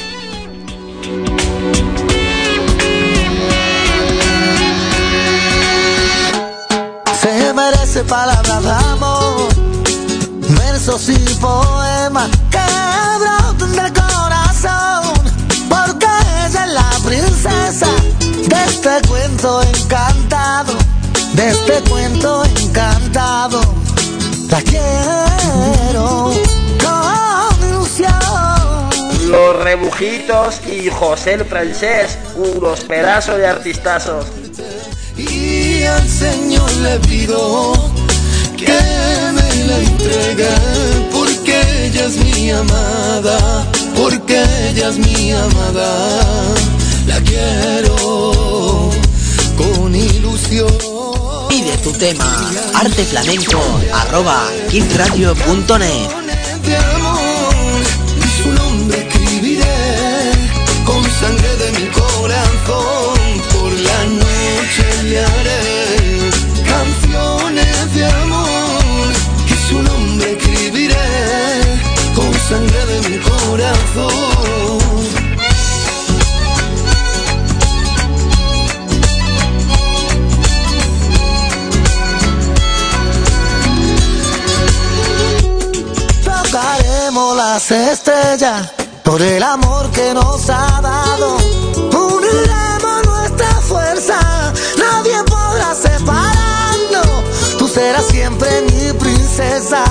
Merece 8.00 8.04
palabras 8.04 8.62
de 8.62 8.70
amor, 8.70 9.48
versos 10.58 11.08
y 11.10 11.18
poemas 11.34 12.30
que 12.50 12.58
broten 13.18 13.72
del 13.72 13.92
corazón, 13.92 15.14
porque 15.68 16.06
ella 16.46 16.64
es 16.64 16.72
la 16.72 16.90
princesa 17.04 17.88
de 18.48 18.64
este 18.66 19.08
cuento 19.08 19.62
encantado, 19.62 20.72
de 21.34 21.48
este 21.50 21.90
cuento 21.90 22.44
encantado. 22.44 23.60
La 24.48 24.62
quiero 24.62 26.32
con 26.82 27.68
ilusión. 27.68 29.30
Los 29.30 29.62
rebujitos 29.62 30.60
y 30.66 30.88
José 30.88 31.34
el 31.34 31.44
francés, 31.44 32.18
unos 32.36 32.80
pedazos 32.80 33.36
de 33.36 33.46
artistazos. 33.46 34.39
Y 35.80 35.84
al 35.84 36.06
Señor 36.06 36.70
le 36.82 36.98
pido 37.08 37.72
que 38.54 38.80
me 39.32 39.64
la 39.64 39.78
entregue 39.78 40.50
porque 41.10 41.86
ella 41.86 42.04
es 42.04 42.16
mi 42.18 42.50
amada, 42.50 43.66
porque 43.96 44.42
ella 44.68 44.90
es 44.90 44.98
mi 44.98 45.32
amada, 45.32 46.22
la 47.06 47.18
quiero 47.22 48.90
con 49.56 49.94
ilusión. 49.94 50.68
Pide 51.48 51.74
tu 51.78 51.92
tema 51.92 52.52
arteflamenco 52.74 53.62
arroba 53.94 54.50
kidradio.net 54.70 56.10
Estrellas 87.58 88.70
por 89.02 89.20
el 89.20 89.42
amor 89.42 89.90
que 89.90 90.14
nos 90.14 90.48
ha 90.48 90.80
dado. 90.80 91.36
Uniremos 91.36 93.06
nuestra 93.06 93.48
fuerza, 93.62 94.52
nadie 94.78 95.16
podrá 95.24 95.74
separarnos. 95.74 97.58
Tú 97.58 97.66
serás 97.66 98.06
siempre 98.06 98.48
mi 98.62 98.92
princesa, 98.92 99.82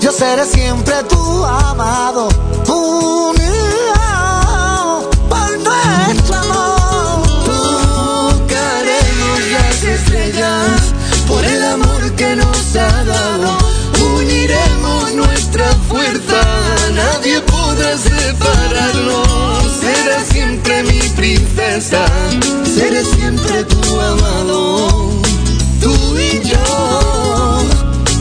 yo 0.00 0.10
seré 0.10 0.46
siempre 0.46 1.02
tu 1.04 1.44
amado. 1.44 2.28
Unido 2.66 3.41
princesa, 21.72 22.04
seré 22.64 23.02
siempre 23.04 23.64
tu 23.64 24.00
amado. 24.00 25.20
Tú 25.80 26.18
y 26.18 26.40
yo, 26.40 27.64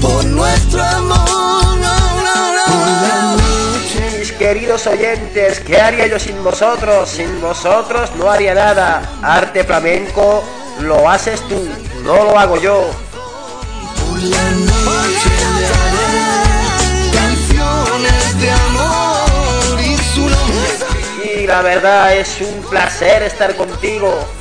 por 0.01 0.23
nuestro 0.25 0.81
amor. 0.81 1.77
la. 1.79 3.35
Mis 4.17 4.31
queridos 4.33 4.87
oyentes, 4.87 5.59
¿qué 5.59 5.81
haría 5.81 6.07
yo 6.07 6.19
sin 6.19 6.41
vosotros? 6.43 7.09
Sin 7.09 7.41
vosotros 7.41 8.09
no 8.17 8.29
haría 8.29 8.53
nada. 8.53 9.01
Arte 9.21 9.63
flamenco 9.63 10.43
lo 10.79 11.09
haces 11.09 11.41
tú, 11.47 11.67
no 12.03 12.23
lo 12.23 12.39
hago 12.39 12.57
yo. 12.59 12.89
Por 14.09 14.21
la 14.23 14.51
noche 14.51 14.80
la 21.51 21.61
verdad 21.61 22.15
es 22.15 22.39
un 22.39 22.61
placer 22.69 23.23
estar 23.23 23.53
contigo. 23.57 24.40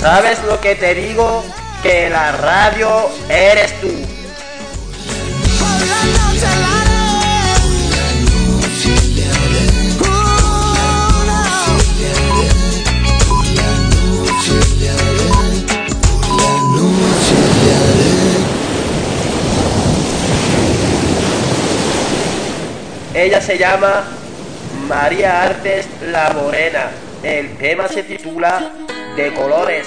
¿Sabes 0.00 0.42
lo 0.44 0.58
que 0.62 0.76
te 0.76 0.94
digo? 0.94 1.44
Que 1.82 2.08
la 2.08 2.32
radio 2.32 3.10
eres 3.28 3.78
tú. 3.82 3.88
Ella 23.12 23.40
se 23.42 23.58
llama 23.58 24.04
María 24.88 25.42
Artes 25.42 25.86
La 26.10 26.30
Morena. 26.30 26.90
El 27.22 27.58
tema 27.58 27.86
se 27.86 28.02
titula 28.02 28.72
de 29.16 29.34
colores, 29.34 29.86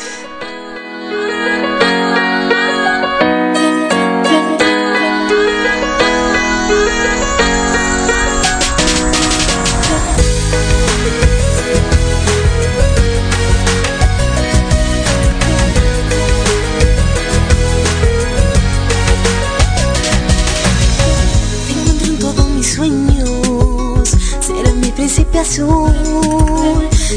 encontré 21.69 22.09
todos 22.19 22.49
mis 22.49 22.67
sueños. 22.67 24.09
Serás 24.41 24.75
mi 24.75 24.91
príncipe 24.91 25.39
azul. 25.39 25.93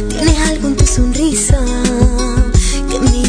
Tienes 0.08 0.38
algo 0.48 0.68
en 0.68 0.76
tu 0.76 0.86
sonrisa 0.86 1.65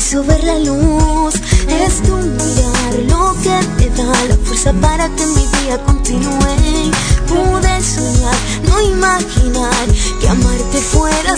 hizo 0.07 0.23
ver 0.23 0.41
la 0.43 0.57
luz. 0.59 1.35
Es 1.67 2.01
tu 2.03 2.15
mirar 2.15 2.93
lo 3.09 3.33
que 3.41 3.57
te 3.77 3.89
da 3.89 4.25
la 4.29 4.37
fuerza 4.37 4.71
para 4.73 5.09
que 5.09 5.25
mi 5.25 5.45
día 5.57 5.77
continúe. 5.85 6.91
Pude 7.27 7.81
soñar, 7.81 8.35
no 8.63 8.81
imaginar 8.81 9.85
que 10.21 10.29
amarte 10.29 10.77
fuera 10.77 11.35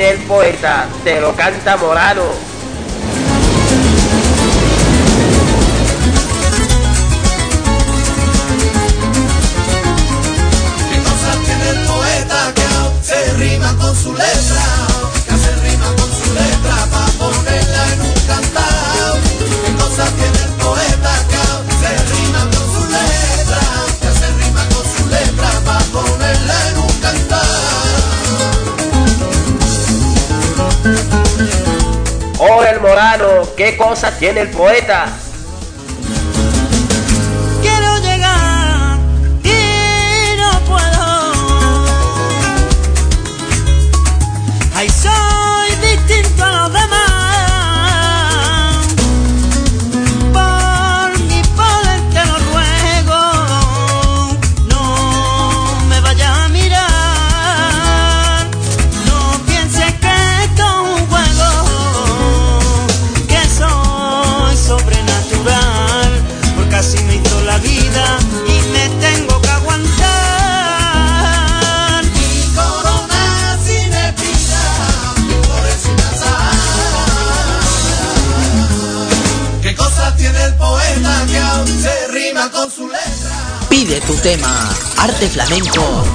el 0.00 0.18
poeta, 0.24 0.88
te 1.04 1.20
lo 1.20 1.34
canta 1.36 1.76
Morano. 1.76 2.43
tiene 34.18 34.40
el 34.40 34.50
poeta. 34.50 35.06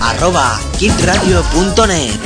arroba 0.09 0.59
kitradio.net. 0.77 2.19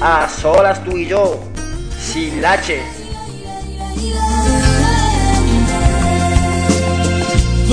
A 0.00 0.28
solas 0.28 0.84
tú 0.84 0.98
y 0.98 1.06
yo, 1.06 1.40
sin 1.98 2.42
lache 2.42 2.93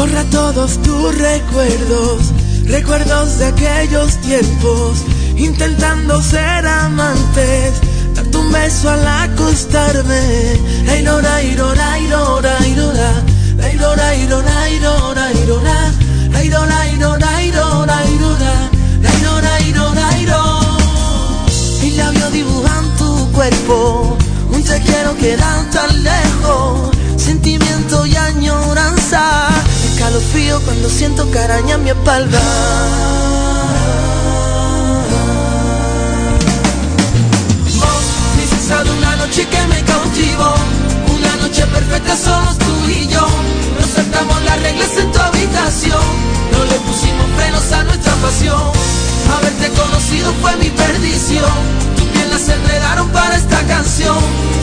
Borra 0.02 0.24
todos 0.32 0.82
tus 0.82 1.16
recuerdos, 1.16 2.32
recuerdos 2.66 3.38
de 3.38 3.46
aquellos 3.46 4.20
tiempos, 4.22 4.98
intentando 5.38 6.20
ser 6.24 6.66
amantes, 6.66 7.74
darte 8.16 8.36
un 8.36 8.52
beso 8.52 8.90
al 8.90 9.08
acostarme. 9.08 10.60
Ay, 10.90 11.04
lora, 11.04 11.44
irora, 11.44 12.00
irora, 12.00 12.68
irora, 12.68 13.24
ay, 13.62 13.78
lora, 13.78 14.16
irora, 14.16 14.70
irora, 14.72 15.34
irora, 15.34 15.92
ay, 16.34 16.50
lora, 16.50 16.88
irora, 16.88 17.44
irora, 17.44 18.04
irora, 18.10 18.70
ay, 19.06 19.22
lora, 19.22 19.60
irora, 19.70 20.18
irora. 20.18 20.78
Mis 21.84 21.96
labios 21.96 22.32
dibujan 22.34 22.96
tu 22.98 23.32
cuerpo, 23.34 24.18
un 24.50 24.64
te 24.64 24.80
quiero 24.82 25.16
quedar 25.18 25.70
tan 25.70 26.04
lejos, 26.04 26.90
sentimiento 27.18 28.04
y 28.08 28.16
añoranza, 28.16 29.48
escalofrío 30.12 30.60
cuando 30.62 30.90
siento 30.90 31.32
que 31.32 31.40
araña 31.40 31.78
mi 31.78 31.90
espalda. 31.90 32.40
Vos 37.80 38.98
una 39.00 39.16
noche 39.18 39.48
que 39.48 39.68
me 39.68 39.82
cautivó, 39.84 40.54
una 41.16 41.36
noche 41.38 41.66
perfecta 41.66 42.16
solo 42.18 42.54
tú 42.56 42.90
y 42.90 43.08
yo, 43.08 43.26
nos 43.80 43.90
saltamos 43.90 44.44
las 44.44 44.62
reglas 44.62 44.98
en 44.98 45.12
tu 45.12 45.20
habitación, 45.20 46.02
no 46.52 46.66
le 46.66 46.76
pusimos 46.88 47.28
frenos 47.38 47.72
a 47.72 47.84
nuestra 47.84 48.14
pasión, 48.16 48.62
haberte 49.36 49.70
conocido 49.70 50.34
fue 50.42 50.56
mi 50.58 50.70
perdición, 50.70 51.52
tus 51.96 52.06
piernas 52.06 52.42
se 52.42 52.54
enredaron 52.54 53.10
para 53.10 53.36
esta 53.36 53.62
canción, 53.68 54.18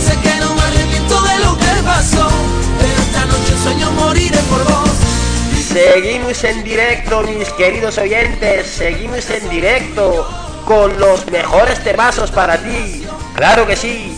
sé 0.04 0.14
que 0.20 0.40
no 0.40 0.54
me 0.54 0.62
arrepiento 0.62 1.22
de 1.22 1.38
lo 1.44 1.56
que 1.56 1.82
pasó, 1.84 2.28
pero 2.80 2.98
esta 3.02 3.24
noche 3.26 3.54
sueño 3.62 3.90
moriré 3.92 4.38
por 4.50 4.64
vos. 4.64 5.07
Seguimos 5.72 6.42
en 6.44 6.64
directo, 6.64 7.22
mis 7.22 7.48
queridos 7.50 7.98
oyentes, 7.98 8.66
seguimos 8.66 9.28
en 9.28 9.48
directo 9.50 10.26
con 10.64 10.98
los 10.98 11.30
mejores 11.30 11.82
temazos 11.84 12.30
para 12.30 12.56
ti. 12.56 13.04
Claro 13.34 13.66
que 13.66 13.76
sí. 13.76 14.16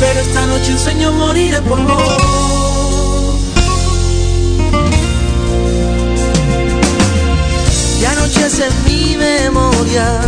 Pero 0.00 0.20
esta 0.20 0.46
noche 0.46 0.76
sueño 0.76 1.12
moriré 1.12 1.62
por 1.62 1.80
vos. 1.82 2.56
En 8.58 8.84
mi 8.84 9.16
memoria. 9.18 10.20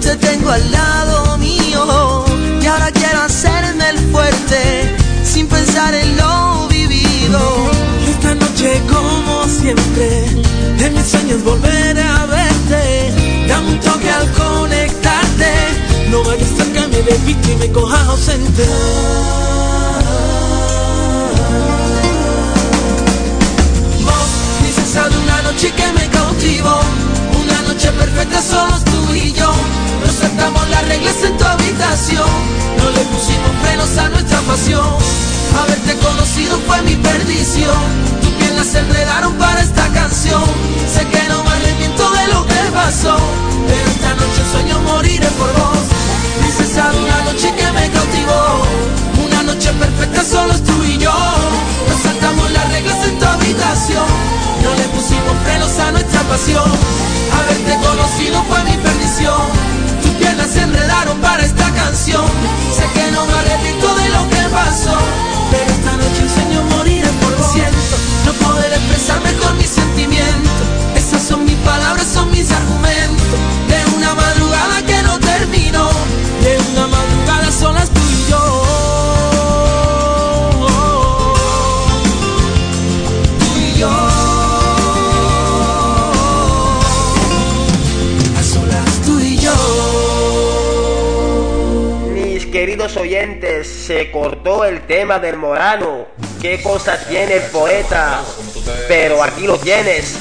Te 0.00 0.16
tengo 0.16 0.50
al 0.50 0.72
lado 0.72 1.38
mío. 1.38 2.24
Y 2.62 2.66
ahora 2.66 2.90
quiero 2.90 3.20
hacerme 3.22 3.90
el 3.90 3.98
fuerte. 4.10 4.94
Sin 5.24 5.46
pensar 5.46 5.94
en 5.94 6.16
lo 6.16 6.68
vivido. 6.68 7.40
Esta 8.08 8.34
noche 8.34 8.80
como 8.88 9.44
siempre. 9.46 10.24
De 10.78 10.90
mis 10.90 11.06
sueños 11.06 11.44
volveré 11.44 12.02
a 12.02 12.26
verte. 12.26 13.12
Dame 13.46 13.72
un 13.72 13.80
toque 13.80 14.10
al 14.10 14.30
conectarte. 14.32 15.52
No 16.10 16.24
vayas 16.24 16.48
a 16.60 16.64
que 16.72 16.88
me 16.88 17.02
despiste 17.02 17.52
y 17.52 17.56
me 17.56 17.70
cojas 17.70 18.08
ausente. 18.08 18.66
Vos 24.04 24.30
dices 24.64 24.94
de 24.94 25.18
una 25.18 25.42
noche 25.42 25.72
que 25.72 25.92
me 25.92 26.08
cautivó. 26.08 27.09
Una 27.42 27.62
noche 27.62 27.90
perfecta 27.92 28.42
solo 28.42 28.78
tú 28.90 29.14
y 29.14 29.32
yo. 29.32 29.50
Nos 30.04 30.14
saltamos 30.16 30.68
las 30.70 30.86
reglas 30.88 31.16
en 31.24 31.36
tu 31.36 31.44
habitación. 31.44 32.28
No 32.78 32.90
le 32.90 33.02
pusimos 33.12 33.52
frenos 33.62 33.98
a 33.98 34.08
nuestra 34.08 34.40
pasión. 34.40 34.88
Haberte 35.60 35.94
conocido 35.96 36.58
fue 36.66 36.82
mi 36.82 36.96
perdición. 36.96 37.82
Tus 38.22 38.30
piernas 38.32 38.66
se 38.66 38.78
enredaron 38.78 39.32
para 39.34 39.60
esta 39.60 39.86
canción. 39.92 40.44
Sé 40.94 41.06
que 41.06 41.22
no 41.28 41.42
me 41.44 41.50
arrepiento 41.50 42.10
de 42.10 42.26
lo 42.28 42.46
que 42.46 42.62
pasó. 42.72 43.16
Pero 43.68 43.86
esta 43.94 44.14
noche 44.14 44.42
sueño 44.52 44.80
moriré 44.80 45.28
por 45.38 45.52
vos. 45.52 45.84
Princesa 46.40 46.90
de 46.90 46.98
una 46.98 47.24
noche 47.24 47.52
que 47.56 47.72
me 47.72 47.90
cautivó. 47.90 49.19
Noche 49.50 49.72
perfecta 49.72 50.22
solo 50.22 50.54
tú 50.60 50.84
y 50.84 50.96
yo. 50.98 51.12
Nos 51.88 52.00
saltamos 52.02 52.52
las 52.52 52.70
reglas 52.70 53.04
en 53.04 53.18
tu 53.18 53.24
habitación. 53.24 54.06
No 54.62 54.70
le 54.76 54.84
pusimos 54.94 55.34
frenos 55.42 55.76
a 55.80 55.90
nuestra 55.90 56.20
pasión. 56.22 56.70
Haberte 57.34 57.74
conocido 57.84 58.44
fue 58.44 58.62
mi 58.62 58.76
perdición. 58.76 59.42
Tus 60.02 60.12
piernas 60.12 60.50
se 60.52 60.62
enredaron 60.62 61.18
para 61.18 61.42
esta 61.42 61.68
canción. 61.72 62.24
Sé 62.76 62.86
que 62.94 63.10
no 63.10 63.26
me 63.26 63.32
arrepiento 63.32 63.88
de 63.96 64.08
lo 64.10 64.22
que 64.30 64.42
pasó. 64.54 64.96
Pero 65.50 65.66
esta 65.66 65.92
noche 65.96 66.22
enseño 66.22 66.62
moriré 66.70 67.08
por 67.20 67.36
vos. 67.36 67.52
Siento 67.52 67.96
no 68.26 68.32
poder 68.34 68.69
se 93.90 94.08
cortó 94.12 94.64
el 94.64 94.86
tema 94.86 95.18
del 95.18 95.36
Morano. 95.36 96.06
¿Qué 96.40 96.62
cosa 96.62 96.96
tiene 97.08 97.38
el 97.38 97.42
poeta? 97.50 98.20
Pero 98.86 99.20
aquí 99.20 99.48
lo 99.48 99.58
tienes. 99.58 100.16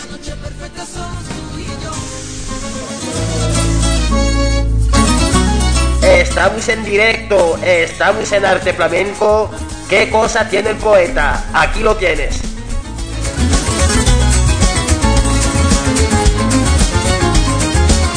Estamos 6.02 6.68
en 6.68 6.84
directo, 6.84 7.60
estamos 7.64 8.32
en 8.32 8.44
arte 8.44 8.74
flamenco. 8.74 9.52
¿Qué 9.88 10.10
cosa 10.10 10.50
tiene 10.50 10.72
el 10.72 10.78
poeta? 10.78 11.46
Aquí 11.54 11.82
lo 11.82 11.96
tienes. 11.96 12.42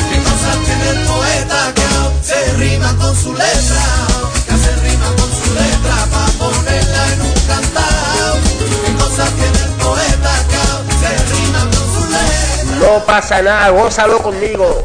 ¿Qué 0.08 0.18
cosas 0.30 0.56
tiene 0.64 0.88
el 0.88 1.06
poeta 1.06 1.74
que 1.74 2.24
se 2.24 2.52
rima 2.54 2.96
con 2.96 3.14
su 3.14 3.34
letra? 3.34 4.11
No 12.82 12.98
pasa 13.06 13.40
nada, 13.40 13.70
gózalo 13.70 14.18
conmigo. 14.20 14.82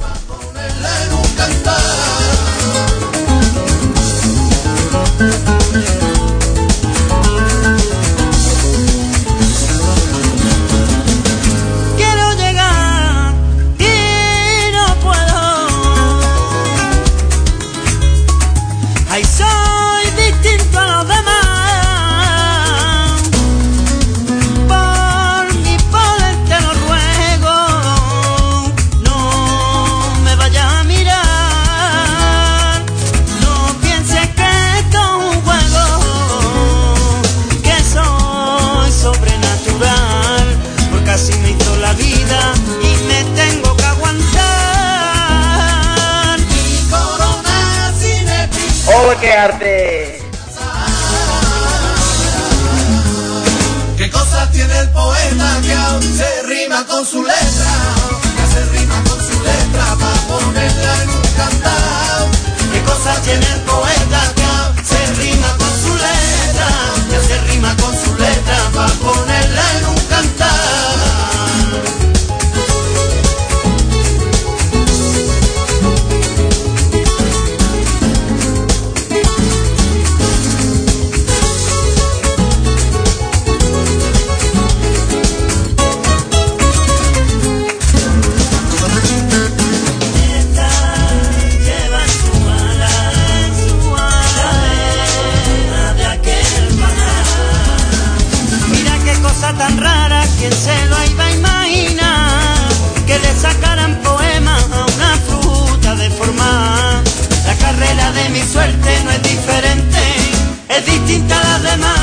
distintas 111.08 111.40
a 111.40 111.50
las 111.50 111.64
demás. 111.64 112.00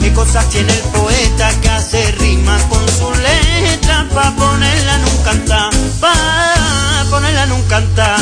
¿Qué 0.00 0.12
cosas 0.12 0.48
tiene 0.48 0.72
el 0.72 0.80
poeta 0.90 1.50
que 1.60 1.68
hace 1.68 2.12
rimas 2.12 2.62
con 2.64 2.86
sus 2.88 3.16
letras? 3.18 4.06
Pa' 4.14 4.34
ponerla 4.34 4.96
en 4.96 5.04
un 5.04 5.22
cantar, 5.22 5.70
pa' 6.00 7.04
ponerla 7.10 7.44
en 7.44 7.52
un 7.52 7.62
cantar. 7.64 8.18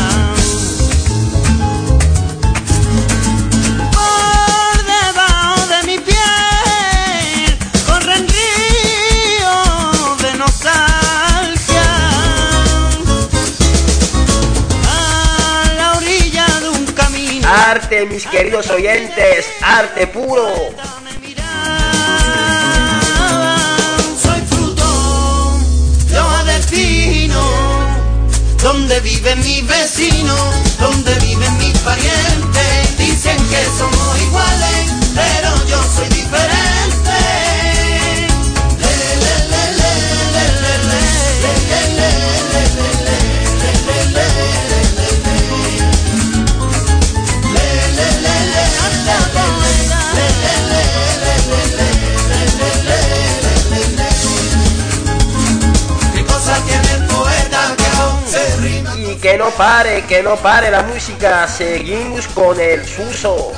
mis 17.91 18.27
queridos 18.27 18.71
oyentes, 18.71 19.47
arte 19.63 20.07
puro. 20.07 20.49
Soy 24.21 24.41
fruto, 24.49 25.61
yo 26.11 26.45
destino, 26.45 27.43
donde 28.63 29.01
vive 29.01 29.37
mi 29.37 29.61
vecino 29.63 30.35
donde 30.81 31.15
viven 31.21 31.59
mis 31.59 31.77
parientes. 31.79 32.99
Dicen 32.99 33.37
que 33.49 33.65
somos 33.79 34.23
iguales, 34.23 34.93
pero 35.15 35.51
yo 35.69 35.79
soy 35.95 36.09
diferente. 36.09 36.64
pare, 59.57 60.05
que 60.07 60.23
no 60.23 60.37
pare 60.37 60.71
la 60.71 60.83
música. 60.83 61.47
Seguimos 61.49 62.27
con 62.29 62.59
el 62.61 62.85
suso. 62.87 63.53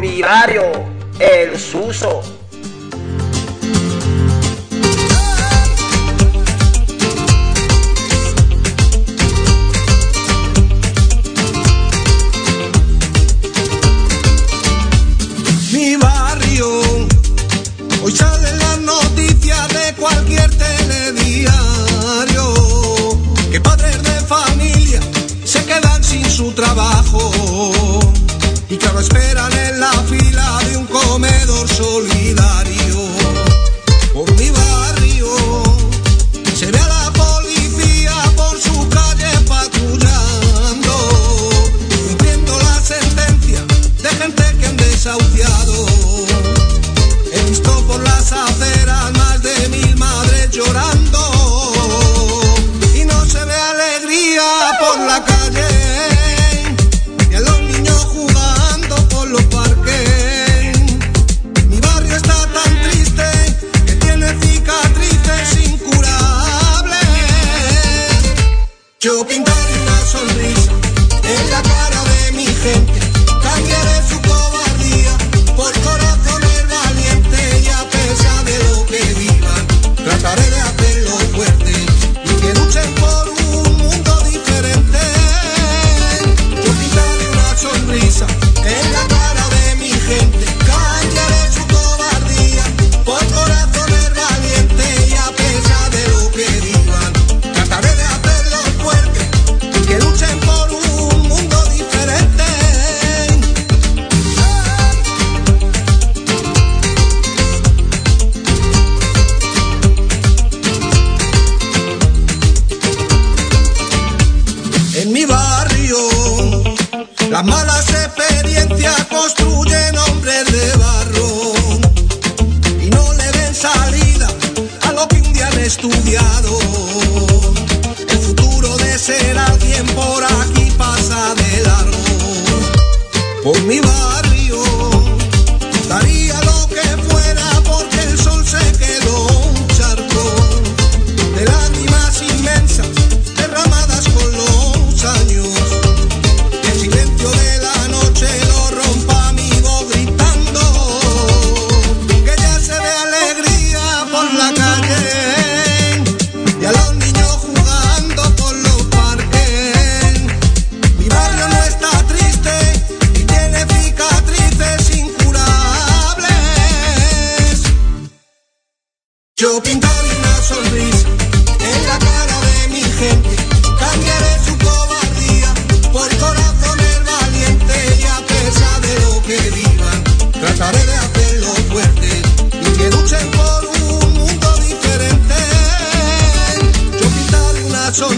Mi 0.00 0.22
barrio, 0.22 0.72
el 1.18 1.58
suso. 1.58 2.33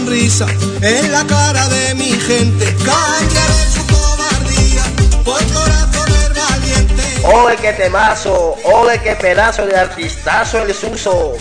en 0.09 1.11
la 1.11 1.25
cara 1.27 1.67
de 1.67 1.93
mi 1.95 2.11
gente. 2.11 2.73
Callaré 2.77 3.65
su 3.73 3.85
cobardía 3.87 4.83
por 5.25 5.43
corazones 5.51 6.29
valientes. 6.33 7.25
¡Ole, 7.25 7.57
qué 7.57 7.73
temazo! 7.73 8.55
¡Ole, 8.63 9.01
qué 9.01 9.15
pedazo 9.15 9.65
de 9.65 9.75
artistazo 9.75 10.63
el 10.63 10.73
suso! 10.73 11.35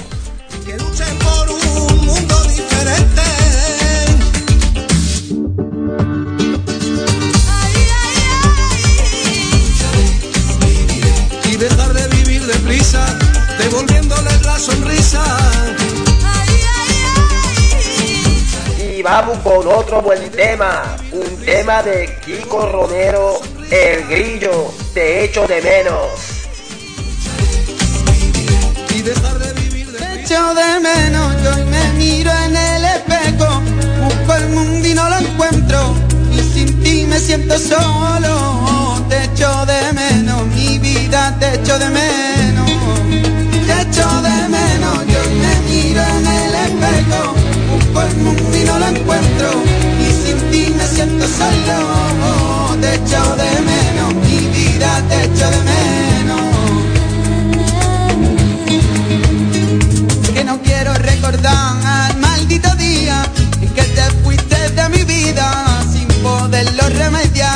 Vamos 19.06 19.38
con 19.38 19.68
otro 19.68 20.02
buen 20.02 20.32
tema, 20.32 20.96
un 21.12 21.36
tema 21.44 21.80
de 21.80 22.12
Kiko 22.24 22.66
Romero, 22.72 23.40
El 23.70 24.04
Grillo, 24.08 24.74
te 24.94 25.22
echo 25.22 25.46
de 25.46 25.62
menos. 25.62 26.08
Te 29.96 30.22
echo 30.22 30.54
de 30.54 30.80
menos, 30.80 31.40
yo 31.40 31.54
hoy 31.54 31.64
me 31.66 31.92
miro 31.92 32.32
en 32.46 32.56
el 32.56 32.84
espejo, 32.84 33.62
busco 34.02 34.34
el 34.34 34.48
mundo 34.48 34.88
y 34.88 34.94
no 34.94 35.08
lo 35.08 35.18
encuentro, 35.18 35.94
y 36.32 36.40
sin 36.40 36.82
ti 36.82 37.06
me 37.08 37.20
siento 37.20 37.56
solo, 37.60 39.04
te 39.08 39.22
echo 39.22 39.66
de 39.66 39.92
menos, 39.92 40.46
mi 40.48 40.80
vida 40.80 41.32
te 41.38 41.54
echo 41.54 41.78
de 41.78 41.90
menos, 41.90 42.70
te 43.68 43.82
echo 43.82 44.22
de 44.22 44.48
menos, 44.48 45.06
yo 45.06 45.20
me 45.42 45.60
miro 45.70 46.02
en 46.02 46.26
el 46.26 46.54
espejo, 46.66 47.45
busco 47.86 48.02
el 48.02 48.16
mundo 48.16 48.56
y 48.56 48.64
no 48.64 48.78
lo 48.78 48.86
encuentro, 48.88 49.50
y 50.00 50.12
sin 50.12 50.50
ti 50.50 50.74
me 50.76 50.86
siento 50.86 51.26
solo, 51.26 52.76
te 52.80 52.94
echo 52.94 53.36
de 53.36 53.50
menos, 53.60 54.14
mi 54.14 54.38
vida 54.48 55.02
te 55.08 55.24
echo 55.24 55.50
de 55.50 55.58
menos. 55.58 56.40
que 60.34 60.44
no 60.44 60.60
quiero 60.62 60.92
recordar 60.94 61.76
al 61.86 62.16
maldito 62.18 62.74
día 62.76 63.24
en 63.60 63.68
que 63.70 63.82
te 63.82 64.02
fuiste 64.22 64.70
de 64.70 64.88
mi 64.90 65.04
vida 65.04 65.82
sin 65.92 66.06
poderlo 66.22 66.88
remediar. 66.90 67.54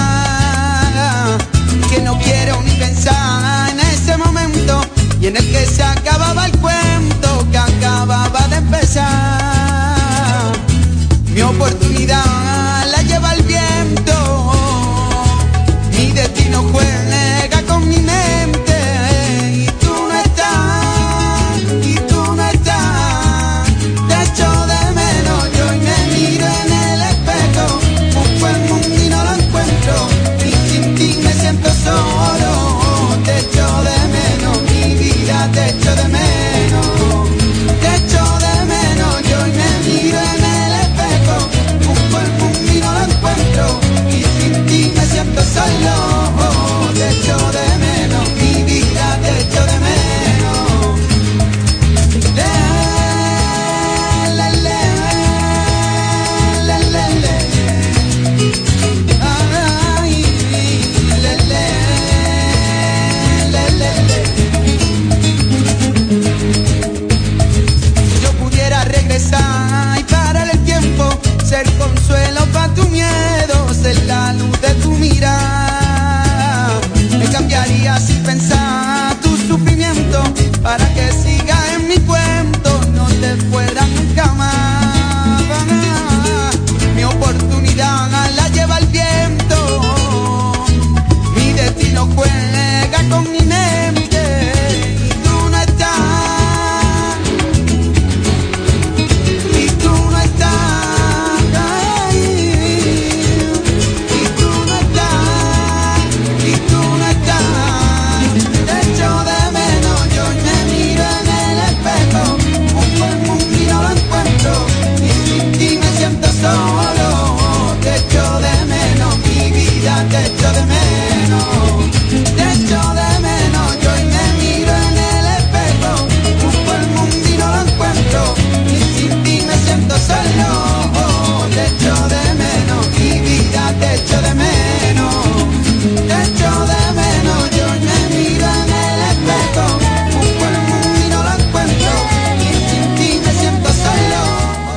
Que 1.90 2.00
no 2.00 2.18
quiero 2.18 2.62
ni 2.62 2.70
pensar 2.72 3.70
en 3.70 3.80
ese 3.80 4.16
momento 4.16 4.80
y 5.20 5.26
en 5.26 5.36
el 5.36 5.50
que 5.50 5.66
se 5.66 5.82
acababa 5.82 6.46
el 6.46 6.52
cuento 6.58 7.46
que 7.50 7.58
acababa 7.58 8.48
de 8.48 8.56
empezar. 8.56 9.19
Oportunidad 11.60 12.29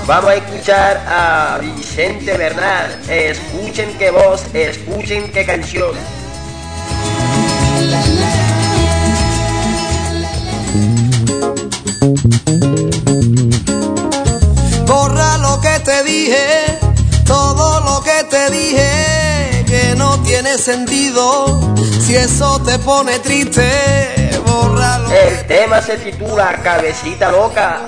Vamos 0.06 0.32
a 0.32 0.36
escuchar 0.36 1.02
a 1.08 1.60
Vicente 1.60 2.36
Bernal. 2.36 3.00
Escuchen 3.08 3.98
qué 3.98 4.12
voz, 4.12 4.44
escuchen 4.54 5.32
qué 5.32 5.46
canción. 5.46 5.92
Borra 14.86 15.38
lo 15.38 15.62
que 15.62 15.80
te 15.86 16.04
dije, 16.04 16.80
todo 17.26 17.80
lo 17.80 18.04
que 18.04 18.26
te 18.30 18.50
dije, 18.52 19.64
que 19.66 19.96
no 19.96 20.22
tiene 20.24 20.58
sentido. 20.58 21.62
Si 22.02 22.14
eso 22.14 22.62
te 22.62 22.78
pone 22.80 23.20
triste, 23.20 24.42
bórralo. 24.46 25.10
El 25.12 25.48
tema 25.48 25.82
se 25.82 25.96
titula 25.96 26.60
Cabecita 26.62 27.32
Loca. 27.32 27.84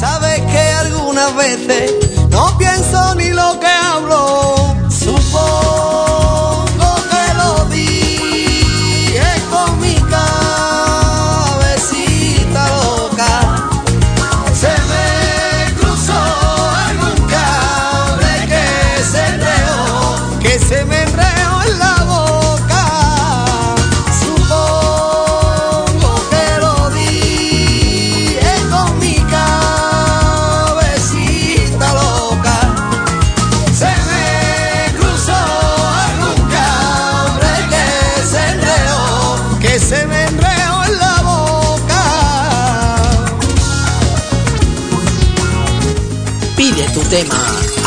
Sabes 0.00 0.40
que 0.42 0.58
algunas 0.58 1.34
veces 1.34 1.92
no 2.30 2.56
pienso 2.56 3.14
ni 3.16 3.30
lo 3.30 3.58
que 3.58 3.66
hablo. 3.66 4.76
Supongo 4.90 5.97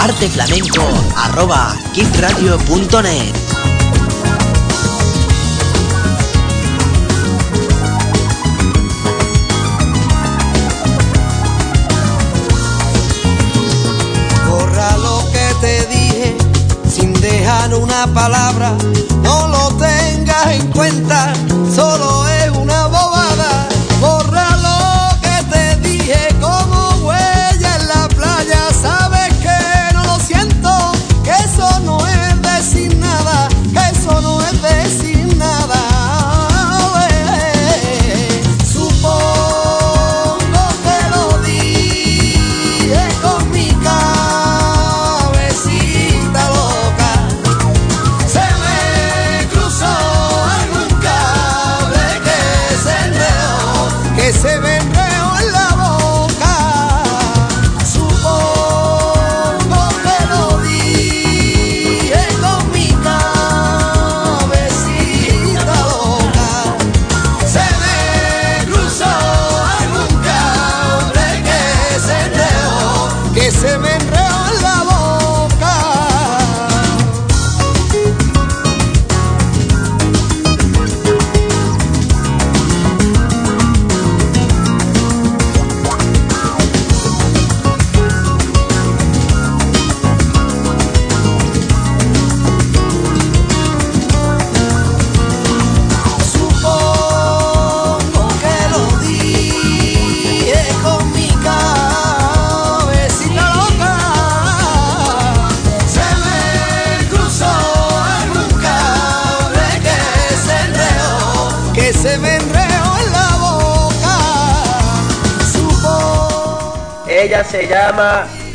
arteflamenco 0.04 0.82
arroba 1.16 1.76
kidradio.net 1.94 3.34
Borra 14.50 14.98
lo 14.98 15.32
que 15.32 15.56
te 15.62 15.86
dije 15.88 16.36
sin 16.90 17.14
dejar 17.14 17.74
una 17.76 18.08
palabra. 18.14 18.76
No 19.24 19.48
lo 19.48 19.70
tengas 19.78 20.48
en 20.48 20.68
cuenta, 20.72 21.34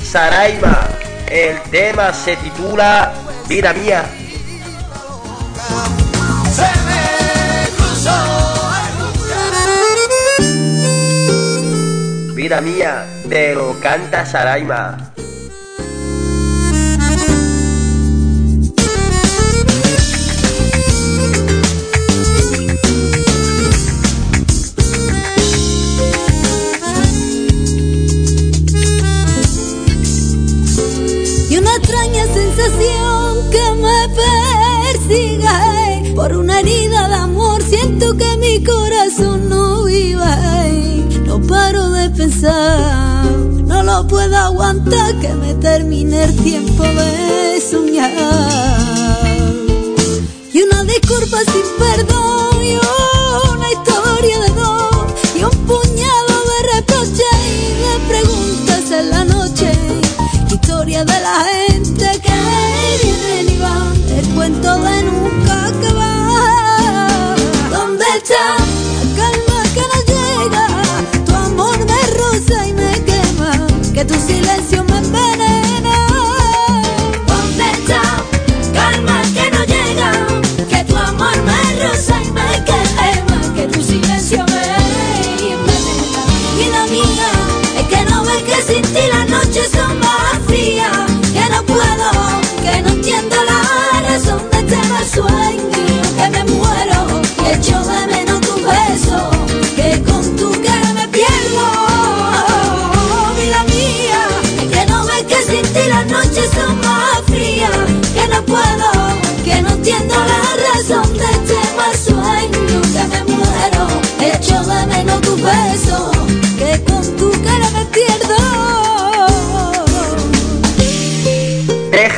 Saraima. 0.02 0.88
El 1.28 1.60
tema 1.70 2.12
se 2.12 2.36
titula 2.36 3.12
Vida 3.48 3.72
Mía. 3.74 4.04
Vida 12.34 12.60
Mía, 12.60 13.06
te 13.28 13.54
lo 13.54 13.78
canta 13.80 14.24
Saraima. 14.24 15.15
no 42.46 43.82
lo 43.82 44.06
puedo 44.06 44.36
aguantar 44.36 45.18
que 45.20 45.28
me 45.34 45.54
termine 45.54 46.24
el 46.24 46.36
tiempo 46.36 46.82
de 46.82 47.60
soñar. 47.60 48.12
Y 50.52 50.62
una 50.62 50.84
disculpa 50.84 51.38
sin 51.40 51.64
perdón. 51.78 52.15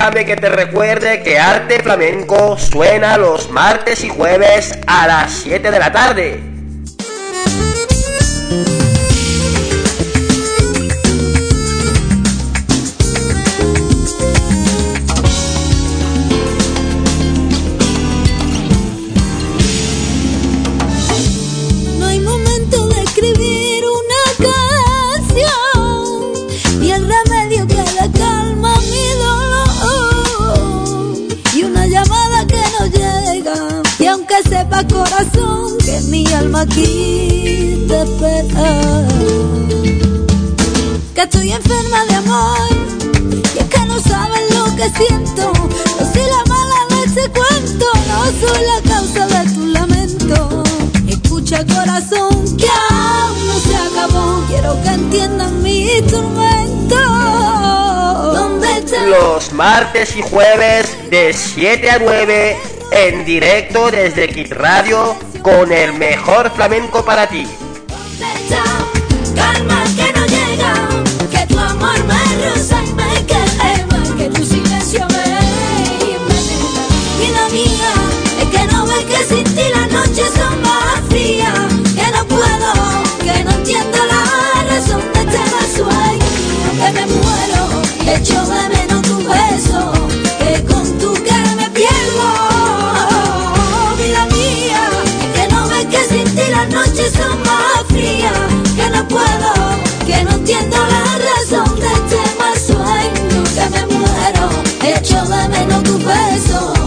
Déjame 0.08 0.24
que 0.24 0.36
te 0.36 0.48
recuerde 0.48 1.22
que 1.22 1.38
Arte 1.38 1.80
Flamenco 1.80 2.56
suena 2.56 3.18
los 3.18 3.50
martes 3.50 4.02
y 4.04 4.08
jueves 4.08 4.78
a 4.86 5.06
las 5.06 5.30
7 5.32 5.70
de 5.70 5.78
la 5.78 5.92
tarde. 5.92 6.57
no 48.40 48.52
la 48.54 48.80
causa 48.88 49.26
de 49.26 49.50
tu 49.54 49.66
lamento. 49.66 50.62
Escucha 51.08 51.64
corazón, 51.64 52.56
que 52.56 52.68
aún 52.90 53.46
no 53.46 53.58
se 53.60 53.76
acabó. 53.76 54.44
Quiero 54.48 54.82
que 54.82 54.88
entiendan 54.88 55.62
mi 55.62 55.88
Los 59.06 59.52
martes 59.52 60.16
y 60.16 60.22
jueves 60.22 61.10
de 61.10 61.32
7 61.32 61.90
a 61.90 61.98
9 61.98 62.56
en 62.90 63.24
directo 63.24 63.90
desde 63.90 64.28
Kit 64.28 64.52
Radio 64.52 65.16
con 65.42 65.72
el 65.72 65.94
mejor 65.94 66.50
flamenco 66.50 67.04
para 67.04 67.26
ti. 67.26 67.46
so 106.38 106.77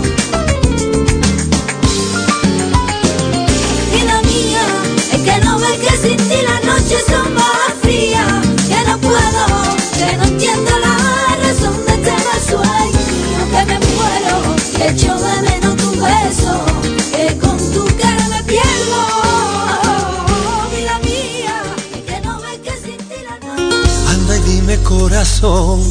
corazón, 24.98 25.82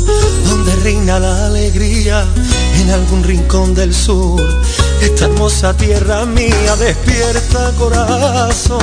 donde 0.48 0.77
reina 0.77 1.18
la 1.18 1.47
alegría 1.47 2.27
en 2.81 2.90
algún 2.90 3.24
rincón 3.24 3.74
del 3.74 3.94
sur. 3.94 4.43
Esta 5.01 5.24
hermosa 5.24 5.74
tierra 5.74 6.27
mía 6.27 6.77
despierta 6.77 7.72
corazón, 7.78 8.78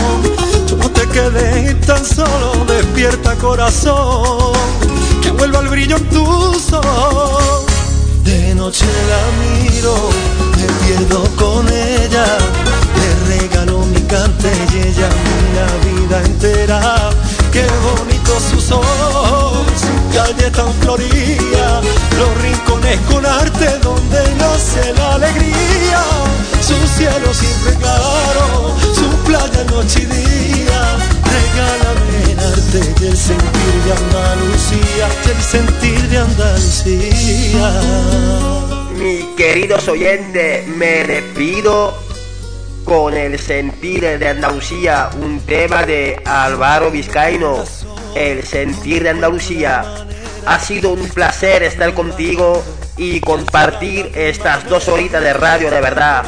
no 0.80 0.90
te 0.90 1.08
quedes 1.10 1.80
tan 1.82 2.04
solo, 2.04 2.66
despierta 2.68 3.36
corazón, 3.36 4.54
que 5.22 5.30
vuelva 5.32 5.60
el 5.60 5.68
brillo 5.68 5.98
en 5.98 6.10
tus 6.10 6.74
ojos. 6.74 7.66
De 8.24 8.56
noche 8.56 8.86
la 9.12 9.22
miro, 9.44 9.96
me 10.58 10.68
pierdo 10.84 11.24
con 11.36 11.68
ella, 11.68 12.26
le 12.98 13.38
regalo 13.38 13.86
mi 13.86 14.02
cante 14.02 14.52
y 14.74 14.78
ella 14.80 15.10
una 15.52 15.68
vida 15.86 16.22
entera 16.26 17.10
qué 17.58 17.66
bonitos 17.90 18.44
sus 18.52 18.72
ojos, 18.72 19.82
calle 20.14 20.52
tan 20.52 20.72
florida, 20.82 21.82
los 22.20 22.42
rincones 22.44 23.00
con 23.12 23.26
arte 23.26 23.80
donde 23.82 24.20
nace 24.36 24.94
la 24.94 25.16
alegría, 25.16 26.04
su 26.62 26.76
cielo 26.96 27.34
siempre 27.34 27.74
claro, 27.80 28.76
su 28.94 29.10
playa 29.26 29.64
noche 29.72 30.04
y 30.04 30.06
día, 30.06 30.82
regálame 31.36 32.32
el 32.32 32.40
arte 32.40 32.80
y 33.02 33.06
el 33.08 33.18
sentir 33.18 33.74
de 33.86 33.92
Andalucía, 34.04 35.08
el 35.34 35.42
sentir 35.42 36.02
de 36.10 36.18
Andalucía. 36.18 37.68
Mi 39.00 39.36
queridos 39.36 39.88
oyentes, 39.88 40.68
me 40.68 41.04
despido 41.06 42.07
con 42.88 43.18
el 43.18 43.38
sentir 43.38 44.18
de 44.18 44.30
Andalucía, 44.30 45.10
un 45.22 45.42
tema 45.42 45.84
de 45.84 46.22
Álvaro 46.24 46.90
Vizcaíno, 46.90 47.66
el 48.16 48.46
sentir 48.46 49.04
de 49.04 49.10
Andalucía. 49.10 49.84
Ha 50.46 50.60
sido 50.62 50.92
un 50.94 51.10
placer 51.10 51.64
estar 51.64 51.94
contigo 51.94 52.64
y 52.96 53.20
compartir 53.20 54.10
estas 54.16 54.70
dos 54.70 54.88
horitas 54.88 55.22
de 55.22 55.34
radio 55.34 55.70
de 55.70 55.82
verdad. 55.82 56.24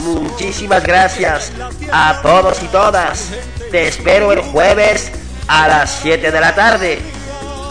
Muchísimas 0.00 0.82
gracias 0.82 1.50
a 1.90 2.20
todos 2.20 2.62
y 2.62 2.66
todas. 2.66 3.30
Te 3.70 3.88
espero 3.88 4.30
el 4.32 4.40
jueves 4.40 5.10
a 5.48 5.68
las 5.68 6.00
7 6.02 6.30
de 6.30 6.40
la 6.40 6.54
tarde. 6.54 6.98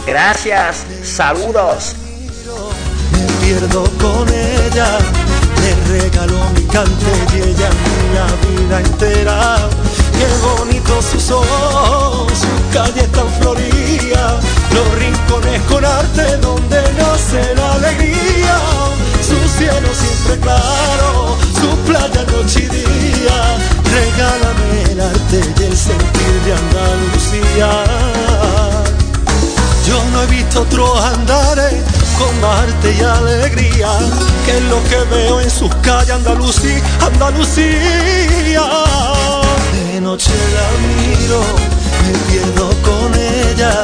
Gracias, 0.07 0.83
saludos. 1.03 1.95
Regaló 5.99 6.39
mi 6.55 6.63
cante 6.65 7.11
y 7.33 7.37
ella 7.49 7.69
la 8.15 8.27
vida 8.47 8.79
entera. 8.79 9.69
Qué 10.17 10.27
bonitos 10.41 11.05
sus 11.05 11.31
ojos, 11.31 12.33
su 12.33 12.73
calle 12.73 13.03
tan 13.09 13.29
floría, 13.39 14.39
los 14.75 14.87
rincones 14.99 15.61
con 15.69 15.85
arte 15.85 16.37
donde 16.37 16.81
nace 16.97 17.53
la 17.55 17.73
alegría. 17.73 18.57
Su 19.21 19.37
cielo 19.57 19.89
siempre 19.93 20.39
claro, 20.39 21.37
su 21.59 21.69
playa 21.87 22.23
noche 22.31 22.59
y 22.63 22.69
día. 22.69 23.37
Regálame 23.99 24.91
el 24.91 25.01
arte 25.01 25.41
y 25.59 25.63
el 25.63 25.77
sentir 25.77 26.35
de 26.45 26.53
Andalucía. 26.63 27.69
Yo 29.87 30.03
no 30.11 30.23
he 30.23 30.27
visto 30.27 30.61
otros 30.61 31.03
andares 31.03 32.02
con 32.17 32.43
arte 32.43 32.95
y 32.97 33.01
alegría 33.01 33.89
que 34.45 34.57
es 34.57 34.63
lo 34.63 34.83
que 34.83 35.15
veo 35.15 35.39
en 35.39 35.49
sus 35.49 35.73
calles 35.75 36.11
Andalucía, 36.11 36.81
Andalucía. 37.05 38.63
De 39.93 40.01
noche 40.01 40.31
la 40.55 40.67
miro, 40.87 41.41
me 42.03 42.13
pierdo 42.29 42.69
con 42.81 43.13
ella, 43.15 43.83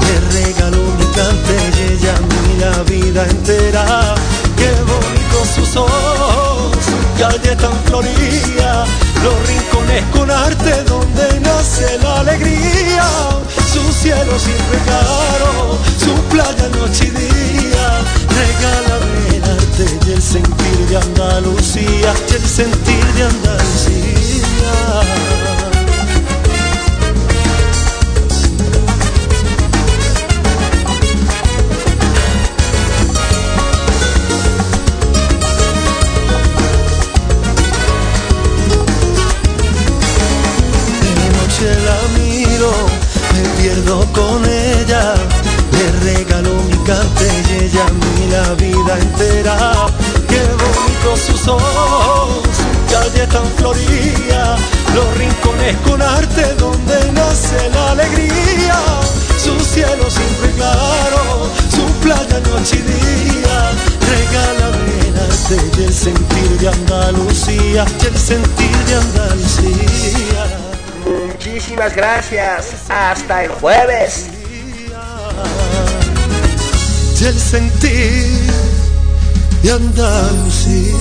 me 0.00 0.14
regaló 0.34 0.82
mi 0.98 1.06
cante 1.16 1.54
y 1.76 1.92
ella 1.92 2.14
mi 2.28 2.60
la 2.60 2.82
vida 2.84 3.24
entera. 3.28 4.14
Qué 4.56 4.70
bonito 4.90 5.36
sus 5.54 5.76
ojos, 5.76 6.76
calle 7.18 7.56
tan 7.56 7.76
florida, 7.86 8.84
los 9.22 9.48
rincones 9.48 10.04
con 10.12 10.30
arte 10.30 10.82
donde 10.84 11.40
nace 11.40 11.98
la 11.98 12.20
alegría, 12.20 13.06
su 13.72 13.92
cielo 13.92 14.38
siempre 14.38 14.78
claro, 14.84 15.78
su 15.98 16.14
playa 16.30 16.68
noche 16.68 17.06
y 17.06 17.10
día, 17.10 18.04
regálame 18.28 19.36
el 19.36 19.44
arte 19.44 19.98
y 20.06 20.10
el 20.12 20.22
sentir 20.22 20.86
de 20.88 20.96
Andalucía, 20.96 22.14
y 22.28 22.34
el 22.34 22.46
sentir 22.46 23.04
de 23.14 23.24
Andalucía. 23.24 25.21
Con 43.90 44.44
ella, 44.44 45.14
le 45.72 46.12
regalo 46.12 46.50
mi 46.68 46.76
cante 46.84 47.26
y 47.48 47.64
ella 47.64 47.86
a 47.86 48.30
la 48.30 48.54
vida 48.54 48.98
entera. 48.98 49.86
Qué 50.28 50.40
bonito 50.40 51.16
sus 51.16 51.48
ojos, 51.48 52.48
calle 52.90 53.26
tan 53.26 53.46
florida, 53.56 54.56
los 54.94 55.18
rincones 55.18 55.76
con 55.84 56.00
arte 56.00 56.54
donde 56.54 57.12
nace 57.12 57.68
la 57.74 57.92
alegría. 57.92 58.78
Su 59.36 59.58
cielo 59.60 60.08
siempre 60.08 60.50
claro, 60.56 61.50
su 61.70 61.84
playa 62.02 62.40
noche 62.50 62.76
y 62.76 62.82
día. 62.82 63.70
Regálame 64.14 65.08
el 65.08 65.18
arte 65.18 65.80
y 65.80 65.84
el 65.84 65.92
sentir 65.92 66.58
de 66.60 66.68
Andalucía, 66.68 67.84
y 68.00 68.06
el 68.06 68.18
sentir 68.18 68.76
de 68.86 68.94
Andalucía. 68.94 70.71
Muchísimas 71.62 71.94
gracias. 71.94 72.74
Hasta 72.88 73.44
el 73.44 73.50
jueves. 73.52 74.26
y 77.20 77.24
el 77.24 77.38
sentir 77.38 78.52
de 79.62 79.70
Andalucía. 79.70 80.92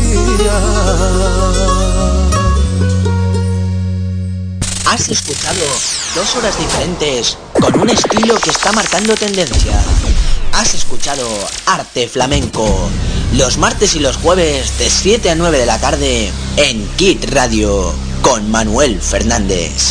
Has 4.86 5.10
escuchado 5.10 5.66
dos 6.14 6.36
horas 6.36 6.56
diferentes 6.60 7.40
con 7.60 7.82
un 7.82 7.90
estilo 7.90 8.36
que 8.36 8.52
está 8.52 8.72
marcando 8.72 9.16
tendencia. 9.16 9.82
Has 10.54 10.76
escuchado 10.76 11.28
Arte 11.66 12.08
Flamenco 12.08 12.88
los 13.34 13.58
martes 13.58 13.96
y 13.96 14.00
los 14.00 14.18
jueves 14.18 14.78
de 14.78 14.90
7 14.90 15.32
a 15.32 15.36
9 15.36 15.58
de 15.58 15.66
la 15.66 15.80
tarde 15.80 16.32
en 16.58 16.88
Kit 16.98 17.32
Radio 17.32 17.94
con 18.22 18.52
Manuel 18.52 19.02
Fernández. 19.02 19.72